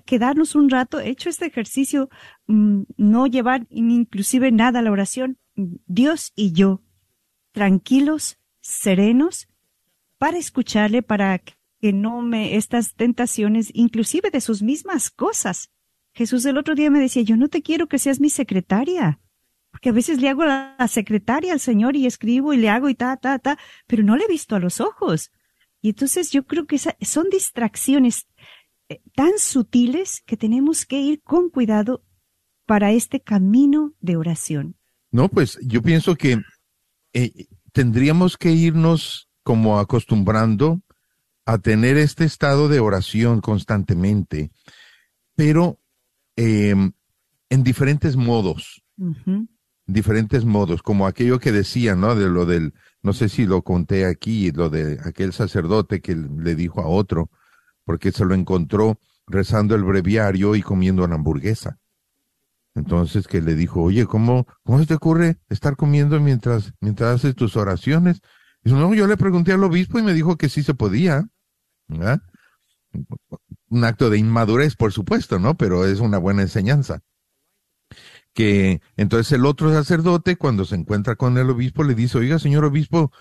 quedarnos 0.06 0.56
un 0.56 0.70
rato, 0.70 1.00
hecho 1.00 1.30
este 1.30 1.46
ejercicio, 1.46 2.10
mm, 2.48 2.82
no 2.98 3.28
llevar 3.28 3.66
inclusive 3.70 4.52
nada 4.52 4.80
a 4.80 4.82
la 4.82 4.92
oración, 4.92 5.38
Dios 5.56 6.34
y 6.36 6.52
yo, 6.52 6.82
tranquilos, 7.54 8.38
serenos, 8.60 9.48
para 10.26 10.40
escucharle, 10.40 11.04
para 11.04 11.38
que 11.38 11.94
no 11.94 12.24
me 12.24 12.56
estas 12.56 12.96
tentaciones, 12.96 13.70
inclusive 13.76 14.32
de 14.32 14.42
sus 14.42 14.64
mismas 14.64 15.12
cosas. 15.12 15.70
Jesús 16.16 16.44
el 16.46 16.58
otro 16.58 16.74
día 16.74 16.90
me 16.90 17.00
decía, 17.00 17.22
yo 17.22 17.38
no 17.38 17.48
te 17.48 17.62
quiero 17.62 17.86
que 17.86 18.00
seas 18.00 18.20
mi 18.20 18.32
secretaria, 18.32 19.20
porque 19.70 19.90
a 19.90 19.92
veces 19.92 20.20
le 20.20 20.30
hago 20.30 20.44
la, 20.44 20.76
secretaria 20.88 21.54
al 21.54 21.60
Señor 21.60 21.96
y 21.96 22.08
escribo 22.08 22.54
y 22.54 22.58
le 22.58 22.70
hago 22.70 22.90
y 22.90 22.96
ta, 22.96 23.18
ta, 23.18 23.38
ta, 23.38 23.60
pero 23.86 24.02
no 24.02 24.18
le 24.18 24.24
he 24.24 24.28
visto 24.28 24.56
a 24.56 24.60
los 24.60 24.82
ojos. 24.82 25.32
Y 25.80 25.90
entonces 25.90 26.32
yo 26.32 26.48
creo 26.48 26.66
que 26.66 26.80
son 26.80 27.30
distracciones 27.30 28.26
eh, 28.90 29.04
tan 29.14 29.38
sutiles 29.38 30.24
que 30.26 30.38
tenemos 30.38 30.88
que 30.88 31.00
ir 31.02 31.22
con 31.22 31.52
cuidado 31.52 32.04
para 32.66 32.92
este 32.94 33.20
camino 33.20 33.94
de 34.00 34.18
oración. 34.18 34.76
No, 35.12 35.30
pues 35.30 35.60
yo 35.62 35.84
pienso 35.84 36.16
que 36.16 36.42
eh, 37.14 37.46
tendríamos 37.74 38.38
que 38.38 38.50
irnos 38.54 39.25
como 39.46 39.78
acostumbrando 39.78 40.82
a 41.46 41.60
tener 41.60 41.98
este 41.98 42.26
estado 42.26 42.68
de 42.68 42.80
oración 42.80 43.42
constantemente, 43.42 44.50
pero 45.36 45.80
em, 46.36 46.94
en 47.50 47.64
diferentes 47.64 48.16
modos. 48.16 48.84
Diferentes 49.86 50.46
modos, 50.46 50.82
como 50.82 51.06
aquello 51.06 51.38
que 51.38 51.52
decía, 51.52 51.96
¿no? 51.96 52.16
De 52.16 52.28
lo 52.28 52.48
del, 52.48 52.74
no 53.04 53.14
sé 53.14 53.30
si 53.30 53.46
lo 53.46 53.62
conté 53.62 54.08
aquí, 54.08 54.52
lo 54.52 54.72
de 54.72 55.00
aquel 55.06 55.32
sacerdote 55.32 56.02
que 56.02 56.16
le 56.16 56.56
dijo 56.56 56.82
a 56.82 56.88
otro, 56.88 57.30
porque 57.84 58.12
se 58.12 58.26
lo 58.26 58.34
encontró 58.34 59.00
rezando 59.28 59.76
el 59.76 59.84
breviario 59.84 60.56
y 60.56 60.64
comiendo 60.64 61.04
una 61.04 61.16
hamburguesa. 61.16 61.78
Entonces 62.74 63.28
que 63.28 63.42
le 63.42 63.54
dijo, 63.54 63.84
oye, 63.84 64.08
¿cómo, 64.08 64.48
cómo 64.64 64.80
se 64.80 64.88
te 64.88 64.96
ocurre 64.96 65.38
estar 65.50 65.76
comiendo 65.76 66.20
mientras, 66.20 66.74
mientras 66.82 67.18
haces 67.18 67.36
tus 67.36 67.56
oraciones? 67.56 68.22
Dice, 68.66 68.76
no, 68.76 68.94
yo 68.96 69.06
le 69.06 69.16
pregunté 69.16 69.54
al 69.54 69.64
obispo 69.64 70.00
y 70.00 70.02
me 70.02 70.14
dijo 70.14 70.38
que 70.38 70.50
sí 70.50 70.64
se 70.64 70.74
podía. 70.74 71.30
Un 73.70 73.84
acto 73.84 74.10
de 74.10 74.18
inmadurez, 74.18 74.76
por 74.76 74.92
supuesto, 74.92 75.38
¿no? 75.38 75.56
Pero 75.56 75.86
es 75.86 76.00
una 76.00 76.18
buena 76.18 76.42
enseñanza. 76.42 77.02
Que 78.34 78.82
entonces 78.98 79.32
el 79.34 79.46
otro 79.46 79.72
sacerdote, 79.72 80.36
cuando 80.36 80.66
se 80.66 80.76
encuentra 80.76 81.16
con 81.16 81.38
el 81.38 81.50
obispo, 81.52 81.84
le 81.84 81.94
dice, 81.94 82.18
oiga, 82.18 82.40
señor 82.40 82.66
obispo, 82.66 83.12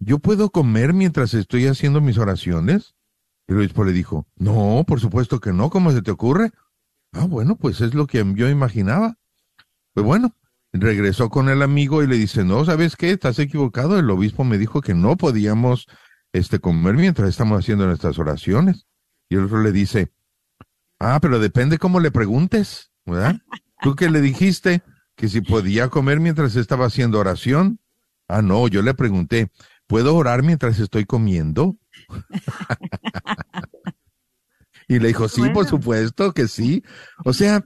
¿yo 0.00 0.18
puedo 0.18 0.50
comer 0.50 0.94
mientras 0.94 1.34
estoy 1.34 1.66
haciendo 1.66 2.00
mis 2.00 2.16
oraciones? 2.16 2.94
Y 3.46 3.52
el 3.52 3.58
obispo 3.58 3.84
le 3.84 3.92
dijo, 3.92 4.26
no, 4.36 4.84
por 4.86 4.98
supuesto 4.98 5.40
que 5.40 5.52
no, 5.52 5.68
¿cómo 5.68 5.92
se 5.92 6.00
te 6.00 6.10
ocurre? 6.10 6.52
Ah, 7.12 7.26
bueno, 7.26 7.56
pues 7.56 7.82
es 7.82 7.92
lo 7.92 8.06
que 8.06 8.24
yo 8.34 8.48
imaginaba. 8.48 9.18
Pues 9.92 10.06
bueno, 10.06 10.34
regresó 10.72 11.30
con 11.30 11.48
el 11.48 11.62
amigo 11.62 12.02
y 12.02 12.06
le 12.06 12.16
dice, 12.16 12.44
no, 12.44 12.64
¿sabes 12.64 12.96
qué? 12.96 13.10
Estás 13.10 13.38
equivocado. 13.38 13.98
El 13.98 14.10
obispo 14.10 14.44
me 14.44 14.58
dijo 14.58 14.80
que 14.80 14.94
no 14.94 15.16
podíamos 15.16 15.86
este, 16.32 16.58
comer 16.58 16.94
mientras 16.94 17.28
estamos 17.28 17.58
haciendo 17.58 17.86
nuestras 17.86 18.18
oraciones. 18.18 18.86
Y 19.28 19.36
el 19.36 19.44
otro 19.44 19.62
le 19.62 19.72
dice, 19.72 20.12
ah, 21.00 21.18
pero 21.20 21.38
depende 21.38 21.78
cómo 21.78 22.00
le 22.00 22.10
preguntes, 22.10 22.92
¿verdad? 23.04 23.36
¿Tú 23.80 23.96
qué 23.96 24.10
le 24.10 24.20
dijiste? 24.20 24.82
Que 25.16 25.28
si 25.28 25.40
podía 25.40 25.88
comer 25.88 26.20
mientras 26.20 26.56
estaba 26.56 26.86
haciendo 26.86 27.18
oración. 27.18 27.80
Ah, 28.28 28.42
no, 28.42 28.68
yo 28.68 28.82
le 28.82 28.94
pregunté, 28.94 29.50
¿puedo 29.86 30.14
orar 30.14 30.42
mientras 30.42 30.78
estoy 30.78 31.04
comiendo? 31.04 31.76
y 34.88 34.98
le 34.98 35.08
dijo, 35.08 35.28
sí, 35.28 35.48
por 35.50 35.66
supuesto 35.66 36.32
que 36.32 36.48
sí. 36.48 36.84
O 37.24 37.32
sea, 37.32 37.64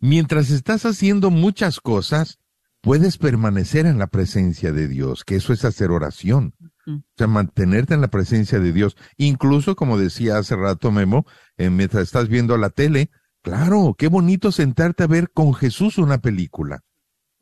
mientras 0.00 0.50
estás 0.50 0.84
haciendo 0.84 1.30
muchas 1.30 1.80
cosas, 1.80 2.38
puedes 2.80 3.18
permanecer 3.18 3.86
en 3.86 3.98
la 3.98 4.06
presencia 4.06 4.72
de 4.72 4.88
Dios, 4.88 5.24
que 5.24 5.36
eso 5.36 5.52
es 5.52 5.64
hacer 5.64 5.90
oración. 5.90 6.54
O 6.86 7.02
sea, 7.18 7.26
mantenerte 7.26 7.92
en 7.92 8.00
la 8.00 8.08
presencia 8.08 8.60
de 8.60 8.72
Dios. 8.72 8.96
Incluso, 9.18 9.76
como 9.76 9.98
decía 9.98 10.38
hace 10.38 10.56
rato 10.56 10.90
Memo, 10.90 11.26
eh, 11.58 11.68
mientras 11.68 12.04
estás 12.04 12.28
viendo 12.28 12.56
la 12.56 12.70
tele, 12.70 13.10
claro, 13.42 13.94
qué 13.98 14.08
bonito 14.08 14.52
sentarte 14.52 15.02
a 15.02 15.06
ver 15.06 15.30
con 15.30 15.52
Jesús 15.52 15.98
una 15.98 16.18
película. 16.18 16.82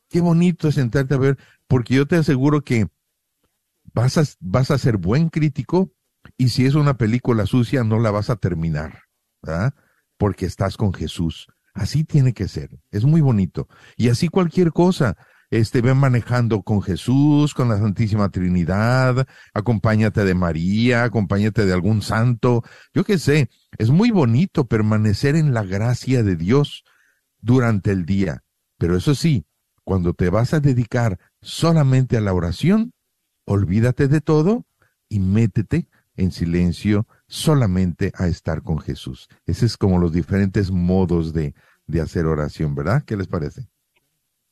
Qué 0.08 0.20
bonito 0.20 0.72
sentarte 0.72 1.14
a 1.14 1.18
ver, 1.18 1.38
porque 1.68 1.94
yo 1.94 2.06
te 2.06 2.16
aseguro 2.16 2.62
que 2.62 2.88
vas 3.92 4.18
a, 4.18 4.24
vas 4.40 4.70
a 4.70 4.78
ser 4.78 4.96
buen 4.96 5.28
crítico 5.28 5.92
y 6.36 6.48
si 6.48 6.66
es 6.66 6.74
una 6.74 6.96
película 6.96 7.46
sucia 7.46 7.84
no 7.84 8.00
la 8.00 8.10
vas 8.10 8.30
a 8.30 8.36
terminar, 8.36 9.02
¿verdad? 9.42 9.74
Porque 10.16 10.46
estás 10.46 10.76
con 10.76 10.92
Jesús. 10.92 11.46
Así 11.76 12.04
tiene 12.04 12.32
que 12.32 12.48
ser. 12.48 12.70
Es 12.90 13.04
muy 13.04 13.20
bonito. 13.20 13.68
Y 13.96 14.08
así 14.08 14.28
cualquier 14.28 14.72
cosa 14.72 15.16
este, 15.50 15.82
ven 15.82 15.98
manejando 15.98 16.62
con 16.62 16.82
Jesús, 16.82 17.54
con 17.54 17.68
la 17.68 17.78
Santísima 17.78 18.30
Trinidad, 18.30 19.28
acompáñate 19.54 20.24
de 20.24 20.34
María, 20.34 21.04
acompáñate 21.04 21.66
de 21.66 21.72
algún 21.72 22.02
santo, 22.02 22.64
yo 22.92 23.04
qué 23.04 23.18
sé, 23.18 23.48
es 23.78 23.90
muy 23.90 24.10
bonito 24.10 24.66
permanecer 24.66 25.36
en 25.36 25.54
la 25.54 25.62
gracia 25.62 26.22
de 26.22 26.34
Dios 26.34 26.84
durante 27.40 27.92
el 27.92 28.06
día, 28.06 28.42
pero 28.76 28.96
eso 28.96 29.14
sí, 29.14 29.46
cuando 29.84 30.14
te 30.14 30.30
vas 30.30 30.52
a 30.52 30.60
dedicar 30.60 31.20
solamente 31.42 32.16
a 32.16 32.20
la 32.20 32.32
oración, 32.32 32.92
olvídate 33.44 34.08
de 34.08 34.20
todo 34.20 34.66
y 35.08 35.20
métete 35.20 35.88
en 36.16 36.32
silencio 36.32 37.06
solamente 37.28 38.12
a 38.16 38.28
estar 38.28 38.62
con 38.62 38.78
Jesús. 38.78 39.28
Ese 39.46 39.66
es 39.66 39.76
como 39.76 39.98
los 39.98 40.12
diferentes 40.12 40.70
modos 40.70 41.32
de, 41.32 41.54
de 41.86 42.00
hacer 42.00 42.26
oración, 42.26 42.74
¿verdad? 42.74 43.04
¿Qué 43.04 43.16
les 43.16 43.26
parece? 43.26 43.68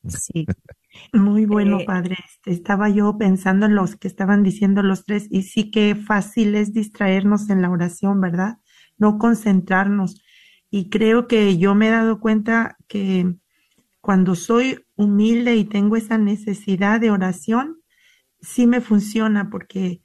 Sí, 0.08 0.46
muy 1.12 1.46
bueno, 1.46 1.80
eh, 1.80 1.84
padre. 1.86 2.16
Este, 2.24 2.52
estaba 2.52 2.88
yo 2.88 3.16
pensando 3.16 3.66
en 3.66 3.74
los 3.74 3.96
que 3.96 4.08
estaban 4.08 4.42
diciendo 4.42 4.82
los 4.82 5.04
tres 5.04 5.26
y 5.30 5.42
sí 5.42 5.70
que 5.70 5.94
fácil 5.94 6.54
es 6.54 6.72
distraernos 6.72 7.50
en 7.50 7.62
la 7.62 7.70
oración, 7.70 8.20
¿verdad? 8.20 8.58
No 8.98 9.18
concentrarnos. 9.18 10.22
Y 10.70 10.90
creo 10.90 11.28
que 11.28 11.56
yo 11.56 11.74
me 11.74 11.88
he 11.88 11.90
dado 11.90 12.20
cuenta 12.20 12.76
que 12.88 13.34
cuando 14.00 14.34
soy 14.34 14.84
humilde 14.96 15.56
y 15.56 15.64
tengo 15.64 15.96
esa 15.96 16.18
necesidad 16.18 17.00
de 17.00 17.10
oración, 17.10 17.80
sí 18.40 18.66
me 18.66 18.80
funciona 18.80 19.48
porque 19.50 20.02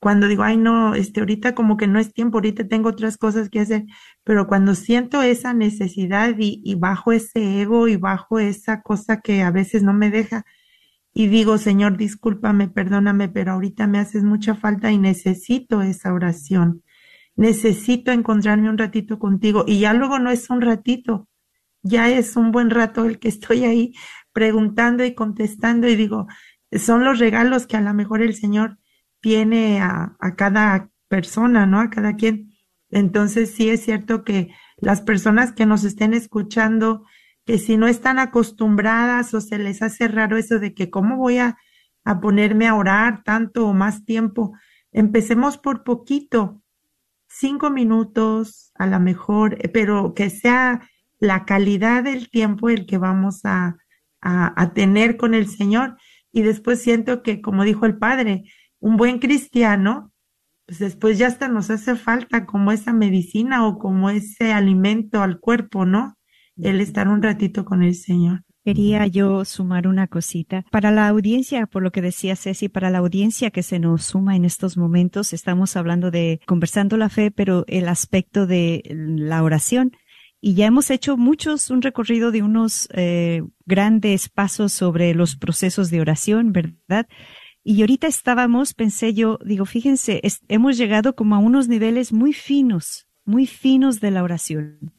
cuando 0.00 0.28
digo, 0.28 0.42
ay, 0.42 0.56
no, 0.56 0.94
este, 0.94 1.20
ahorita 1.20 1.54
como 1.54 1.76
que 1.76 1.86
no 1.86 1.98
es 1.98 2.12
tiempo, 2.12 2.38
ahorita 2.38 2.68
tengo 2.68 2.90
otras 2.90 3.16
cosas 3.16 3.48
que 3.50 3.60
hacer, 3.60 3.84
pero 4.24 4.46
cuando 4.46 4.74
siento 4.74 5.22
esa 5.22 5.54
necesidad 5.54 6.34
y, 6.38 6.60
y 6.64 6.74
bajo 6.74 7.12
ese 7.12 7.62
ego 7.62 7.88
y 7.88 7.96
bajo 7.96 8.38
esa 8.38 8.82
cosa 8.82 9.20
que 9.20 9.42
a 9.42 9.50
veces 9.50 9.82
no 9.82 9.94
me 9.94 10.10
deja, 10.10 10.44
y 11.18 11.28
digo, 11.28 11.56
Señor, 11.56 11.96
discúlpame, 11.96 12.68
perdóname, 12.68 13.30
pero 13.30 13.52
ahorita 13.52 13.86
me 13.86 13.98
haces 13.98 14.22
mucha 14.22 14.54
falta 14.54 14.92
y 14.92 14.98
necesito 14.98 15.80
esa 15.80 16.12
oración. 16.12 16.82
Necesito 17.36 18.12
encontrarme 18.12 18.68
un 18.68 18.76
ratito 18.76 19.18
contigo. 19.18 19.64
Y 19.66 19.80
ya 19.80 19.94
luego 19.94 20.18
no 20.18 20.30
es 20.30 20.50
un 20.50 20.60
ratito, 20.60 21.26
ya 21.82 22.10
es 22.10 22.36
un 22.36 22.52
buen 22.52 22.68
rato 22.68 23.06
el 23.06 23.18
que 23.18 23.28
estoy 23.28 23.64
ahí 23.64 23.94
preguntando 24.34 25.06
y 25.06 25.14
contestando 25.14 25.88
y 25.88 25.96
digo, 25.96 26.26
son 26.72 27.02
los 27.02 27.18
regalos 27.18 27.66
que 27.66 27.78
a 27.78 27.80
lo 27.80 27.94
mejor 27.94 28.20
el 28.20 28.34
Señor 28.34 28.78
tiene 29.26 29.80
a, 29.80 30.16
cada 30.36 30.88
persona, 31.08 31.66
¿no? 31.66 31.80
A 31.80 31.90
cada 31.90 32.14
quien. 32.14 32.52
Entonces 32.90 33.50
sí 33.50 33.68
es 33.68 33.82
cierto 33.82 34.22
que 34.22 34.54
las 34.76 35.00
personas 35.00 35.50
que 35.50 35.66
nos 35.66 35.82
estén 35.82 36.14
escuchando, 36.14 37.04
que 37.44 37.58
si 37.58 37.76
no 37.76 37.88
están 37.88 38.20
acostumbradas 38.20 39.34
o 39.34 39.40
se 39.40 39.58
les 39.58 39.82
hace 39.82 40.06
raro 40.06 40.36
eso 40.36 40.60
de 40.60 40.74
que 40.74 40.90
cómo 40.90 41.16
voy 41.16 41.38
a, 41.38 41.58
a 42.04 42.20
ponerme 42.20 42.68
a 42.68 42.76
orar 42.76 43.24
tanto 43.24 43.66
o 43.66 43.72
más 43.74 44.04
tiempo, 44.04 44.52
empecemos 44.92 45.58
por 45.58 45.82
poquito, 45.82 46.62
cinco 47.26 47.68
minutos 47.68 48.70
a 48.76 48.86
lo 48.86 49.00
mejor, 49.00 49.58
pero 49.74 50.14
que 50.14 50.30
sea 50.30 50.88
la 51.18 51.44
calidad 51.44 52.04
del 52.04 52.30
tiempo 52.30 52.68
el 52.68 52.86
que 52.86 52.98
vamos 52.98 53.40
a, 53.42 53.76
a 54.20 54.72
tener 54.72 55.16
con 55.16 55.34
el 55.34 55.48
Señor. 55.48 55.96
Y 56.30 56.42
después 56.42 56.80
siento 56.80 57.24
que, 57.24 57.40
como 57.40 57.64
dijo 57.64 57.86
el 57.86 57.98
Padre, 57.98 58.44
un 58.80 58.96
buen 58.96 59.18
cristiano, 59.18 60.12
pues 60.66 60.78
después 60.80 61.18
ya 61.18 61.28
hasta 61.28 61.48
nos 61.48 61.70
hace 61.70 61.96
falta 61.96 62.46
como 62.46 62.72
esa 62.72 62.92
medicina 62.92 63.66
o 63.66 63.78
como 63.78 64.10
ese 64.10 64.52
alimento 64.52 65.22
al 65.22 65.38
cuerpo, 65.38 65.86
¿no? 65.86 66.16
El 66.56 66.80
estar 66.80 67.08
un 67.08 67.22
ratito 67.22 67.64
con 67.64 67.82
el 67.82 67.94
Señor. 67.94 68.42
Quería 68.64 69.06
yo 69.06 69.44
sumar 69.44 69.86
una 69.86 70.08
cosita. 70.08 70.64
Para 70.72 70.90
la 70.90 71.06
audiencia, 71.06 71.66
por 71.66 71.84
lo 71.84 71.92
que 71.92 72.02
decía 72.02 72.34
Ceci, 72.34 72.68
para 72.68 72.90
la 72.90 72.98
audiencia 72.98 73.52
que 73.52 73.62
se 73.62 73.78
nos 73.78 74.02
suma 74.02 74.34
en 74.34 74.44
estos 74.44 74.76
momentos, 74.76 75.32
estamos 75.32 75.76
hablando 75.76 76.10
de 76.10 76.40
conversando 76.46 76.96
la 76.96 77.08
fe, 77.08 77.30
pero 77.30 77.64
el 77.68 77.86
aspecto 77.86 78.44
de 78.48 78.82
la 78.90 79.44
oración. 79.44 79.92
Y 80.40 80.54
ya 80.54 80.66
hemos 80.66 80.90
hecho 80.90 81.16
muchos, 81.16 81.70
un 81.70 81.80
recorrido 81.80 82.32
de 82.32 82.42
unos 82.42 82.88
eh, 82.92 83.42
grandes 83.66 84.28
pasos 84.28 84.72
sobre 84.72 85.14
los 85.14 85.36
procesos 85.36 85.88
de 85.90 86.00
oración, 86.00 86.50
¿verdad? 86.50 87.06
Y 87.68 87.80
ahorita 87.80 88.06
estábamos, 88.06 88.74
pensé 88.74 89.12
yo, 89.12 89.40
digo, 89.44 89.64
fíjense, 89.64 90.22
hemos 90.46 90.76
llegado 90.76 91.16
como 91.16 91.34
a 91.34 91.38
unos 91.38 91.66
niveles 91.66 92.12
muy 92.12 92.32
finos, 92.32 93.08
muy 93.24 93.48
finos 93.48 93.98
de 93.98 94.12
la 94.12 94.22
oración. 94.22 94.92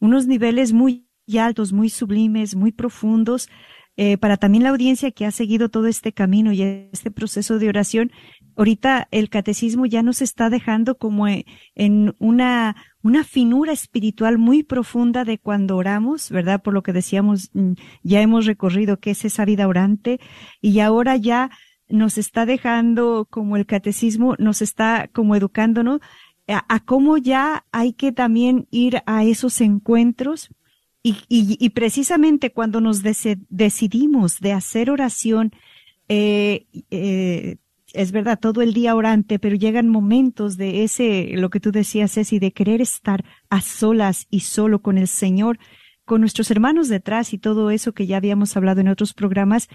Unos 0.00 0.26
niveles 0.26 0.74
muy 0.74 1.06
altos, 1.40 1.72
muy 1.72 1.88
sublimes, 1.88 2.56
muy 2.56 2.72
profundos, 2.72 3.48
eh, 3.96 4.18
para 4.18 4.36
también 4.36 4.64
la 4.64 4.68
audiencia 4.68 5.12
que 5.12 5.24
ha 5.24 5.30
seguido 5.30 5.70
todo 5.70 5.86
este 5.86 6.12
camino 6.12 6.52
y 6.52 6.60
este 6.92 7.10
proceso 7.10 7.58
de 7.58 7.70
oración. 7.70 8.12
Ahorita 8.54 9.08
el 9.10 9.30
catecismo 9.30 9.86
ya 9.86 10.02
nos 10.02 10.20
está 10.20 10.50
dejando 10.50 10.98
como 10.98 11.26
en 11.26 12.14
una, 12.18 12.76
una 13.02 13.24
finura 13.24 13.72
espiritual 13.72 14.36
muy 14.36 14.62
profunda 14.62 15.24
de 15.24 15.38
cuando 15.38 15.78
oramos, 15.78 16.28
¿verdad? 16.28 16.60
Por 16.62 16.74
lo 16.74 16.82
que 16.82 16.92
decíamos, 16.92 17.48
mm, 17.54 17.72
ya 18.02 18.20
hemos 18.20 18.44
recorrido 18.44 19.00
qué 19.00 19.12
es 19.12 19.24
esa 19.24 19.46
vida 19.46 19.66
orante 19.66 20.20
y 20.60 20.80
ahora 20.80 21.16
ya 21.16 21.50
nos 21.88 22.18
está 22.18 22.46
dejando 22.46 23.26
como 23.30 23.56
el 23.56 23.66
catecismo, 23.66 24.34
nos 24.38 24.62
está 24.62 25.08
como 25.12 25.36
educándonos 25.36 26.00
a, 26.48 26.80
cómo 26.80 27.16
ya 27.16 27.64
hay 27.72 27.92
que 27.92 28.12
también 28.12 28.66
ir 28.70 29.02
a 29.06 29.24
esos 29.24 29.60
encuentros 29.60 30.50
y, 31.02 31.16
y, 31.28 31.68
precisamente 31.70 32.50
cuando 32.50 32.80
nos 32.80 33.02
decidimos 33.02 34.40
de 34.40 34.52
hacer 34.52 34.88
oración, 34.90 35.52
eh, 36.08 36.64
eh, 36.90 37.56
es 37.92 38.10
verdad, 38.10 38.38
todo 38.40 38.62
el 38.62 38.72
día 38.72 38.94
orante, 38.94 39.38
pero 39.38 39.54
llegan 39.54 39.90
momentos 39.90 40.56
de 40.56 40.82
ese, 40.82 41.32
lo 41.34 41.50
que 41.50 41.60
tú 41.60 41.72
decías, 41.72 42.14
Ceci, 42.14 42.38
de 42.38 42.52
querer 42.52 42.80
estar 42.80 43.22
a 43.50 43.60
solas 43.60 44.26
y 44.30 44.40
solo 44.40 44.80
con 44.80 44.96
el 44.96 45.06
Señor, 45.06 45.58
con 46.06 46.22
nuestros 46.22 46.50
hermanos 46.50 46.88
detrás 46.88 47.34
y 47.34 47.38
todo 47.38 47.70
eso 47.70 47.92
que 47.92 48.06
ya 48.06 48.16
habíamos 48.16 48.56
hablado 48.56 48.80
en 48.80 48.88
otros 48.88 49.12
programas. 49.12 49.68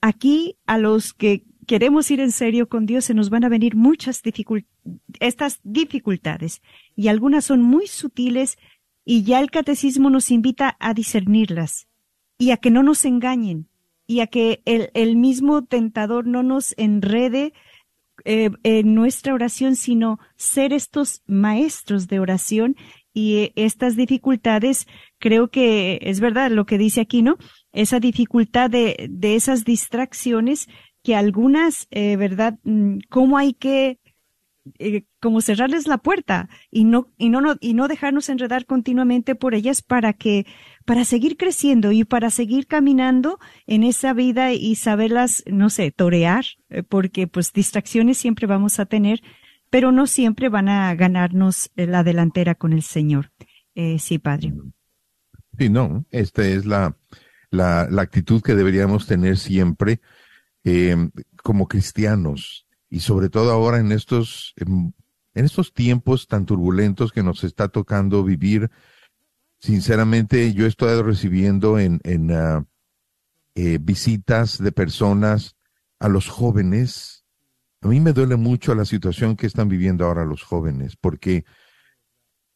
Aquí, 0.00 0.56
a 0.64 0.78
los 0.78 1.12
que 1.12 1.44
queremos 1.70 2.10
ir 2.10 2.18
en 2.18 2.32
serio 2.32 2.68
con 2.68 2.84
Dios, 2.84 3.04
se 3.04 3.14
nos 3.14 3.30
van 3.30 3.44
a 3.44 3.48
venir 3.48 3.76
muchas 3.76 4.24
dificultades, 4.24 4.74
estas 5.20 5.60
dificultades, 5.62 6.62
y 6.96 7.06
algunas 7.06 7.44
son 7.44 7.62
muy 7.62 7.86
sutiles, 7.86 8.58
y 9.04 9.22
ya 9.22 9.38
el 9.38 9.52
catecismo 9.52 10.10
nos 10.10 10.32
invita 10.32 10.76
a 10.80 10.94
discernirlas, 10.94 11.86
y 12.38 12.50
a 12.50 12.56
que 12.56 12.72
no 12.72 12.82
nos 12.82 13.04
engañen 13.04 13.68
y 14.08 14.18
a 14.18 14.26
que 14.26 14.62
el, 14.64 14.90
el 14.94 15.14
mismo 15.14 15.64
tentador 15.64 16.26
no 16.26 16.42
nos 16.42 16.74
enrede 16.76 17.52
eh, 18.24 18.50
en 18.64 18.94
nuestra 18.96 19.32
oración, 19.32 19.76
sino 19.76 20.18
ser 20.34 20.72
estos 20.72 21.22
maestros 21.28 22.08
de 22.08 22.18
oración 22.18 22.74
y 23.14 23.36
eh, 23.36 23.52
estas 23.54 23.94
dificultades, 23.94 24.88
creo 25.20 25.52
que 25.52 26.00
es 26.02 26.18
verdad 26.18 26.50
lo 26.50 26.66
que 26.66 26.78
dice 26.78 27.00
aquí, 27.00 27.22
¿no? 27.22 27.36
Esa 27.72 28.00
dificultad 28.00 28.70
de, 28.70 29.06
de 29.08 29.36
esas 29.36 29.64
distracciones 29.64 30.66
que 31.02 31.14
algunas, 31.16 31.86
eh, 31.90 32.16
¿verdad? 32.16 32.58
Mm, 32.64 32.98
¿Cómo 33.08 33.38
hay 33.38 33.54
que 33.54 33.98
eh, 34.78 35.04
como 35.20 35.40
cerrarles 35.40 35.86
la 35.86 35.96
puerta 35.98 36.50
y 36.70 36.84
no, 36.84 37.10
y 37.16 37.30
no, 37.30 37.40
no, 37.40 37.56
y 37.60 37.72
no 37.72 37.88
dejarnos 37.88 38.28
enredar 38.28 38.66
continuamente 38.66 39.34
por 39.34 39.54
ellas 39.54 39.80
para 39.80 40.12
que, 40.12 40.46
para 40.84 41.04
seguir 41.04 41.38
creciendo 41.38 41.92
y 41.92 42.04
para 42.04 42.28
seguir 42.28 42.66
caminando 42.66 43.38
en 43.66 43.82
esa 43.82 44.12
vida 44.12 44.52
y 44.52 44.76
saberlas, 44.76 45.42
no 45.46 45.70
sé, 45.70 45.90
torear, 45.90 46.44
eh, 46.68 46.82
porque 46.82 47.26
pues 47.26 47.54
distracciones 47.54 48.18
siempre 48.18 48.46
vamos 48.46 48.78
a 48.80 48.86
tener, 48.86 49.22
pero 49.70 49.92
no 49.92 50.06
siempre 50.06 50.50
van 50.50 50.68
a 50.68 50.94
ganarnos 50.94 51.70
eh, 51.76 51.86
la 51.86 52.04
delantera 52.04 52.54
con 52.54 52.74
el 52.74 52.82
Señor. 52.82 53.32
sí, 53.98 54.18
Padre. 54.18 54.52
Sí, 55.58 55.70
no, 55.70 56.04
esta 56.10 56.46
es 56.46 56.66
la, 56.66 56.96
la, 57.50 57.88
la 57.90 58.02
actitud 58.02 58.42
que 58.42 58.54
deberíamos 58.54 59.06
tener 59.06 59.38
siempre 59.38 60.00
como 61.42 61.68
cristianos 61.68 62.66
y 62.90 63.00
sobre 63.00 63.30
todo 63.30 63.52
ahora 63.52 63.78
en 63.78 63.92
estos, 63.92 64.52
en, 64.56 64.94
estos 65.34 65.72
tiempos 65.72 66.26
tan 66.26 66.44
turbulentos 66.44 67.12
que 67.12 67.22
nos 67.22 67.44
está 67.44 67.68
tocando 67.68 68.24
vivir, 68.24 68.70
sinceramente 69.58 70.52
yo 70.52 70.66
he 70.66 70.68
estado 70.68 71.02
recibiendo 71.02 71.78
en, 71.78 72.00
en 72.04 72.30
eh, 73.54 73.78
visitas 73.80 74.58
de 74.58 74.72
personas 74.72 75.56
a 75.98 76.08
los 76.08 76.28
jóvenes. 76.28 77.24
A 77.80 77.88
mí 77.88 78.00
me 78.00 78.12
duele 78.12 78.36
mucho 78.36 78.74
la 78.74 78.84
situación 78.84 79.36
que 79.36 79.46
están 79.46 79.68
viviendo 79.68 80.04
ahora 80.04 80.24
los 80.24 80.42
jóvenes, 80.42 80.96
porque 80.96 81.44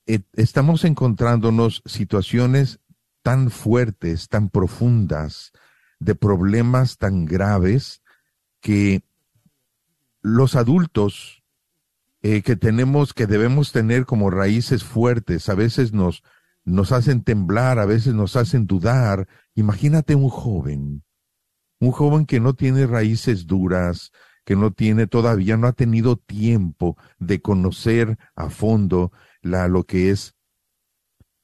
eh, 0.06 0.20
estamos 0.34 0.84
encontrándonos 0.84 1.82
situaciones 1.86 2.80
tan 3.22 3.50
fuertes, 3.50 4.28
tan 4.28 4.50
profundas, 4.50 5.52
de 6.00 6.14
problemas 6.14 6.98
tan 6.98 7.24
graves, 7.24 8.02
que 8.60 9.02
los 10.22 10.56
adultos 10.56 11.42
eh, 12.22 12.40
que 12.40 12.56
tenemos, 12.56 13.12
que 13.12 13.26
debemos 13.26 13.72
tener 13.72 14.06
como 14.06 14.30
raíces 14.30 14.82
fuertes, 14.82 15.50
a 15.50 15.54
veces 15.54 15.92
nos, 15.92 16.22
nos 16.64 16.92
hacen 16.92 17.22
temblar, 17.22 17.78
a 17.78 17.84
veces 17.84 18.14
nos 18.14 18.36
hacen 18.36 18.66
dudar. 18.66 19.28
Imagínate 19.54 20.14
un 20.14 20.30
joven, 20.30 21.04
un 21.80 21.90
joven 21.92 22.24
que 22.24 22.40
no 22.40 22.54
tiene 22.54 22.86
raíces 22.86 23.46
duras, 23.46 24.10
que 24.46 24.56
no 24.56 24.72
tiene 24.72 25.06
todavía, 25.06 25.58
no 25.58 25.66
ha 25.66 25.72
tenido 25.72 26.16
tiempo 26.16 26.96
de 27.18 27.42
conocer 27.42 28.18
a 28.34 28.48
fondo 28.48 29.12
la, 29.42 29.68
lo 29.68 29.84
que 29.84 30.10
es 30.10 30.34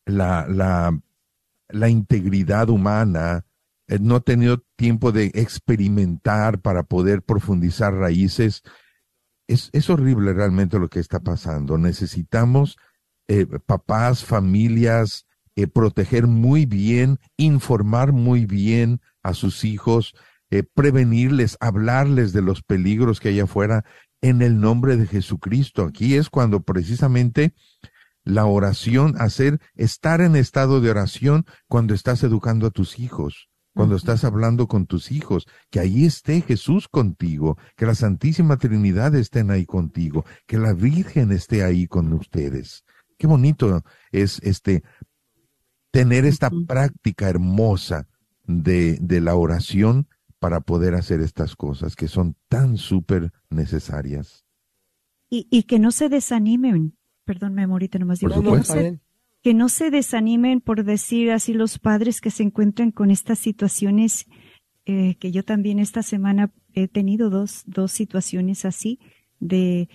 la, 0.07 0.47
la, 0.49 0.99
la 1.69 1.89
integridad 1.91 2.71
humana, 2.71 3.45
no 3.99 4.17
ha 4.17 4.21
tenido 4.21 4.63
tiempo 4.77 5.11
de 5.11 5.33
experimentar 5.35 6.61
para 6.61 6.85
poder 6.85 7.23
profundizar 7.23 7.93
raíces. 7.95 8.63
Es, 9.49 9.69
es 9.73 9.91
horrible 9.91 10.33
realmente 10.33 10.79
lo 10.79 10.89
que 10.89 11.01
está 11.01 11.21
pasando. 11.21 11.77
Necesitamos 11.77 12.77
eh, 13.27 13.47
papás, 13.67 14.25
familias, 14.25 15.27
eh, 15.57 15.67
proteger 15.67 16.29
muy 16.29 16.67
bien, 16.67 17.19
informar 17.37 18.13
muy 18.13 18.47
bien 18.47 19.01
a 19.23 19.35
sus 19.35 19.65
hijos, 19.65 20.15
prevenirles, 20.75 21.57
hablarles 21.61 22.33
de 22.33 22.43
los 22.43 22.63
peligros 22.63 23.21
que 23.21 23.29
hay 23.29 23.39
afuera 23.39 23.85
en 24.21 24.43
el 24.43 24.59
nombre 24.59 24.97
de 24.97 25.07
Jesucristo. 25.07 25.85
Aquí 25.85 26.17
es 26.17 26.29
cuando 26.29 26.63
precisamente 26.63 27.55
la 28.25 28.47
oración, 28.47 29.15
hacer, 29.19 29.61
estar 29.77 30.21
en 30.21 30.35
estado 30.35 30.81
de 30.81 30.91
oración 30.91 31.47
cuando 31.69 31.95
estás 31.95 32.25
educando 32.25 32.67
a 32.67 32.71
tus 32.71 32.99
hijos 32.99 33.50
cuando 33.75 33.97
estás 33.97 34.25
hablando 34.25 34.67
con 34.67 34.87
tus 34.87 35.13
hijos, 35.13 35.47
que 35.71 35.81
ahí 35.81 36.05
esté 36.05 36.41
Jesús 36.41 36.89
contigo, 36.89 37.57
que 37.77 37.87
la 37.87 37.95
Santísima 37.95 38.57
Trinidad 38.57 39.15
estén 39.15 39.51
ahí 39.51 39.65
contigo, 39.65 40.25
que 40.47 40.59
la 40.59 40.73
Virgen 40.73 41.33
esté 41.33 41.63
ahí 41.63 41.87
con 41.87 42.13
ustedes. 42.13 42.85
Qué 43.17 43.27
bonito 43.27 43.83
es 44.13 44.41
este 44.43 44.83
tener 45.91 46.25
esta 46.25 46.51
práctica 46.67 47.29
hermosa 47.29 48.09
de, 48.45 48.99
de 49.01 49.21
la 49.21 49.35
oración 49.35 50.09
para 50.39 50.61
poder 50.61 50.95
hacer 50.95 51.21
estas 51.21 51.55
cosas 51.55 51.95
que 51.95 52.09
son 52.09 52.35
tan 52.49 52.77
súper 52.77 53.31
necesarias. 53.51 54.45
Y, 55.29 55.47
y, 55.51 55.65
que 55.65 55.79
no 55.79 55.93
se 55.93 56.09
desanimen. 56.09 56.97
Perdón, 57.25 57.55
me 57.55 57.63
ahorita 57.63 57.99
nomás 57.99 58.19
digo. 58.19 58.43
Por 58.43 58.65
que 59.43 59.55
no 59.55 59.69
se 59.69 59.91
desanimen 59.91 60.61
por 60.61 60.85
decir 60.85 61.31
así 61.31 61.55
los 61.55 61.79
padres 61.79 62.21
que 62.21 62.31
se 62.31 62.43
encuentran 62.43 62.91
con 62.91 63.11
estas 63.11 63.39
situaciones, 63.39 64.27
eh, 64.87 65.17
que 65.19 65.33
yo 65.33 65.45
también 65.45 65.79
esta 65.79 66.03
semana 66.03 66.53
he 66.75 66.89
tenido 66.89 67.31
dos, 67.31 67.63
dos 67.67 67.93
situaciones 67.93 68.65
así, 68.65 68.99
de, 69.39 69.89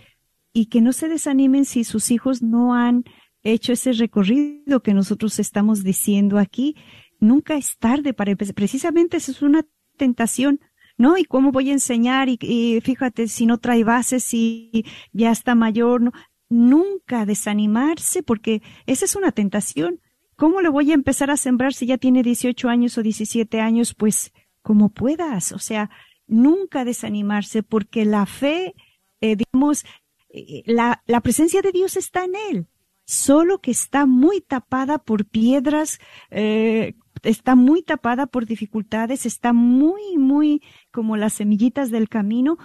y 0.54 0.68
que 0.68 0.82
no 0.82 0.94
se 0.94 1.10
desanimen 1.10 1.66
si 1.66 1.84
sus 1.84 2.12
hijos 2.12 2.42
no 2.42 2.74
han 2.74 3.04
hecho 3.44 3.74
ese 3.74 3.94
recorrido 3.94 4.82
que 4.82 4.94
nosotros 4.94 5.38
estamos 5.40 5.84
diciendo 5.84 6.40
aquí. 6.40 6.76
Nunca 7.20 7.56
es 7.56 7.78
tarde 7.78 8.14
para 8.14 8.32
empezar. 8.32 8.56
Precisamente 8.56 9.18
eso 9.18 9.32
es 9.32 9.42
una 9.42 9.66
tentación. 9.98 10.60
¿no? 10.98 11.18
¿Y 11.18 11.26
cómo 11.26 11.52
voy 11.52 11.70
a 11.70 11.74
enseñar? 11.74 12.30
Y, 12.30 12.80
fíjate, 12.82 13.28
si 13.28 13.46
no 13.46 13.58
trae 13.58 13.84
bases, 13.84 14.34
y 14.34 14.86
ya 15.12 15.32
está 15.32 15.56
mayor, 15.56 16.02
¿no? 16.02 16.12
Nunca 16.50 17.26
desanimarse 17.26 18.24
porque 18.24 18.62
esa 18.86 19.06
es 19.06 19.16
una 19.16 19.32
tentación. 19.32 20.02
¿Cómo 20.36 20.62
le 20.62 20.70
voy 20.70 20.92
a 20.92 20.96
empezar 20.96 21.32
a 21.32 21.38
sembrar 21.38 21.74
si 21.74 21.86
ya 21.86 21.98
tiene 21.98 22.24
18 22.24 22.68
años 22.70 22.98
o 22.98 23.04
17 23.04 23.62
años? 23.62 23.94
Pues 23.94 24.34
como 24.62 24.90
puedas, 24.90 25.52
o 25.52 25.60
sea, 25.60 25.90
nunca 26.28 26.86
desanimarse 26.86 27.64
porque 27.64 28.04
la 28.04 28.26
fe, 28.26 28.76
eh, 29.22 29.36
digamos, 29.36 29.86
eh, 30.30 30.64
la, 30.66 31.04
la 31.06 31.22
presencia 31.22 31.62
de 31.62 31.72
Dios 31.72 31.96
está 31.96 32.26
en 32.26 32.34
él, 32.52 32.68
solo 33.06 33.60
que 33.60 33.72
está 33.72 34.06
muy 34.06 34.42
tapada 34.42 34.98
por 34.98 35.26
piedras, 35.26 36.00
eh, 36.32 36.96
está 37.24 37.56
muy 37.56 37.84
tapada 37.84 38.26
por 38.28 38.46
dificultades, 38.46 39.26
está 39.26 39.54
muy, 39.54 40.18
muy 40.18 40.62
como 40.92 41.16
las 41.18 41.34
semillitas 41.34 41.92
del 41.92 42.10
camino, 42.10 42.58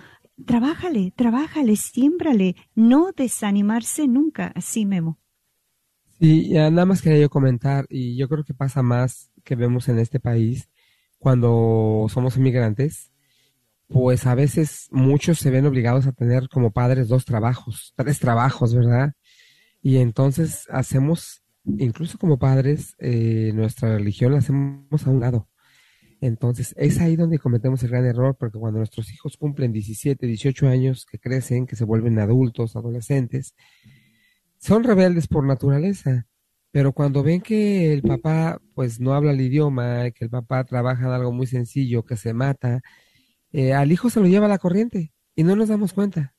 trabájale, 0.47 1.13
trabájale, 1.17 1.77
siémbrale, 1.77 2.57
no 2.75 3.13
desanimarse 3.13 4.09
nunca, 4.09 4.53
así 4.55 4.87
Memo. 4.87 5.19
Sí, 6.19 6.51
nada 6.53 6.85
más 6.85 7.01
quería 7.01 7.21
yo 7.21 7.31
comentar, 7.31 7.87
y 7.89 8.17
yo 8.17 8.29
creo 8.29 8.45
que 8.45 8.55
pasa 8.55 8.83
más 8.83 9.31
que 9.43 9.57
vemos 9.57 9.89
en 9.89 9.99
este 9.99 10.21
país 10.21 10.69
cuando 11.19 12.07
somos 12.09 12.37
inmigrantes, 12.37 13.11
pues 13.89 14.27
a 14.27 14.35
veces 14.35 14.89
muchos 14.91 15.39
se 15.39 15.51
ven 15.51 15.67
obligados 15.67 16.07
a 16.07 16.13
tener 16.13 16.49
como 16.49 16.71
padres 16.71 17.09
dos 17.09 17.25
trabajos, 17.25 17.93
tres 17.97 18.19
trabajos, 18.19 18.75
¿verdad? 18.75 19.15
Y 19.83 19.97
entonces 19.97 20.67
hacemos, 20.71 21.43
incluso 21.65 22.19
como 22.19 22.39
padres, 22.39 22.95
eh, 22.99 23.53
nuestra 23.55 23.97
religión 23.97 24.33
la 24.33 24.39
hacemos 24.39 25.07
a 25.07 25.11
un 25.11 25.21
lado. 25.21 25.49
Entonces, 26.21 26.75
es 26.77 27.01
ahí 27.01 27.17
donde 27.17 27.39
cometemos 27.39 27.83
el 27.83 27.91
gran 27.91 28.05
error, 28.05 28.37
porque 28.39 28.59
cuando 28.59 28.79
nuestros 28.79 29.11
hijos 29.13 29.37
cumplen 29.39 29.73
17, 29.73 30.27
18 30.27 30.69
años, 30.69 31.07
que 31.11 31.19
crecen, 31.19 31.67
que 31.67 31.77
se 31.77 31.85
vuelven 31.85 32.19
adultos, 32.19 32.77
adolescentes, 32.77 33.55
son 34.59 34.85
rebeldes 34.85 35.29
por 35.29 35.45
naturaleza. 35.47 36.27
Pero 36.73 36.93
cuando 36.93 37.23
ven 37.23 37.41
que 37.41 37.93
el 37.93 38.03
papá, 38.03 38.61
pues, 38.75 39.01
no 39.01 39.15
habla 39.15 39.33
el 39.33 39.41
idioma, 39.41 40.11
que 40.13 40.25
el 40.27 40.31
papá 40.31 40.65
trabaja 40.65 41.07
en 41.07 41.13
algo 41.13 41.33
muy 41.33 41.47
sencillo, 41.47 42.05
que 42.05 42.17
se 42.17 42.35
mata, 42.35 42.83
eh, 43.53 43.73
al 43.75 43.93
hijo 43.93 44.11
se 44.11 44.21
lo 44.21 44.27
lleva 44.27 44.49
la 44.49 44.59
corriente 44.59 45.13
y 45.35 45.43
no 45.45 45.57
nos 45.57 45.69
damos 45.71 45.93
cuenta. 45.95 46.35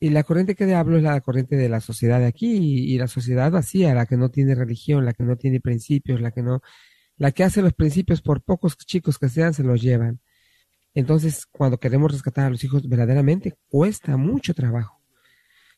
Y 0.00 0.10
la 0.10 0.24
corriente 0.24 0.54
que 0.56 0.74
hablo 0.74 0.98
es 0.98 1.04
la 1.04 1.20
corriente 1.20 1.56
de 1.56 1.68
la 1.68 1.80
sociedad 1.80 2.18
de 2.20 2.26
aquí 2.26 2.56
y, 2.56 2.94
y 2.94 2.98
la 2.98 3.06
sociedad 3.08 3.50
vacía, 3.50 3.94
la 3.94 4.06
que 4.06 4.16
no 4.16 4.30
tiene 4.30 4.54
religión, 4.54 5.04
la 5.04 5.14
que 5.14 5.24
no 5.24 5.36
tiene 5.36 5.60
principios, 5.60 6.20
la 6.20 6.32
que 6.32 6.42
no 6.42 6.60
la 7.16 7.32
que 7.32 7.44
hace 7.44 7.62
los 7.62 7.72
principios 7.72 8.22
por 8.22 8.42
pocos 8.42 8.76
chicos 8.76 9.18
que 9.18 9.28
sean, 9.28 9.54
se 9.54 9.62
los 9.62 9.80
llevan. 9.80 10.20
Entonces, 10.94 11.46
cuando 11.46 11.78
queremos 11.78 12.12
rescatar 12.12 12.46
a 12.46 12.50
los 12.50 12.62
hijos, 12.64 12.88
verdaderamente 12.88 13.54
cuesta 13.68 14.16
mucho 14.16 14.54
trabajo. 14.54 15.00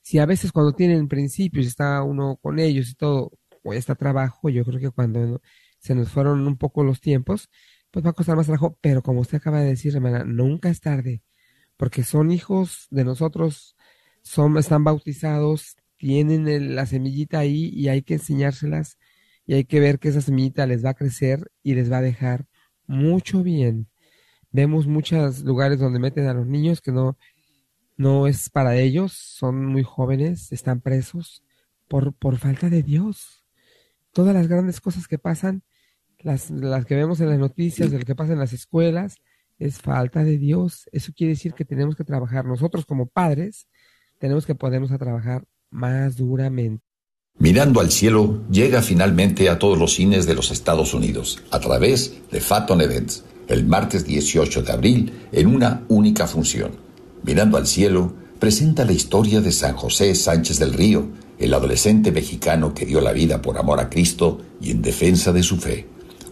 Si 0.03 0.19
a 0.19 0.27
veces 0.27 0.53
cuando 0.53 0.73
tienen 0.73 1.09
principios, 1.09 1.67
está 1.67 2.03
uno 2.03 2.37
con 2.37 2.59
ellos 2.59 2.91
y 2.91 2.95
todo, 2.95 3.33
cuesta 3.63 3.95
trabajo, 3.95 4.49
yo 4.49 4.65
creo 4.65 4.79
que 4.79 4.91
cuando 4.91 5.41
se 5.79 5.95
nos 5.95 6.11
fueron 6.11 6.47
un 6.47 6.57
poco 6.57 6.85
los 6.85 7.01
tiempos, 7.01 7.49
pues 7.91 8.05
va 8.05 8.11
a 8.11 8.13
costar 8.13 8.37
más 8.37 8.47
trabajo, 8.47 8.79
pero 8.81 9.03
como 9.03 9.21
usted 9.21 9.39
acaba 9.39 9.61
de 9.61 9.69
decir, 9.69 9.95
hermana, 9.95 10.25
nunca 10.25 10.69
es 10.69 10.81
tarde, 10.81 11.23
porque 11.77 12.05
son 12.05 12.31
hijos 12.31 12.87
de 12.91 13.05
nosotros, 13.05 13.77
son, 14.23 14.57
están 14.59 14.85
bautizados, 14.85 15.77
tienen 15.97 16.75
la 16.75 16.87
semillita 16.87 17.39
ahí 17.39 17.71
y 17.75 17.89
hay 17.89 18.03
que 18.03 18.15
enseñárselas 18.15 18.99
y 19.47 19.55
hay 19.55 19.65
que 19.65 19.81
ver 19.81 19.99
que 19.99 20.09
esa 20.09 20.21
semillita 20.21 20.67
les 20.67 20.85
va 20.85 20.91
a 20.91 20.95
crecer 20.95 21.51
y 21.63 21.75
les 21.75 21.91
va 21.91 21.99
a 21.99 22.03
dejar 22.03 22.47
mucho 22.87 23.43
bien. 23.43 23.89
Vemos 24.51 24.87
muchos 24.87 25.43
lugares 25.43 25.79
donde 25.79 25.99
meten 25.99 26.27
a 26.27 26.35
los 26.35 26.47
niños 26.47 26.81
que 26.81 26.93
no, 26.93 27.17
no 27.97 28.27
es 28.27 28.51
para 28.51 28.77
ellos, 28.77 29.13
son 29.13 29.65
muy 29.67 29.83
jóvenes, 29.83 30.53
están 30.53 30.81
presos 30.81 31.45
por, 31.89 32.13
por 32.15 32.39
falta 32.39 32.69
de 32.71 32.83
Dios. 32.83 33.45
Todas 34.13 34.35
las 34.35 34.49
grandes 34.49 34.81
cosas 34.81 35.07
que 35.09 35.19
pasan, 35.19 35.63
las, 36.19 36.51
las 36.51 36.87
que 36.87 36.97
vemos 36.97 37.21
en 37.21 37.29
las 37.29 37.39
noticias, 37.39 37.91
de 37.91 37.99
lo 37.99 38.05
que 38.05 38.17
pasa 38.17 38.33
en 38.33 38.39
las 38.39 38.53
escuelas, 38.53 39.17
es 39.59 39.79
falta 39.81 40.25
de 40.25 40.39
Dios. 40.39 40.89
Eso 40.93 41.13
quiere 41.15 41.35
decir 41.35 41.55
que 41.55 41.65
tenemos 41.65 41.97
que 41.97 42.05
trabajar 42.05 42.45
nosotros 42.45 42.87
como 42.87 43.07
padres, 43.07 43.69
tenemos 44.19 44.47
que 44.47 44.55
ponernos 44.55 44.91
a 44.93 44.99
trabajar 44.99 45.45
más 45.71 46.17
duramente. 46.17 46.86
Mirando 47.39 47.81
al 47.81 47.91
cielo 47.91 48.41
llega 48.51 48.81
finalmente 48.81 49.51
a 49.51 49.59
todos 49.59 49.79
los 49.79 49.95
cines 49.95 50.25
de 50.27 50.35
los 50.35 50.51
Estados 50.51 50.95
Unidos 50.95 51.39
a 51.51 51.61
través 51.61 52.15
de 52.31 52.41
Phaeton 52.41 52.81
Events 52.81 53.25
el 53.49 53.67
martes 53.67 54.07
18 54.07 54.63
de 54.63 54.73
abril 54.73 55.13
en 55.33 55.47
una 55.47 55.85
única 55.89 56.27
función. 56.27 56.73
Mirando 57.23 57.59
al 57.59 57.67
cielo 57.67 58.15
presenta 58.39 58.87
la 58.87 58.93
historia 58.93 59.41
de 59.41 59.53
San 59.53 59.77
José 59.77 60.15
Sánchez 60.15 60.59
del 60.59 60.73
Río, 60.73 61.09
el 61.39 61.53
adolescente 61.53 62.11
mexicano 62.11 62.73
que 62.73 62.87
dio 62.87 63.03
la 63.03 63.13
vida 63.13 63.43
por 63.43 63.59
amor 63.59 63.81
a 63.81 63.91
Cristo 63.91 64.41
y 64.61 64.71
en 64.71 64.81
defensa 64.81 65.33
de 65.33 65.43
su 65.43 65.59
fe. 65.59 65.87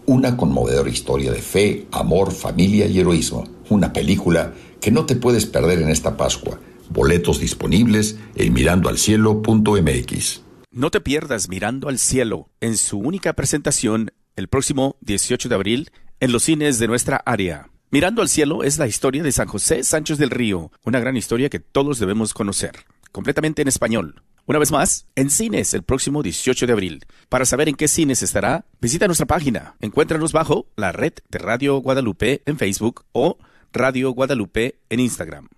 Una 0.06 0.38
conmovedora 0.38 0.90
historia 0.90 1.32
de 1.32 1.42
fe, 1.42 1.86
amor, 1.92 2.32
familia 2.32 2.86
y 2.86 2.98
heroísmo. 2.98 3.44
Una 3.70 3.92
película 3.92 4.52
que 4.80 4.90
no 4.90 5.06
te 5.06 5.16
puedes 5.16 5.46
perder 5.46 5.80
en 5.80 5.90
esta 5.90 6.16
Pascua. 6.16 6.58
Boletos 6.90 7.40
disponibles 7.40 8.16
en 8.34 8.52
mirandoalcielo.mx. 8.52 10.43
No 10.76 10.90
te 10.90 11.00
pierdas 11.00 11.48
Mirando 11.48 11.88
al 11.88 12.00
Cielo 12.00 12.50
en 12.60 12.76
su 12.76 12.98
única 12.98 13.34
presentación 13.34 14.10
el 14.34 14.48
próximo 14.48 14.96
18 15.02 15.48
de 15.48 15.54
abril 15.54 15.90
en 16.18 16.32
los 16.32 16.42
cines 16.42 16.80
de 16.80 16.88
nuestra 16.88 17.22
área. 17.24 17.70
Mirando 17.92 18.22
al 18.22 18.28
Cielo 18.28 18.64
es 18.64 18.76
la 18.76 18.88
historia 18.88 19.22
de 19.22 19.30
San 19.30 19.46
José 19.46 19.84
Sánchez 19.84 20.18
del 20.18 20.30
Río, 20.30 20.72
una 20.84 20.98
gran 20.98 21.16
historia 21.16 21.48
que 21.48 21.60
todos 21.60 22.00
debemos 22.00 22.34
conocer, 22.34 22.72
completamente 23.12 23.62
en 23.62 23.68
español. 23.68 24.24
Una 24.46 24.58
vez 24.58 24.72
más, 24.72 25.06
en 25.14 25.30
cines 25.30 25.74
el 25.74 25.84
próximo 25.84 26.24
18 26.24 26.66
de 26.66 26.72
abril. 26.72 27.04
Para 27.28 27.44
saber 27.44 27.68
en 27.68 27.76
qué 27.76 27.86
cines 27.86 28.24
estará, 28.24 28.66
visita 28.80 29.06
nuestra 29.06 29.26
página. 29.26 29.76
Encuéntranos 29.78 30.32
bajo 30.32 30.66
la 30.74 30.90
red 30.90 31.12
de 31.28 31.38
Radio 31.38 31.76
Guadalupe 31.76 32.42
en 32.46 32.58
Facebook 32.58 33.04
o 33.12 33.38
Radio 33.72 34.10
Guadalupe 34.10 34.80
en 34.88 34.98
Instagram. 34.98 35.50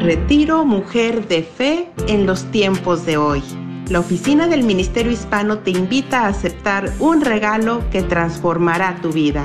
Retiro 0.00 0.66
Mujer 0.66 1.26
de 1.28 1.42
Fe 1.42 1.90
en 2.08 2.26
los 2.26 2.44
tiempos 2.50 3.06
de 3.06 3.16
hoy. 3.16 3.42
La 3.90 3.98
oficina 3.98 4.46
del 4.46 4.62
Ministerio 4.62 5.10
Hispano 5.10 5.58
te 5.58 5.72
invita 5.72 6.20
a 6.20 6.28
aceptar 6.28 6.92
un 7.00 7.22
regalo 7.22 7.82
que 7.90 8.02
transformará 8.02 8.96
tu 9.02 9.10
vida. 9.10 9.44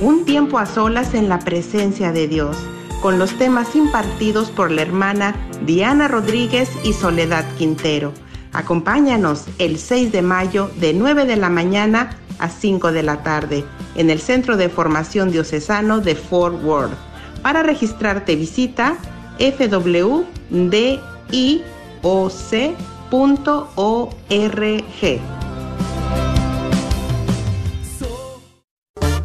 Un 0.00 0.24
tiempo 0.24 0.58
a 0.58 0.66
solas 0.66 1.14
en 1.14 1.28
la 1.28 1.38
presencia 1.38 2.10
de 2.10 2.26
Dios 2.26 2.56
con 3.00 3.20
los 3.20 3.38
temas 3.38 3.76
impartidos 3.76 4.50
por 4.50 4.72
la 4.72 4.82
hermana 4.82 5.36
Diana 5.64 6.08
Rodríguez 6.08 6.68
y 6.82 6.92
Soledad 6.92 7.44
Quintero. 7.56 8.12
Acompáñanos 8.52 9.44
el 9.58 9.78
6 9.78 10.10
de 10.10 10.22
mayo 10.22 10.72
de 10.80 10.92
9 10.92 11.24
de 11.24 11.36
la 11.36 11.48
mañana 11.48 12.18
a 12.40 12.48
5 12.48 12.90
de 12.90 13.04
la 13.04 13.22
tarde 13.22 13.64
en 13.94 14.10
el 14.10 14.18
Centro 14.18 14.56
de 14.56 14.70
Formación 14.70 15.30
Diocesano 15.30 16.00
de 16.00 16.16
Fort 16.16 16.64
Worth. 16.64 16.90
Para 17.42 17.62
registrarte 17.62 18.34
visita 18.34 18.96
fwdioc.org. 19.38 20.24
Punto 23.14 23.68
org. 23.76 25.33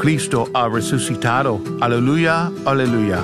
Cristo 0.00 0.48
ha 0.54 0.66
resucitado. 0.66 1.60
Aleluya, 1.80 2.50
aleluya. 2.64 3.22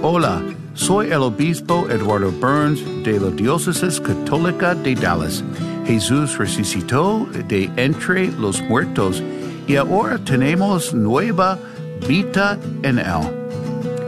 Hola, 0.00 0.42
soy 0.72 1.08
el 1.08 1.20
obispo 1.20 1.86
Eduardo 1.90 2.32
Burns 2.32 2.80
de 3.04 3.20
la 3.20 3.28
Diócesis 3.28 4.00
Católica 4.00 4.74
de 4.74 4.94
Dallas. 4.94 5.44
Jesús 5.86 6.38
resucitó 6.38 7.28
de 7.48 7.70
entre 7.76 8.28
los 8.32 8.62
muertos 8.62 9.22
y 9.66 9.76
ahora 9.76 10.18
tenemos 10.18 10.94
nueva 10.94 11.58
vida 12.08 12.58
en 12.82 12.98
él. 12.98 13.20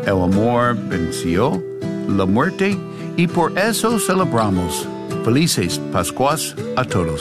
El 0.04 0.22
amor 0.22 0.76
venció 0.88 1.62
la 2.08 2.24
muerte 2.24 2.78
y 3.18 3.26
por 3.26 3.58
eso 3.58 3.98
celebramos. 3.98 4.88
Felices 5.24 5.78
Pascuas 5.92 6.56
a 6.74 6.84
todos. 6.84 7.20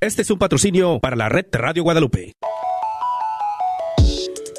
Este 0.00 0.22
es 0.22 0.30
un 0.30 0.38
patrocinio 0.38 0.98
para 0.98 1.14
la 1.14 1.28
red 1.28 1.44
Radio 1.52 1.82
Guadalupe. 1.82 2.32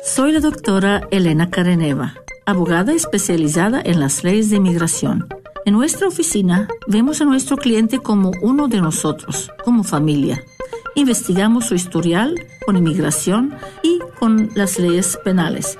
Soy 0.03 0.33
la 0.33 0.39
doctora 0.39 1.07
Elena 1.09 1.49
Careneva, 1.49 2.13
abogada 2.45 2.93
especializada 2.93 3.81
en 3.83 3.99
las 3.99 4.23
leyes 4.23 4.51
de 4.51 4.57
inmigración. 4.57 5.27
En 5.65 5.73
nuestra 5.73 6.07
oficina 6.07 6.67
vemos 6.85 7.21
a 7.21 7.25
nuestro 7.25 7.57
cliente 7.57 7.97
como 7.97 8.31
uno 8.43 8.67
de 8.67 8.81
nosotros, 8.81 9.49
como 9.65 9.83
familia. 9.83 10.43
Investigamos 10.93 11.65
su 11.65 11.73
historial 11.73 12.35
con 12.63 12.77
inmigración 12.77 13.55
y 13.81 13.97
con 14.19 14.51
las 14.53 14.77
leyes 14.77 15.17
penales. 15.23 15.79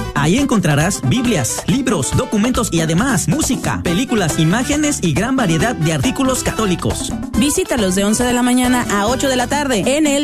Ahí 0.15 0.37
encontrarás 0.37 1.01
Biblias, 1.07 1.63
libros, 1.67 2.15
documentos 2.15 2.69
y 2.71 2.81
además 2.81 3.27
música, 3.27 3.81
películas, 3.83 4.39
imágenes 4.39 4.99
y 5.01 5.13
gran 5.13 5.35
variedad 5.35 5.75
de 5.75 5.93
artículos 5.93 6.43
católicos. 6.43 7.11
Visítalos 7.37 7.95
de 7.95 8.03
11 8.03 8.23
de 8.23 8.33
la 8.33 8.43
mañana 8.43 8.85
a 8.91 9.07
8 9.07 9.29
de 9.29 9.35
la 9.35 9.47
tarde 9.47 9.83
en 9.97 10.07
el 10.07 10.19